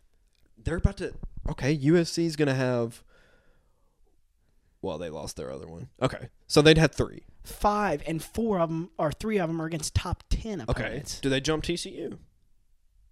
they're 0.62 0.76
about 0.76 0.98
to 0.98 1.14
okay 1.50 1.76
USC 1.76 2.24
is 2.24 2.36
gonna 2.36 2.54
have 2.54 3.02
well 4.82 4.98
they 4.98 5.10
lost 5.10 5.36
their 5.36 5.50
other 5.52 5.66
one 5.66 5.88
okay 6.00 6.28
so 6.46 6.62
they'd 6.62 6.78
have 6.78 6.92
three 6.92 7.22
Five, 7.42 8.02
and 8.06 8.22
four 8.22 8.60
of 8.60 8.68
them, 8.68 8.90
or 8.98 9.10
three 9.12 9.38
of 9.38 9.48
them, 9.48 9.62
are 9.62 9.66
against 9.66 9.94
top 9.94 10.24
10 10.28 10.60
okay 10.68 10.70
opponents. 10.82 11.20
do 11.20 11.30
they 11.30 11.40
jump 11.40 11.64
TCU 11.64 12.18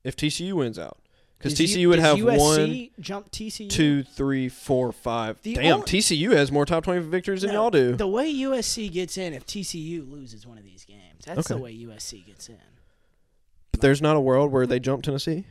if 0.05 0.14
TCU 0.16 0.53
wins 0.53 0.79
out 0.79 0.98
because 1.38 1.55
TCU 1.55 1.79
U- 1.79 1.88
would 1.88 1.98
have 1.98 2.18
USC 2.18 2.38
one 2.38 2.88
jump 3.01 3.31
TCU? 3.31 3.70
two 3.70 4.03
three 4.03 4.48
four 4.51 4.92
five 4.92 5.40
The 5.42 5.55
damn 5.55 5.77
only- 5.77 5.87
TCU 5.87 6.33
has 6.33 6.53
more 6.53 6.66
top 6.66 6.85
20 6.85 7.01
victories 7.09 7.40
than 7.40 7.53
No, 7.53 7.62
y'all 7.62 7.70
do 7.70 7.96
The 7.96 8.07
way 8.07 8.31
USC 8.33 8.92
gets 8.92 9.16
in, 9.16 9.33
if 9.33 9.46
TCU 9.46 10.09
loses 10.09 10.46
one 10.46 10.59
of 10.59 10.64
these 10.64 10.85
games, 10.85 11.24
that's 11.24 11.48
the 11.48 11.57
way 11.57 11.72
USC 11.74 12.24
gets 12.27 12.48
in. 12.51 12.59
but 13.72 13.81
there's 13.81 14.03
not 14.03 14.14
a 14.14 14.20
world 14.20 14.53
where 14.53 14.66
they 14.66 14.79
jump 14.79 15.03
Tennessee 15.05 15.46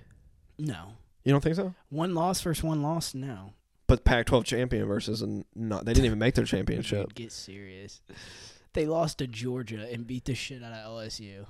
No. 0.59 0.96
You 1.27 1.33
don't 1.33 1.41
think 1.43 1.55
so 1.55 1.73
One 1.89 2.13
loss 2.15 2.41
versus 2.41 2.63
one 2.63 2.81
loss? 2.81 3.13
No. 3.13 3.53
but 3.87 4.03
Pac-12 4.03 4.43
champion 4.45 4.85
versus 4.87 5.21
and 5.21 5.45
not 5.55 5.85
they 5.85 5.93
didn't 5.93 6.05
even 6.05 6.19
make 6.19 6.35
their 6.35 6.45
championship 6.55 7.13
get 7.15 7.31
serious. 7.31 8.01
They 8.73 8.85
lost 8.85 9.17
to 9.19 9.27
Georgia 9.27 9.87
and 9.91 10.05
beat 10.05 10.25
the 10.25 10.35
shit 10.35 10.63
out 10.63 10.71
of 10.73 10.91
LSU 10.91 11.45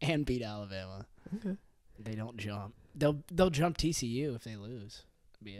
and 0.00 0.24
beat 0.26 0.42
Alabama. 0.42 1.06
okay 1.36 1.56
They 1.98 2.14
don't 2.14 2.36
jump. 2.36 2.74
They'll 2.94 3.22
they'll 3.30 3.50
jump 3.50 3.78
TCU 3.78 4.34
if 4.36 4.44
they 4.44 4.56
lose. 4.56 5.02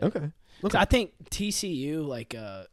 Okay 0.03 0.31
'Cause 0.63 0.75
I 0.77 0.85
think 0.85 1.13
TCU 1.31 2.07
like 2.07 2.35
uh 2.35 2.65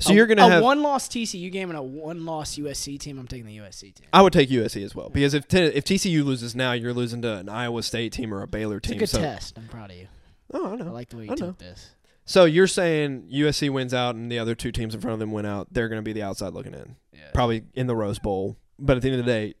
so 0.00 0.12
a- 0.12 0.14
you're 0.14 0.26
gonna 0.26 0.46
a 0.46 0.50
have 0.50 0.62
one 0.62 0.82
loss 0.82 1.08
TCU 1.08 1.50
game 1.50 1.70
and 1.70 1.78
a 1.78 1.82
one 1.82 2.24
loss 2.24 2.56
USC 2.56 2.98
team. 2.98 3.18
I'm 3.18 3.26
taking 3.26 3.46
the 3.46 3.56
USC 3.58 3.92
team. 3.94 4.06
I 4.12 4.22
would 4.22 4.32
take 4.32 4.48
USC 4.48 4.82
as 4.84 4.94
well 4.94 5.08
because 5.10 5.34
if 5.34 5.52
if 5.52 5.84
TCU 5.84 6.24
loses 6.24 6.54
now, 6.54 6.72
you're 6.72 6.94
losing 6.94 7.20
to 7.22 7.34
an 7.38 7.48
Iowa 7.48 7.82
State 7.82 8.12
team 8.12 8.32
or 8.32 8.42
a 8.42 8.46
Baylor 8.46 8.76
It's 8.78 8.86
a 8.86 8.90
team. 8.90 8.98
good 9.00 9.08
so, 9.08 9.18
test. 9.20 9.58
I'm 9.58 9.66
proud 9.68 9.90
of 9.90 9.96
you. 9.96 10.06
Oh, 10.52 10.72
I 10.72 10.76
know. 10.76 10.86
I 10.86 10.90
like 10.90 11.08
the 11.10 11.16
way 11.16 11.22
I 11.24 11.24
you 11.26 11.30
know. 11.30 11.36
took 11.48 11.58
this. 11.58 11.90
So 12.24 12.44
you're 12.44 12.66
saying 12.66 13.28
USC 13.32 13.70
wins 13.70 13.94
out 13.94 14.14
and 14.14 14.30
the 14.30 14.38
other 14.38 14.54
two 14.54 14.70
teams 14.70 14.94
in 14.94 15.00
front 15.00 15.14
of 15.14 15.18
them 15.18 15.32
win 15.32 15.46
out. 15.46 15.68
They're 15.72 15.88
going 15.88 15.98
to 15.98 16.02
be 16.04 16.12
the 16.12 16.22
outside 16.22 16.52
looking 16.52 16.74
in, 16.74 16.96
Yeah. 17.12 17.20
probably 17.32 17.64
in 17.74 17.86
the 17.86 17.96
Rose 17.96 18.18
Bowl. 18.18 18.56
But 18.78 18.96
at 18.96 19.02
the 19.02 19.10
end 19.10 19.18
of 19.20 19.24
the 19.24 19.32
day, 19.32 19.54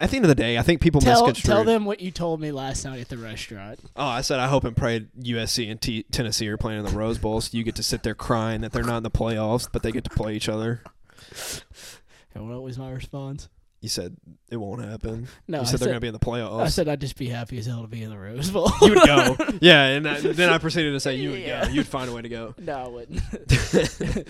at 0.00 0.08
the 0.10 0.16
end 0.16 0.24
of 0.24 0.30
the 0.30 0.34
day, 0.34 0.56
I 0.56 0.62
think 0.62 0.80
people 0.80 1.02
Tell 1.02 1.26
misconstrued. 1.26 1.44
tell 1.54 1.62
them 1.64 1.84
what 1.84 2.00
you 2.00 2.10
told 2.10 2.40
me 2.40 2.52
last 2.52 2.86
night 2.86 3.00
at 3.00 3.10
the 3.10 3.18
restaurant. 3.18 3.80
Oh, 3.96 4.06
I 4.06 4.22
said 4.22 4.40
I 4.40 4.48
hope 4.48 4.64
and 4.64 4.74
pray 4.74 5.06
USC 5.20 5.70
and 5.70 5.78
T- 5.78 6.04
Tennessee 6.04 6.48
are 6.48 6.56
playing 6.56 6.78
in 6.80 6.86
the 6.86 6.96
Rose 6.98 7.18
Bowl, 7.18 7.38
so 7.42 7.54
you 7.56 7.62
get 7.64 7.74
to 7.76 7.82
sit 7.82 8.02
there 8.02 8.14
crying 8.14 8.62
that 8.62 8.72
they're 8.72 8.82
not 8.82 8.96
in 8.96 9.02
the 9.02 9.10
playoffs, 9.10 9.68
but 9.70 9.82
they 9.82 9.92
get 9.92 10.04
to 10.04 10.10
play 10.10 10.34
each 10.34 10.48
other. 10.48 10.82
And 12.34 12.48
what 12.48 12.62
was 12.62 12.78
my 12.78 12.90
response? 12.90 13.50
You 13.80 13.88
said 13.88 14.16
it 14.50 14.56
won't 14.58 14.84
happen. 14.84 15.26
No, 15.48 15.58
you 15.58 15.62
I 15.62 15.64
said 15.64 15.80
they're 15.80 15.86
going 15.88 15.96
to 15.96 16.00
be 16.00 16.08
in 16.08 16.12
the 16.12 16.18
playoffs. 16.18 16.60
I 16.60 16.68
said 16.68 16.86
I'd 16.86 17.00
just 17.00 17.16
be 17.16 17.28
happy 17.28 17.56
as 17.56 17.64
hell 17.66 17.80
to 17.80 17.88
be 17.88 18.02
in 18.02 18.10
the 18.10 18.18
Rose 18.18 18.50
Bowl. 18.50 18.70
you 18.82 18.90
would 18.94 19.06
go. 19.06 19.36
Yeah, 19.62 19.84
and 19.86 20.06
I, 20.06 20.20
then 20.20 20.50
I 20.50 20.58
proceeded 20.58 20.92
to 20.92 21.00
say 21.00 21.14
you 21.16 21.30
would 21.30 21.40
Yeah. 21.40 21.64
go. 21.64 21.70
You'd 21.72 21.86
find 21.86 22.10
a 22.10 22.12
way 22.12 22.20
to 22.22 22.28
go. 22.28 22.54
no, 22.58 22.74
I 22.74 22.88
wouldn't. 22.88 23.22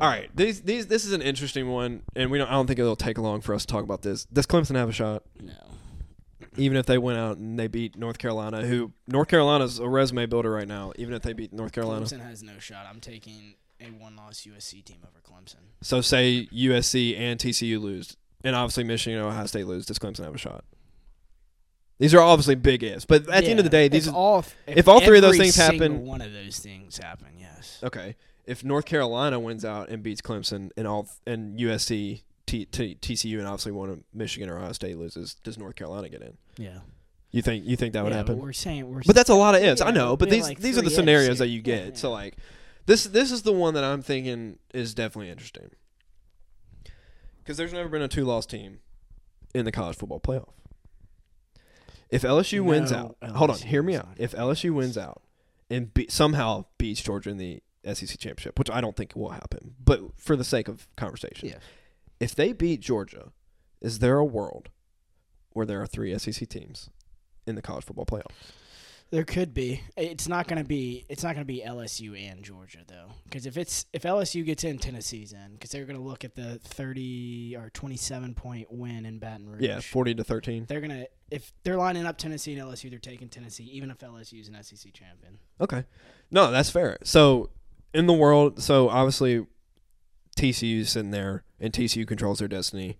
All 0.00 0.08
right, 0.08 0.28
these 0.34 0.62
these 0.62 0.86
this 0.88 1.04
is 1.04 1.12
an 1.12 1.22
interesting 1.22 1.68
one, 1.70 2.02
and 2.16 2.30
we 2.30 2.38
don't. 2.38 2.48
I 2.48 2.52
don't 2.52 2.66
think 2.66 2.78
it'll 2.78 2.96
take 2.96 3.16
long 3.18 3.40
for 3.40 3.54
us 3.54 3.62
to 3.64 3.72
talk 3.72 3.84
about 3.84 4.02
this. 4.02 4.24
Does 4.26 4.46
Clemson 4.46 4.74
have 4.76 4.88
a 4.88 4.92
shot? 4.92 5.22
no. 5.40 5.52
Even 6.56 6.76
if 6.76 6.86
they 6.86 6.98
went 6.98 7.18
out 7.18 7.36
and 7.36 7.58
they 7.58 7.66
beat 7.66 7.96
North 7.96 8.18
Carolina, 8.18 8.64
who 8.64 8.92
North 9.08 9.26
Carolina's 9.26 9.80
a 9.80 9.88
resume 9.88 10.26
builder 10.26 10.52
right 10.52 10.68
now. 10.68 10.92
Even 10.96 11.12
if 11.14 11.22
they 11.22 11.32
beat 11.32 11.52
North 11.52 11.72
Carolina, 11.72 12.06
Clemson 12.06 12.20
has 12.20 12.44
no 12.44 12.60
shot. 12.60 12.86
I'm 12.88 13.00
taking 13.00 13.54
a 13.80 13.86
one-loss 13.86 14.46
USC 14.48 14.84
team 14.84 14.98
over 15.02 15.18
Clemson. 15.20 15.56
so 15.82 16.00
say 16.00 16.48
USC 16.54 17.18
and 17.18 17.40
TCU 17.40 17.80
lose, 17.80 18.16
and 18.44 18.54
obviously 18.54 18.84
Michigan 18.84 19.18
and 19.18 19.28
Ohio 19.28 19.46
State 19.46 19.66
lose. 19.66 19.86
Does 19.86 19.98
Clemson 19.98 20.24
have 20.24 20.34
a 20.34 20.38
shot? 20.38 20.64
These 21.98 22.12
are 22.14 22.20
obviously 22.20 22.56
big 22.56 22.82
ifs, 22.82 23.04
but 23.04 23.28
at 23.28 23.44
the 23.44 23.50
end 23.50 23.60
of 23.60 23.64
the 23.64 23.70
day, 23.70 23.88
these 23.88 24.08
if 24.08 24.14
all 24.14 24.44
if 24.66 24.88
all 24.88 25.00
three 25.00 25.18
of 25.18 25.22
those 25.22 25.36
things 25.38 25.54
happen- 25.54 26.04
one 26.04 26.20
of 26.20 26.32
those 26.32 26.58
things 26.58 26.98
happen. 26.98 27.28
Yes. 27.38 27.80
okay. 27.82 28.16
If 28.46 28.62
North 28.62 28.84
Carolina 28.84 29.40
wins 29.40 29.64
out 29.64 29.88
and 29.88 30.02
beats 30.02 30.20
Clemson, 30.20 30.70
and 30.76 30.86
all 30.86 31.08
and 31.26 31.58
USC, 31.58 32.22
T, 32.46 32.66
T, 32.66 32.98
TCU, 33.00 33.38
and 33.38 33.46
obviously 33.46 33.72
one 33.72 33.88
of 33.88 34.00
Michigan 34.12 34.50
or 34.50 34.58
Ohio 34.58 34.72
State 34.72 34.98
loses, 34.98 35.34
does 35.42 35.56
North 35.56 35.76
Carolina 35.76 36.08
get 36.10 36.20
in? 36.20 36.36
Yeah. 36.58 36.80
You 37.30 37.42
think 37.42 37.64
you 37.64 37.76
think 37.76 37.94
that 37.94 38.04
would 38.04 38.12
happen? 38.12 38.36
But 38.36 38.42
we're 38.42 38.52
saying 38.52 38.88
we're. 38.92 39.02
But 39.06 39.14
that's 39.16 39.30
a 39.30 39.34
lot 39.34 39.54
of 39.54 39.62
ifs. 39.62 39.80
I 39.80 39.90
know, 39.92 40.16
but 40.16 40.30
these 40.30 40.44
like 40.44 40.58
these 40.58 40.76
are 40.76 40.82
the 40.82 40.90
scenarios 40.90 41.38
that 41.38 41.48
you 41.48 41.62
Yeah, 41.64 41.84
get. 41.86 41.96
So 41.96 42.10
like 42.10 42.36
this 42.86 43.04
this 43.04 43.32
is 43.32 43.42
the 43.42 43.52
one 43.52 43.74
that 43.74 43.84
I'm 43.84 44.02
thinking 44.02 44.58
is 44.74 44.94
definitely 44.94 45.30
interesting. 45.30 45.70
Cuz 47.44 47.56
there's 47.56 47.72
never 47.72 47.88
been 47.88 48.02
a 48.02 48.08
two-loss 48.08 48.46
team 48.46 48.80
in 49.54 49.64
the 49.64 49.72
college 49.72 49.96
football 49.96 50.20
playoff. 50.20 50.50
If 52.10 52.22
LSU 52.22 52.62
wins 52.64 52.90
No, 52.90 53.16
out. 53.22 53.30
Hold 53.30 53.50
on, 53.50 53.58
hear 53.58 53.82
me 53.82 53.96
out. 53.96 54.14
If 54.18 54.32
LSU 54.32 54.72
wins 54.72 54.96
out 54.96 55.22
and 55.70 55.92
be, 55.92 56.06
somehow 56.08 56.66
beats 56.78 57.02
Georgia 57.02 57.30
in 57.30 57.38
the 57.38 57.62
SEC 57.84 58.18
championship, 58.18 58.58
which 58.58 58.70
I 58.70 58.80
don't 58.80 58.96
think 58.96 59.14
will 59.14 59.30
happen, 59.30 59.74
but 59.82 60.00
for 60.16 60.36
the 60.36 60.44
sake 60.44 60.68
of 60.68 60.86
conversation. 60.96 61.54
If 62.20 62.34
they 62.34 62.52
beat 62.52 62.80
Georgia, 62.80 63.32
is 63.80 63.98
there 63.98 64.18
a 64.18 64.24
world 64.24 64.68
where 65.50 65.66
there 65.66 65.80
are 65.82 65.86
three 65.86 66.16
SEC 66.18 66.48
teams 66.48 66.88
in 67.46 67.54
the 67.56 67.62
college 67.62 67.84
football 67.84 68.06
playoff? 68.06 68.30
There 69.14 69.24
could 69.24 69.54
be. 69.54 69.80
It's 69.96 70.26
not 70.26 70.48
gonna 70.48 70.64
be. 70.64 71.06
It's 71.08 71.22
not 71.22 71.34
gonna 71.34 71.44
be 71.44 71.62
LSU 71.64 72.20
and 72.20 72.42
Georgia 72.42 72.80
though, 72.84 73.12
because 73.22 73.46
if 73.46 73.56
it's 73.56 73.86
if 73.92 74.02
LSU 74.02 74.44
gets 74.44 74.64
in, 74.64 74.76
Tennessee's 74.76 75.32
in, 75.32 75.52
because 75.52 75.70
they're 75.70 75.84
gonna 75.84 76.00
look 76.00 76.24
at 76.24 76.34
the 76.34 76.58
thirty 76.64 77.54
or 77.56 77.70
twenty-seven 77.70 78.34
point 78.34 78.66
win 78.72 79.06
in 79.06 79.20
Baton 79.20 79.48
Rouge. 79.48 79.62
Yeah, 79.62 79.78
40 79.78 80.16
to 80.16 80.24
13. 80.24 80.66
They're 80.68 80.80
gonna 80.80 81.06
if 81.30 81.52
they're 81.62 81.76
lining 81.76 82.06
up 82.06 82.18
Tennessee 82.18 82.58
and 82.58 82.68
LSU, 82.68 82.90
they're 82.90 82.98
taking 82.98 83.28
Tennessee, 83.28 83.62
even 83.72 83.88
if 83.92 83.98
LSU's 83.98 84.48
an 84.48 84.60
SEC 84.60 84.92
champion. 84.92 85.38
Okay. 85.60 85.84
No, 86.32 86.50
that's 86.50 86.70
fair. 86.70 86.98
So 87.04 87.50
in 87.92 88.06
the 88.06 88.12
world, 88.12 88.60
so 88.60 88.88
obviously 88.88 89.46
TCU's 90.36 90.90
sitting 90.90 91.12
there 91.12 91.44
and 91.60 91.72
TCU 91.72 92.04
controls 92.04 92.40
their 92.40 92.48
destiny. 92.48 92.98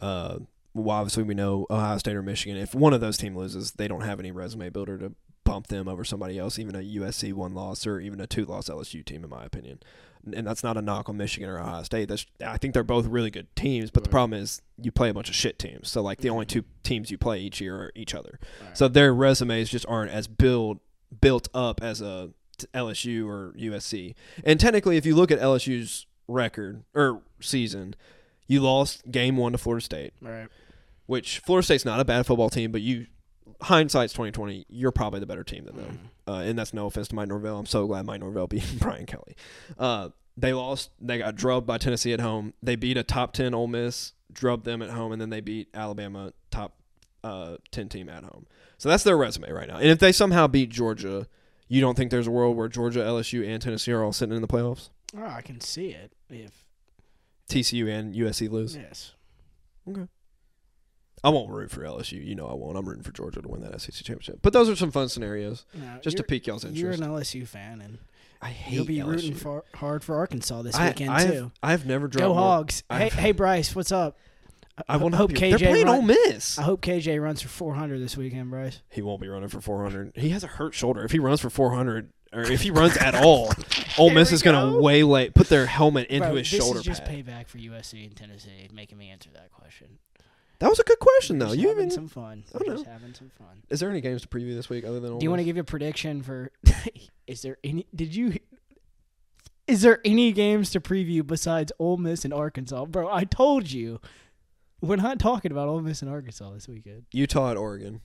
Uh, 0.00 0.38
well, 0.74 0.96
obviously 0.96 1.22
we 1.22 1.34
know 1.34 1.68
Ohio 1.70 1.98
State 1.98 2.16
or 2.16 2.22
Michigan. 2.22 2.56
If 2.56 2.74
one 2.74 2.92
of 2.92 3.00
those 3.00 3.16
team 3.16 3.36
loses, 3.36 3.70
they 3.70 3.86
don't 3.86 4.00
have 4.00 4.18
any 4.18 4.32
resume 4.32 4.68
builder 4.68 4.98
to 4.98 5.14
bump 5.52 5.66
them 5.66 5.86
over 5.86 6.02
somebody 6.02 6.38
else, 6.38 6.58
even 6.58 6.74
a 6.74 6.78
USC 6.78 7.34
one 7.34 7.52
loss 7.52 7.86
or 7.86 8.00
even 8.00 8.22
a 8.22 8.26
two 8.26 8.46
loss 8.46 8.70
LSU 8.70 9.04
team, 9.04 9.22
in 9.22 9.28
my 9.28 9.44
opinion. 9.44 9.80
And 10.32 10.46
that's 10.46 10.62
not 10.62 10.78
a 10.78 10.82
knock 10.82 11.10
on 11.10 11.18
Michigan 11.18 11.50
or 11.50 11.58
Ohio 11.58 11.82
State. 11.82 12.08
That's 12.08 12.24
I 12.42 12.56
think 12.56 12.72
they're 12.72 12.82
both 12.82 13.04
really 13.06 13.30
good 13.30 13.54
teams, 13.54 13.90
but 13.90 14.02
the 14.02 14.08
problem 14.08 14.40
is 14.40 14.62
you 14.80 14.90
play 14.90 15.10
a 15.10 15.14
bunch 15.14 15.28
of 15.28 15.34
shit 15.34 15.58
teams. 15.58 15.90
So 15.90 16.00
like 16.00 16.20
the 16.20 16.30
only 16.30 16.46
two 16.46 16.64
teams 16.84 17.10
you 17.10 17.18
play 17.18 17.40
each 17.40 17.60
year 17.60 17.76
are 17.76 17.92
each 17.94 18.14
other. 18.14 18.38
Right. 18.62 18.78
So 18.78 18.88
their 18.88 19.12
resumes 19.12 19.68
just 19.68 19.84
aren't 19.88 20.10
as 20.10 20.26
build 20.26 20.80
built 21.20 21.48
up 21.52 21.82
as 21.82 22.00
a 22.00 22.30
LSU 22.72 23.28
or 23.28 23.52
USC. 23.58 24.14
And 24.44 24.58
technically, 24.58 24.96
if 24.96 25.04
you 25.04 25.14
look 25.14 25.30
at 25.30 25.38
LSU's 25.38 26.06
record 26.28 26.82
or 26.94 27.20
season, 27.40 27.94
you 28.46 28.60
lost 28.60 29.10
game 29.10 29.36
one 29.36 29.52
to 29.52 29.58
Florida 29.58 29.84
State, 29.84 30.14
right. 30.22 30.48
which 31.04 31.40
Florida 31.40 31.64
State's 31.64 31.84
not 31.84 32.00
a 32.00 32.06
bad 32.06 32.24
football 32.24 32.48
team, 32.48 32.72
but 32.72 32.80
you 32.80 33.06
hindsight's 33.62 34.12
twenty 34.12 34.32
twenty, 34.32 34.66
you're 34.68 34.92
probably 34.92 35.20
the 35.20 35.26
better 35.26 35.44
team 35.44 35.64
than 35.64 35.76
them. 35.76 35.98
Mhm. 36.28 36.32
Uh, 36.32 36.38
and 36.42 36.58
that's 36.58 36.72
no 36.72 36.86
offense 36.86 37.08
to 37.08 37.14
Mike 37.14 37.28
Norvell. 37.28 37.58
I'm 37.58 37.66
so 37.66 37.86
glad 37.86 38.06
Mike 38.06 38.20
Norvell 38.20 38.46
beat 38.46 38.64
Brian 38.78 39.06
Kelly. 39.06 39.36
Uh, 39.78 40.10
they 40.36 40.52
lost. 40.52 40.90
They 41.00 41.18
got 41.18 41.34
drubbed 41.34 41.66
by 41.66 41.78
Tennessee 41.78 42.12
at 42.12 42.20
home. 42.20 42.54
They 42.62 42.76
beat 42.76 42.96
a 42.96 43.02
top 43.02 43.32
ten 43.32 43.54
Ole 43.54 43.66
Miss, 43.68 44.12
drubbed 44.32 44.64
them 44.64 44.80
at 44.82 44.90
home, 44.90 45.12
and 45.12 45.20
then 45.20 45.30
they 45.30 45.40
beat 45.40 45.68
Alabama, 45.74 46.32
top 46.50 46.76
uh, 47.24 47.56
ten 47.70 47.88
team 47.88 48.08
at 48.08 48.24
home. 48.24 48.46
So 48.78 48.88
that's 48.88 49.02
their 49.04 49.16
resume 49.16 49.50
right 49.52 49.68
now. 49.68 49.76
And 49.76 49.88
if 49.88 49.98
they 49.98 50.10
somehow 50.12 50.46
beat 50.46 50.70
Georgia, 50.70 51.26
you 51.68 51.80
don't 51.80 51.96
think 51.96 52.10
there's 52.10 52.26
a 52.26 52.30
world 52.32 52.56
where 52.56 52.68
Georgia, 52.68 53.00
LSU, 53.00 53.46
and 53.46 53.60
Tennessee 53.62 53.92
are 53.92 54.02
all 54.02 54.12
sitting 54.12 54.34
in 54.34 54.42
the 54.42 54.48
playoffs? 54.48 54.88
Oh, 55.16 55.24
I 55.26 55.42
can 55.42 55.60
see 55.60 55.88
it. 55.90 56.12
If 56.30 56.66
TCU 57.50 57.88
and 57.88 58.14
USC 58.14 58.50
lose. 58.50 58.74
yes, 58.76 59.12
I 61.24 61.28
won't 61.30 61.50
root 61.50 61.70
for 61.70 61.82
LSU. 61.82 62.24
You 62.24 62.34
know 62.34 62.46
I 62.48 62.54
won't. 62.54 62.76
I'm 62.76 62.86
rooting 62.88 63.04
for 63.04 63.12
Georgia 63.12 63.40
to 63.42 63.48
win 63.48 63.60
that 63.62 63.80
SEC 63.80 63.94
championship. 63.94 64.40
But 64.42 64.52
those 64.52 64.68
are 64.68 64.76
some 64.76 64.90
fun 64.90 65.08
scenarios, 65.08 65.64
no, 65.74 65.98
just 66.02 66.16
to 66.16 66.22
pique 66.22 66.46
y'all's 66.46 66.64
interest. 66.64 66.80
You're 66.82 66.90
an 66.92 67.00
LSU 67.00 67.46
fan, 67.46 67.80
and 67.80 67.98
I 68.40 68.48
hate 68.48 68.74
you'll 68.74 68.84
be 68.84 68.96
LSU. 68.98 69.06
rooting 69.06 69.34
for, 69.34 69.64
hard 69.74 70.02
for 70.02 70.16
Arkansas 70.16 70.62
this 70.62 70.74
I, 70.74 70.88
weekend 70.88 71.10
I've, 71.10 71.30
too. 71.30 71.52
I've 71.62 71.86
never 71.86 72.08
dropped 72.08 72.22
Go 72.22 72.34
more- 72.34 72.42
Hogs! 72.42 72.82
Hey, 72.90 73.08
hey, 73.10 73.32
Bryce, 73.32 73.74
what's 73.76 73.92
up? 73.92 74.16
I 74.88 74.96
want 74.96 75.12
to 75.12 75.18
hope 75.18 75.30
hope 75.30 75.38
KJ 75.38 75.58
They're 75.60 75.68
playing 75.70 75.86
run- 75.86 75.96
Ole 75.96 76.02
Miss. 76.02 76.58
I 76.58 76.62
hope 76.62 76.80
KJ 76.80 77.22
runs 77.22 77.40
for 77.42 77.48
400 77.48 78.00
this 78.00 78.16
weekend, 78.16 78.50
Bryce. 78.50 78.80
He 78.90 79.02
won't 79.02 79.20
be 79.20 79.28
running 79.28 79.48
for 79.50 79.60
400. 79.60 80.12
He 80.16 80.30
has 80.30 80.42
a 80.42 80.46
hurt 80.48 80.74
shoulder. 80.74 81.04
If 81.04 81.12
he 81.12 81.18
runs 81.18 81.40
for 81.40 81.50
400, 81.50 82.10
or 82.32 82.40
if 82.42 82.62
he 82.62 82.70
runs 82.70 82.96
at 82.96 83.14
all, 83.14 83.52
Ole 83.98 84.10
Miss 84.10 84.32
is 84.32 84.42
going 84.42 84.56
go. 84.58 84.76
to 84.78 84.82
waylay, 84.82 85.28
put 85.28 85.48
their 85.48 85.66
helmet 85.66 86.08
into 86.08 86.26
Bro, 86.28 86.36
his 86.36 86.50
this 86.50 86.58
shoulder 86.60 86.78
is 86.80 86.84
just 86.86 87.04
pad. 87.04 87.26
payback 87.26 87.48
for 87.48 87.58
USC 87.58 88.06
and 88.06 88.16
Tennessee, 88.16 88.68
making 88.72 88.96
me 88.98 89.10
answer 89.10 89.28
that 89.34 89.52
question. 89.52 89.98
That 90.62 90.70
was 90.70 90.78
a 90.78 90.84
good 90.84 91.00
question, 91.00 91.38
though. 91.40 91.46
just 91.48 91.58
You 91.58 91.68
having 91.68 91.84
even 91.86 91.90
some 91.90 92.08
fun. 92.08 92.44
I 92.54 92.58
don't 92.58 92.68
just 92.76 92.86
having 92.86 93.12
some 93.14 93.30
fun. 93.36 93.62
is 93.68 93.80
there 93.80 93.90
any 93.90 94.00
games 94.00 94.22
to 94.22 94.28
preview 94.28 94.54
this 94.54 94.70
week 94.70 94.84
other 94.84 95.00
than? 95.00 95.12
Ole 95.12 95.18
Do 95.18 95.24
you 95.24 95.30
want 95.30 95.40
to 95.40 95.44
Miss? 95.44 95.54
give 95.54 95.56
a 95.58 95.64
prediction 95.64 96.22
for? 96.22 96.52
is 97.26 97.42
there 97.42 97.58
any? 97.64 97.86
Did 97.94 98.14
you? 98.14 98.38
Is 99.66 99.82
there 99.82 100.00
any 100.04 100.32
games 100.32 100.70
to 100.70 100.80
preview 100.80 101.26
besides 101.26 101.72
Ole 101.78 101.96
Miss 101.96 102.24
and 102.24 102.32
Arkansas, 102.32 102.84
bro? 102.86 103.12
I 103.12 103.24
told 103.24 103.70
you, 103.72 104.00
we're 104.80 104.96
not 104.96 105.18
talking 105.18 105.50
about 105.52 105.68
Ole 105.68 105.80
Miss 105.82 106.00
and 106.02 106.10
Arkansas 106.10 106.50
this 106.52 106.68
weekend. 106.68 107.06
Utah 107.12 107.50
at 107.50 107.56
Oregon? 107.56 108.00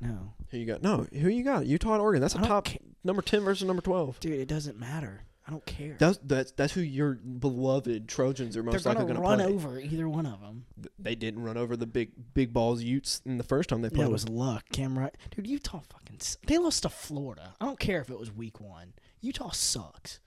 No, 0.00 0.34
Who 0.50 0.58
you 0.58 0.66
got? 0.66 0.82
No, 0.82 1.06
who 1.12 1.28
you 1.28 1.44
got? 1.44 1.66
Utah 1.66 1.94
at 1.94 2.00
Oregon. 2.00 2.20
That's 2.20 2.34
a 2.34 2.38
I 2.38 2.40
don't 2.42 2.48
top 2.48 2.64
ca- 2.66 2.78
number 3.04 3.22
10 3.22 3.40
versus 3.42 3.66
number 3.66 3.82
12. 3.82 4.18
dude, 4.20 4.32
it 4.40 4.48
doesn't 4.48 4.78
matter. 4.78 5.22
I 5.46 5.50
don't 5.50 5.66
care. 5.66 5.96
That's 5.98 6.18
that's 6.22 6.52
that's 6.52 6.72
who 6.72 6.82
your 6.82 7.14
beloved 7.14 8.08
Trojans 8.08 8.56
are 8.56 8.62
They're 8.62 8.72
most 8.72 8.86
likely 8.86 9.06
gonna 9.06 9.20
run 9.20 9.38
play. 9.38 9.46
over 9.46 9.80
either 9.80 10.08
one 10.08 10.24
of 10.24 10.40
them. 10.40 10.66
They 11.00 11.16
didn't 11.16 11.42
run 11.42 11.56
over 11.56 11.76
the 11.76 11.86
big 11.86 12.12
big 12.32 12.52
balls 12.52 12.82
Utes 12.82 13.20
in 13.26 13.38
the 13.38 13.44
first 13.44 13.68
time 13.68 13.82
they 13.82 13.88
played. 13.88 14.00
That 14.00 14.04
them. 14.04 14.12
was 14.12 14.28
luck, 14.28 14.64
Cam. 14.72 14.96
Right, 14.96 15.14
dude. 15.34 15.46
Utah 15.48 15.80
fucking. 15.80 16.18
They 16.46 16.58
lost 16.58 16.82
to 16.84 16.88
Florida. 16.88 17.54
I 17.60 17.64
don't 17.64 17.80
care 17.80 18.00
if 18.00 18.08
it 18.08 18.18
was 18.18 18.30
week 18.32 18.60
one. 18.60 18.92
Utah 19.20 19.50
sucks. 19.50 20.20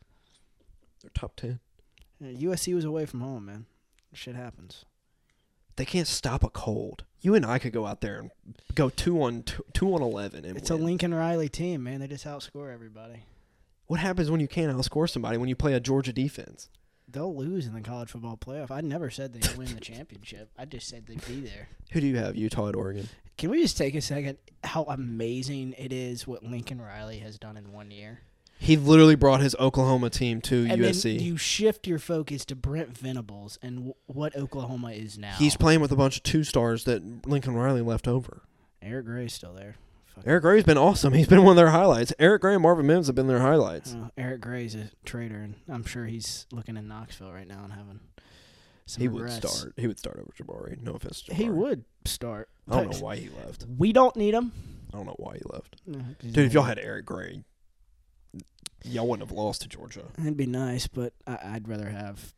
They're 1.02 1.12
top 1.14 1.36
10. 1.38 1.60
Yeah, 2.20 2.50
USC 2.50 2.74
was 2.74 2.84
away 2.86 3.06
from 3.06 3.22
home, 3.22 3.46
man. 3.46 3.66
Shit 4.14 4.36
happens. 4.36 4.86
They 5.76 5.86
can't 5.86 6.08
stop 6.08 6.44
a 6.44 6.50
cold. 6.50 7.04
You 7.22 7.36
and 7.36 7.46
I 7.46 7.60
could 7.60 7.74
go 7.74 7.86
out 7.86 8.00
there 8.02 8.20
and 8.20 8.32
go 8.76 8.90
two 8.90 9.22
on 9.22 9.44
two, 9.44 9.64
two 9.74 9.94
on 9.94 10.02
eleven 10.02 10.46
and 10.46 10.58
It's 10.58 10.70
a. 10.70 10.76
Lincoln 10.76 11.14
Riley 11.14 11.50
team, 11.50 11.84
man. 11.84 12.00
They 12.00 12.08
just 12.08 12.26
outscore 12.26 12.74
everybody. 12.74 13.24
What 13.88 14.00
happens 14.00 14.32
when 14.32 14.40
you 14.40 14.48
can't 14.48 14.76
outscore 14.76 15.10
somebody 15.10 15.38
when 15.38 15.50
you 15.50 15.56
play 15.56 15.74
a 15.74 15.80
Georgia 15.80 16.12
defense? 16.14 16.70
They'll 17.08 17.36
lose 17.36 17.68
in 17.68 17.74
the 17.74 17.82
college 17.82 18.10
football 18.10 18.36
playoff. 18.36 18.72
I 18.72 18.82
never 18.82 19.10
said 19.10 19.32
they'd 19.34 19.56
win 19.56 19.74
the 19.74 19.80
championship. 19.80 20.50
I 20.58 20.66
just 20.66 20.88
said 20.88 21.06
they'd 21.06 21.26
be 21.28 21.40
there. 21.40 21.70
Who 21.92 22.02
do 22.02 22.08
you 22.08 22.18
have? 22.18 22.36
Utah 22.36 22.70
at 22.70 22.76
Oregon. 22.76 23.08
Can 23.38 23.52
we 23.52 23.62
just 23.62 23.78
take 23.78 23.94
a 23.96 24.02
second? 24.02 24.38
How 24.64 24.84
amazing 24.86 25.76
it 25.78 25.94
is 25.94 26.26
what 26.26 26.44
Lincoln 26.44 26.82
Riley 26.82 27.20
has 27.20 27.38
done 27.38 27.58
in 27.58 27.72
one 27.72 27.92
year. 27.92 28.22
He 28.58 28.76
literally 28.78 29.16
brought 29.16 29.42
his 29.42 29.54
Oklahoma 29.60 30.10
team 30.10 30.42
to 30.44 30.66
And 30.70 30.82
USC. 30.82 31.18
then 31.18 31.26
you 31.26 31.38
shift 31.38 31.86
your 31.86 32.00
focus 32.00 32.44
to 32.46 32.56
Brent 32.56 32.98
Venables 32.98 33.60
and 33.62 33.76
w- 33.78 33.94
what 34.08 34.36
Oklahoma 34.36 34.92
is 34.92 35.18
now. 35.18 35.36
He's 35.38 35.58
playing 35.58 35.82
with 35.82 35.92
a 35.92 35.96
bunch 35.96 36.18
of 36.18 36.24
two 36.24 36.44
stars 36.46 36.86
that 36.86 37.28
Lincoln 37.28 37.54
Riley 37.54 37.82
left 37.82 38.08
over. 38.08 38.42
Eric 38.82 39.06
Gray's 39.06 39.34
still 39.34 39.54
there. 39.54 39.76
Fuck. 40.16 40.24
Eric 40.26 40.44
Gray's 40.44 40.64
been 40.64 40.78
awesome. 40.78 41.14
He's 41.14 41.28
been 41.28 41.44
one 41.44 41.52
of 41.52 41.58
their 41.58 41.70
highlights. 41.70 42.14
Eric 42.20 42.42
Gray 42.42 42.54
and 42.54 42.64
Marvin 42.64 42.88
Mims 42.88 43.08
have 43.08 43.16
been 43.16 43.28
their 43.28 43.40
highlights. 43.40 43.94
Uh, 43.94 44.10
Eric 44.18 44.42
Gray's 44.42 44.74
a 44.76 44.90
traitor, 45.06 45.38
and 45.38 45.56
I'm 45.70 45.84
sure 45.84 46.06
he's 46.06 46.48
looking 46.52 46.78
in 46.78 46.88
Knoxville 46.88 47.32
right 47.34 47.48
now 47.48 47.64
and 47.64 47.74
having 47.74 48.00
some 48.86 49.02
he 49.02 49.08
would 49.08 49.30
start. 49.32 49.74
He 49.78 49.88
would 49.88 50.00
start 50.00 50.18
over 50.18 50.32
Jabari. 50.38 50.82
No 50.82 50.94
offense 50.94 51.22
to 51.24 51.32
Jabari. 51.32 51.38
He 51.38 51.50
would 51.50 51.86
start. 52.06 52.50
I 52.70 52.78
don't 52.78 52.92
know 52.92 52.98
why 53.00 53.18
he 53.18 53.30
left. 53.46 53.66
We 53.78 53.92
don't 53.94 54.16
need 54.16 54.34
him. 54.34 54.52
I 54.94 54.98
don't 54.98 55.06
know 55.06 55.16
why 55.18 55.34
he 55.36 55.42
left. 55.52 55.82
No, 55.86 56.00
Dude, 56.22 56.38
if 56.38 56.54
y'all 56.54 56.64
had 56.64 56.80
Eric 56.80 57.06
Gray, 57.06 57.44
y'all 58.84 59.08
wouldn't 59.08 59.28
have 59.28 59.36
lost 59.38 59.62
to 59.64 59.68
Georgia. 59.68 60.04
It'd 60.20 60.38
be 60.38 60.46
nice, 60.46 60.88
but 60.88 61.14
I, 61.28 61.38
I'd 61.44 61.68
rather 61.68 61.90
have 61.90 62.34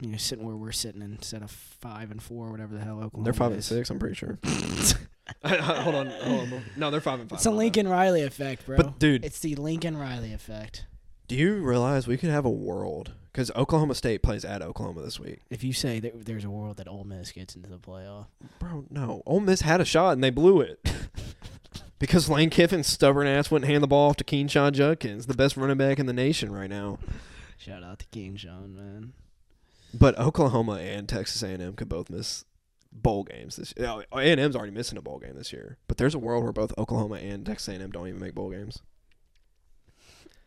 You 0.00 0.08
know, 0.08 0.16
sitting 0.16 0.44
where 0.44 0.56
we're 0.56 0.72
sitting 0.72 1.02
instead 1.02 1.42
of 1.42 1.50
five 1.50 2.10
and 2.10 2.22
four, 2.22 2.50
whatever 2.50 2.74
the 2.74 2.80
hell 2.80 2.96
Oklahoma. 2.96 3.24
They're 3.24 3.32
five 3.32 3.52
and 3.52 3.62
six. 3.62 3.90
I'm 3.90 3.98
pretty 3.98 4.14
sure. 4.16 4.38
hold 5.44 5.94
on, 5.94 6.06
hold 6.08 6.52
on. 6.52 6.62
No, 6.76 6.90
they're 6.90 7.00
five 7.00 7.20
and 7.20 7.28
five. 7.28 7.38
It's 7.38 7.46
a 7.46 7.50
my 7.50 7.54
bad. 7.54 7.58
Lincoln 7.58 7.88
Riley 7.88 8.22
effect, 8.22 8.66
bro. 8.66 8.76
But 8.76 8.98
dude, 8.98 9.24
it's 9.24 9.40
the 9.40 9.54
Lincoln 9.56 9.96
Riley 9.96 10.32
effect. 10.32 10.86
do 11.28 11.34
you 11.36 11.56
realize 11.62 12.06
we 12.06 12.16
could 12.16 12.30
have 12.30 12.44
a 12.44 12.50
world 12.50 13.12
because 13.32 13.50
Oklahoma 13.54 13.94
State 13.94 14.22
plays 14.22 14.44
at 14.44 14.62
Oklahoma 14.62 15.02
this 15.02 15.18
week? 15.20 15.40
If 15.50 15.62
you 15.64 15.72
say 15.72 16.00
that 16.00 16.26
there's 16.26 16.44
a 16.44 16.50
world 16.50 16.76
that 16.78 16.88
Ole 16.88 17.04
Miss 17.04 17.32
gets 17.32 17.54
into 17.56 17.68
the 17.70 17.78
playoff, 17.78 18.26
Bro, 18.58 18.86
no. 18.90 19.22
Ole 19.26 19.40
Miss 19.40 19.60
had 19.62 19.80
a 19.80 19.84
shot 19.84 20.12
and 20.12 20.24
they 20.24 20.30
blew 20.30 20.60
it. 20.60 20.80
because 21.98 22.28
Lane 22.28 22.50
Kiffin's 22.50 22.86
stubborn 22.86 23.26
ass 23.26 23.50
wouldn't 23.50 23.70
hand 23.70 23.82
the 23.82 23.88
ball 23.88 24.10
off 24.10 24.16
to 24.16 24.24
Quinshon 24.24 24.72
Judkins, 24.72 25.26
the 25.26 25.34
best 25.34 25.56
running 25.56 25.76
back 25.76 25.98
in 25.98 26.06
the 26.06 26.12
nation 26.12 26.50
right 26.50 26.70
now. 26.70 26.98
shout 27.58 27.82
out 27.84 27.98
to 28.00 28.06
King 28.06 28.36
John, 28.36 28.74
man. 28.74 29.12
But 29.92 30.18
Oklahoma 30.18 30.74
and 30.74 31.08
Texas 31.08 31.42
A&M 31.42 31.74
could 31.74 31.88
both 31.88 32.10
miss 32.10 32.44
bowl 32.92 33.24
games 33.24 33.56
this 33.56 33.72
year. 33.76 33.86
Oh, 33.88 34.18
A&M's 34.18 34.56
already 34.56 34.72
missing 34.72 34.98
a 34.98 35.02
bowl 35.02 35.18
game 35.18 35.34
this 35.36 35.52
year. 35.52 35.78
But 35.88 35.96
there's 35.96 36.14
a 36.14 36.18
world 36.18 36.42
where 36.44 36.52
both 36.52 36.76
Oklahoma 36.78 37.16
and 37.16 37.44
Texas 37.46 37.68
A&M 37.74 37.90
don't 37.90 38.08
even 38.08 38.20
make 38.20 38.34
bowl 38.34 38.50
games. 38.50 38.80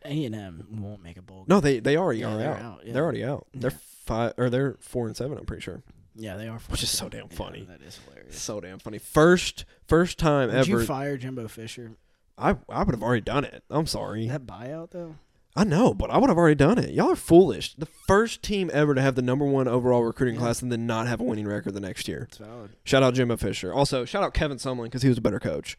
A 0.04 0.24
and 0.26 0.34
M 0.34 0.66
won't 0.70 1.02
make 1.02 1.16
a 1.16 1.22
bowl. 1.22 1.38
Game. 1.38 1.46
No, 1.48 1.60
they 1.60 1.78
they 1.80 1.96
already 1.96 2.20
Yeah, 2.20 2.34
are 2.34 2.38
they're 2.38 2.54
out. 2.54 2.62
out, 2.62 2.80
yeah. 2.84 2.92
They're 2.92 3.02
already 3.04 3.24
out. 3.24 3.46
They're 3.54 3.70
five 3.70 4.34
or 4.36 4.50
they're 4.50 4.76
four 4.80 5.06
and 5.06 5.16
seven. 5.16 5.38
I'm 5.38 5.46
pretty 5.46 5.62
sure. 5.62 5.82
Yeah, 6.14 6.36
they 6.36 6.46
are. 6.46 6.58
Which 6.68 6.82
is 6.82 6.90
so 6.90 7.08
damn 7.08 7.28
funny. 7.28 7.62
that 7.68 7.80
is 7.82 7.98
hilarious. 8.06 8.40
So 8.40 8.60
damn 8.60 8.78
funny. 8.78 8.98
First 8.98 9.64
first 9.88 10.18
time 10.18 10.48
Would 10.48 10.56
ever. 10.58 10.80
you 10.80 10.84
fire 10.84 11.16
Jimbo 11.16 11.48
Fisher? 11.48 11.92
I 12.36 12.56
I 12.68 12.82
would 12.82 12.94
have 12.94 13.02
already 13.02 13.22
done 13.22 13.44
it. 13.44 13.64
I'm 13.70 13.86
sorry. 13.86 14.28
That 14.28 14.44
buyout 14.44 14.90
though. 14.90 15.14
I 15.56 15.62
know, 15.62 15.94
but 15.94 16.10
I 16.10 16.18
would 16.18 16.30
have 16.30 16.36
already 16.36 16.56
done 16.56 16.78
it. 16.78 16.90
Y'all 16.90 17.10
are 17.12 17.16
foolish. 17.16 17.74
The 17.74 17.86
first 17.86 18.42
team 18.42 18.70
ever 18.72 18.92
to 18.94 19.00
have 19.00 19.14
the 19.14 19.22
number 19.22 19.44
one 19.44 19.68
overall 19.68 20.02
recruiting 20.02 20.36
class 20.36 20.60
and 20.62 20.72
then 20.72 20.84
not 20.84 21.06
have 21.06 21.20
a 21.20 21.24
winning 21.24 21.46
record 21.46 21.74
the 21.74 21.80
next 21.80 22.08
year. 22.08 22.24
It's 22.28 22.38
valid. 22.38 22.70
Shout 22.82 23.04
out 23.04 23.14
Jimbo 23.14 23.36
Fisher. 23.36 23.72
Also, 23.72 24.04
shout 24.04 24.24
out 24.24 24.34
Kevin 24.34 24.56
Sumlin 24.58 24.84
because 24.84 25.02
he 25.02 25.08
was 25.08 25.18
a 25.18 25.20
better 25.20 25.38
coach. 25.38 25.78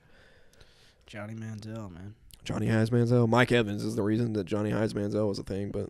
Johnny 1.07 1.33
Manziel, 1.33 1.91
man. 1.91 2.15
Johnny 2.45 2.67
Hayes 2.67 2.89
Manziel. 2.89 3.27
Mike 3.27 3.51
Evans 3.51 3.83
is 3.83 3.95
the 3.97 4.01
reason 4.03 4.31
that 4.33 4.45
Johnny 4.45 4.69
Hayes 4.71 4.93
Manziel 4.93 5.27
was 5.27 5.39
a 5.39 5.43
thing. 5.43 5.71
But 5.71 5.89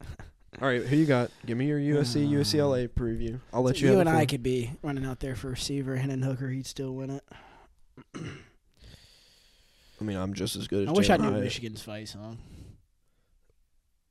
all 0.62 0.68
right, 0.68 0.82
who 0.84 0.94
you 0.94 1.06
got? 1.06 1.30
Give 1.44 1.58
me 1.58 1.66
your 1.66 1.80
USC 1.80 2.24
Uh, 2.26 2.40
UCLA 2.40 2.88
preview. 2.88 3.40
I'll 3.52 3.62
let 3.62 3.80
you 3.80 3.86
you. 3.88 3.92
have 3.94 4.00
and 4.06 4.08
I 4.08 4.26
could 4.26 4.42
be 4.44 4.70
running 4.82 5.04
out 5.04 5.18
there 5.18 5.34
for 5.34 5.48
receiver, 5.48 5.96
Hendon 5.96 6.22
Hooker. 6.22 6.50
He'd 6.50 6.66
still 6.66 6.94
win 6.94 7.10
it. 7.10 7.24
I 10.00 10.04
mean, 10.04 10.16
I'm 10.16 10.34
just 10.34 10.54
as 10.56 10.68
good 10.68 10.84
as. 10.84 10.88
I 10.88 10.92
wish 10.92 11.10
I 11.10 11.16
knew 11.16 11.30
Hyatt. 11.30 11.42
Michigan's 11.44 11.82
fight 11.82 12.08
song. 12.08 12.38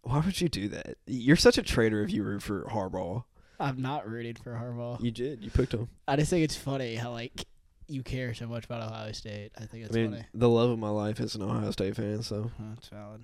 Why 0.04 0.20
would 0.20 0.40
you 0.42 0.50
do 0.50 0.68
that? 0.70 0.98
You're 1.08 1.36
such 1.38 1.58
a 1.58 1.64
traitor 1.64 2.04
if 2.04 2.12
you 2.12 2.24
root 2.24 2.44
for 2.44 2.64
Harbaugh. 2.66 3.24
I'm 3.60 3.82
not 3.82 4.08
rooting 4.08 4.36
for 4.36 4.52
Harbaugh. 4.54 5.02
You 5.02 5.12
did. 5.12 5.44
You 5.44 5.50
picked 5.50 5.74
him. 5.74 5.88
I 6.08 6.16
just 6.18 6.30
think 6.30 6.44
it's 6.44 6.56
funny 6.58 6.96
how 6.96 7.12
like 7.12 7.46
you 7.88 8.04
care 8.04 8.34
so 8.34 8.48
much 8.48 8.66
about 8.66 8.82
Ohio 8.82 9.12
State. 9.14 9.52
I 9.58 9.66
think 9.66 9.86
it's 9.86 9.96
I 9.96 10.00
mean, 10.00 10.12
funny. 10.12 10.26
the 10.34 10.50
love 10.50 10.70
of 10.72 10.80
my 10.80 10.90
life 10.90 11.20
is 11.20 11.36
an 11.36 11.42
Ohio 11.42 11.72
State 11.72 11.96
fan. 11.96 12.22
So, 12.24 12.52
oh, 12.60 12.64
That's 12.76 12.90
valid. 12.90 13.24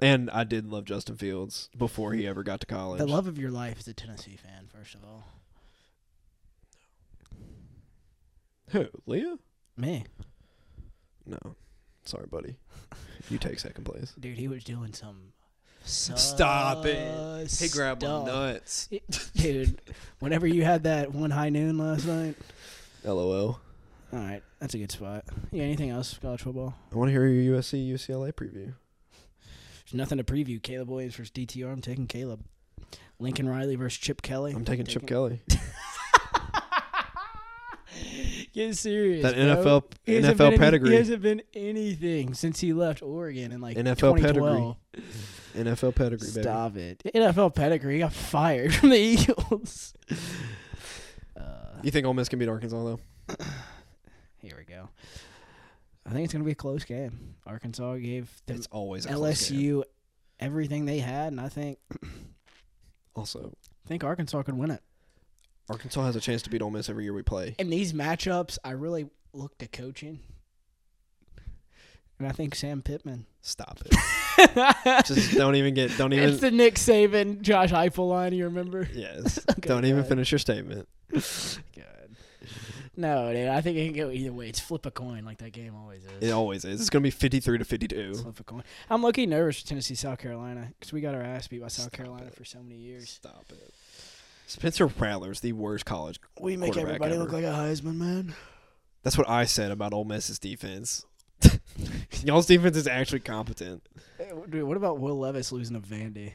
and 0.00 0.30
I 0.30 0.44
did 0.44 0.66
love 0.70 0.84
Justin 0.86 1.16
Fields 1.16 1.68
before 1.76 2.12
he 2.14 2.26
ever 2.26 2.42
got 2.42 2.60
to 2.60 2.66
college. 2.66 2.98
The 2.98 3.06
love 3.06 3.26
of 3.26 3.36
your 3.38 3.50
life 3.50 3.78
is 3.80 3.88
a 3.88 3.94
Tennessee 3.94 4.36
fan, 4.36 4.68
first 4.74 4.94
of 4.94 5.04
all. 5.04 5.24
No. 8.72 8.80
Who? 8.80 8.86
Leah? 9.06 9.38
Me, 9.76 10.04
No. 11.26 11.38
Sorry, 12.04 12.26
buddy. 12.30 12.56
You 13.28 13.36
take 13.38 13.58
second 13.58 13.84
place. 13.84 14.14
dude, 14.20 14.38
he 14.38 14.48
was 14.48 14.64
doing 14.64 14.92
some. 14.94 15.32
Stop 15.86 16.84
it. 16.86 17.48
sus 17.48 17.60
He 17.60 17.68
grabbed 17.68 18.02
my 18.02 18.08
stuff. 18.08 18.26
nuts. 18.26 18.88
dude. 19.36 19.80
Whenever 20.18 20.46
you 20.46 20.64
had 20.64 20.82
that 20.84 21.12
one 21.12 21.30
high 21.30 21.48
noon 21.48 21.78
last 21.78 22.06
night. 22.06 22.34
LOL. 23.04 23.60
All 24.12 24.18
right, 24.18 24.42
that's 24.60 24.74
a 24.74 24.78
good 24.78 24.90
spot. 24.92 25.24
Yeah, 25.52 25.64
anything 25.64 25.90
else 25.90 26.16
college 26.20 26.42
football? 26.42 26.74
I 26.92 26.96
want 26.96 27.08
to 27.08 27.12
hear 27.12 27.26
your 27.26 27.56
USC 27.58 27.88
UCLA 27.92 28.32
preview. 28.32 28.72
There's 29.84 29.94
nothing 29.94 30.18
to 30.18 30.24
preview. 30.24 30.60
Caleb 30.62 30.88
Williams 30.90 31.14
versus 31.16 31.30
DTR. 31.32 31.72
I'm 31.72 31.80
taking 31.80 32.06
Caleb. 32.06 32.44
Lincoln 33.18 33.48
Riley 33.48 33.76
versus 33.76 33.98
Chip 33.98 34.22
Kelly. 34.22 34.52
I'm 34.54 34.64
taking 34.64 34.86
Chip 34.86 35.06
Kelly. 35.06 35.40
Get 38.52 38.76
serious. 38.76 39.22
That 39.22 39.34
bro. 39.34 39.80
NFL 39.80 39.84
He 40.04 40.14
hasn't 40.14 40.34
NFL 40.34 40.38
been 40.38 40.46
any- 40.48 40.58
pedigree. 40.58 40.90
he 40.90 40.96
hasn't 40.96 41.22
been 41.22 41.42
anything 41.54 42.34
since 42.34 42.60
he 42.60 42.72
left 42.72 43.02
Oregon 43.02 43.52
in 43.52 43.60
like 43.60 43.76
NFL 43.76 44.16
2012. 44.18 44.76
NFL 45.56 45.94
pedigree, 45.94 46.28
baby. 46.30 46.42
Stop 46.42 46.76
it. 46.76 47.02
NFL 47.14 47.54
pedigree. 47.54 47.94
He 47.94 47.98
got 48.00 48.12
fired 48.12 48.74
from 48.76 48.90
the 48.90 48.98
Eagles. 48.98 49.94
uh, 51.36 51.42
You 51.82 51.90
think 51.90 52.06
Ole 52.06 52.14
Miss 52.14 52.28
can 52.28 52.38
beat 52.38 52.48
Arkansas 52.48 52.82
though? 52.84 53.00
here 54.38 54.54
we 54.56 54.64
go. 54.64 54.88
I 56.06 56.10
think 56.10 56.24
it's 56.24 56.32
gonna 56.32 56.44
be 56.44 56.52
a 56.52 56.54
close 56.56 56.84
game. 56.84 57.34
Arkansas 57.46 57.96
gave 57.96 58.30
the 58.46 58.54
It's 58.54 58.68
always 58.70 59.06
a 59.06 59.10
close 59.14 59.48
game. 59.50 59.58
LSU 59.58 59.82
everything 60.38 60.84
they 60.84 60.98
had, 60.98 61.28
and 61.32 61.40
I 61.40 61.48
think 61.48 61.78
Also, 63.16 63.52
I 63.84 63.88
think 63.88 64.04
Arkansas 64.04 64.42
could 64.42 64.58
win 64.58 64.70
it. 64.70 64.82
Arkansas 65.70 66.04
has 66.04 66.16
a 66.16 66.20
chance 66.20 66.42
to 66.42 66.50
beat 66.50 66.60
Ole 66.62 66.70
Miss 66.70 66.88
every 66.90 67.04
year 67.04 67.12
we 67.14 67.22
play. 67.22 67.54
In 67.58 67.70
these 67.70 67.92
matchups, 67.94 68.58
I 68.62 68.72
really 68.72 69.08
look 69.32 69.56
to 69.58 69.66
coaching, 69.66 70.20
and 72.18 72.28
I 72.28 72.32
think 72.32 72.54
Sam 72.54 72.82
Pittman. 72.82 73.26
Stop 73.42 73.80
it. 73.84 75.04
Just 75.06 75.34
don't 75.34 75.54
even 75.54 75.74
get. 75.74 75.96
Don't 75.96 76.12
even. 76.12 76.28
it's 76.30 76.40
the 76.40 76.50
Nick 76.50 76.74
Saban, 76.74 77.40
Josh 77.42 77.70
Heupel 77.70 78.08
line. 78.08 78.32
You 78.32 78.44
remember? 78.44 78.88
yes. 78.92 79.38
Okay, 79.50 79.68
don't 79.68 79.84
even 79.84 80.04
finish 80.04 80.30
your 80.30 80.38
statement. 80.38 80.88
God. 81.12 81.22
No, 82.96 83.32
dude. 83.32 83.48
I 83.48 83.60
think 83.60 83.76
it 83.76 83.86
can 83.86 83.96
go 83.96 84.10
either 84.10 84.32
way. 84.32 84.48
It's 84.48 84.60
flip 84.60 84.84
a 84.86 84.90
coin, 84.90 85.24
like 85.24 85.38
that 85.38 85.52
game 85.52 85.74
always 85.74 86.04
is. 86.04 86.28
It 86.28 86.30
always 86.32 86.64
is. 86.64 86.80
It's 86.80 86.90
gonna 86.90 87.02
be 87.02 87.10
fifty-three 87.10 87.58
to 87.58 87.64
fifty-two. 87.64 88.14
Flip 88.14 88.40
a 88.40 88.44
coin. 88.44 88.64
I'm 88.90 89.02
lucky 89.02 89.26
nervous 89.26 89.60
for 89.60 89.68
Tennessee, 89.68 89.94
South 89.94 90.18
Carolina, 90.18 90.68
because 90.78 90.92
we 90.92 91.00
got 91.00 91.14
our 91.14 91.22
ass 91.22 91.48
beat 91.48 91.60
by 91.62 91.68
South 91.68 91.86
Stop 91.86 91.92
Carolina 91.92 92.26
it. 92.26 92.34
for 92.34 92.44
so 92.44 92.58
many 92.62 92.76
years. 92.76 93.08
Stop 93.10 93.44
it. 93.50 93.74
Spencer 94.46 94.86
Rattler's 94.86 95.40
the 95.40 95.52
worst 95.52 95.84
college. 95.84 96.20
We 96.40 96.56
make 96.56 96.76
everybody 96.76 97.16
look 97.16 97.32
like 97.32 97.44
a 97.44 97.48
Heisman 97.48 97.96
man. 97.96 98.34
That's 99.02 99.16
what 99.16 99.28
I 99.28 99.44
said 99.44 99.70
about 99.70 99.92
Ole 99.92 100.04
Miss's 100.04 100.38
defense. 100.38 101.05
Y'all's 102.24 102.46
defense 102.46 102.76
is 102.76 102.86
actually 102.86 103.20
competent. 103.20 103.82
Hey, 104.18 104.30
Dude, 104.48 104.64
what 104.64 104.76
about 104.76 104.98
Will 104.98 105.18
Levis 105.18 105.52
losing 105.52 105.80
to 105.80 105.86
Vandy? 105.86 106.32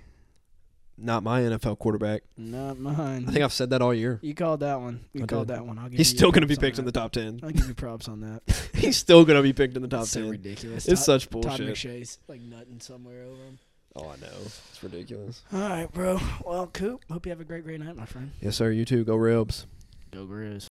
Not 0.97 1.23
my 1.23 1.41
NFL 1.41 1.79
quarterback. 1.79 2.21
Not 2.37 2.77
mine. 2.77 3.25
I 3.27 3.31
think 3.31 3.43
I've 3.43 3.53
said 3.53 3.71
that 3.71 3.81
all 3.81 3.93
year. 3.93 4.19
you 4.21 4.35
called 4.35 4.59
that 4.59 4.79
one. 4.79 4.99
You 5.13 5.23
I 5.23 5.25
called 5.25 5.47
did. 5.47 5.55
that 5.57 5.65
one. 5.65 5.79
I'll 5.79 5.89
give 5.89 5.97
He's 5.97 6.11
you 6.11 6.17
still 6.17 6.31
going 6.31 6.41
to 6.41 6.47
be 6.47 6.55
picked 6.55 6.77
in 6.77 6.85
the 6.85 6.91
top 6.91 7.11
10. 7.11 7.39
I'll 7.41 7.49
give 7.49 7.67
you 7.67 7.73
props 7.73 8.07
on 8.07 8.19
that. 8.21 8.69
He's 8.75 8.97
still 8.97 9.25
going 9.25 9.37
to 9.37 9.41
be 9.41 9.51
picked 9.53 9.75
in 9.75 9.81
the 9.81 9.87
top 9.87 10.01
That's 10.01 10.11
so 10.11 10.21
10. 10.21 10.29
ridiculous. 10.29 10.87
It's 10.87 11.01
Todd, 11.01 11.21
such 11.21 11.29
Todd 11.29 11.41
bullshit. 11.41 11.69
McShay's 11.69 12.19
like 12.27 12.41
nutting 12.41 12.79
somewhere 12.79 13.23
over 13.23 13.41
him. 13.43 13.57
Oh, 13.95 14.03
I 14.09 14.15
know. 14.21 14.37
It's 14.45 14.83
ridiculous. 14.83 15.41
All 15.51 15.59
right, 15.59 15.91
bro. 15.91 16.19
Well, 16.45 16.67
Coop, 16.67 17.03
hope 17.09 17.25
you 17.25 17.31
have 17.31 17.41
a 17.41 17.45
great, 17.45 17.63
great 17.63 17.79
night, 17.79 17.95
my 17.95 18.05
friend. 18.05 18.31
Yes, 18.39 18.55
sir. 18.57 18.69
You 18.71 18.85
too. 18.85 19.03
Go 19.03 19.15
Rebs. 19.15 19.65
Go 20.11 20.25
Grizz. 20.25 20.69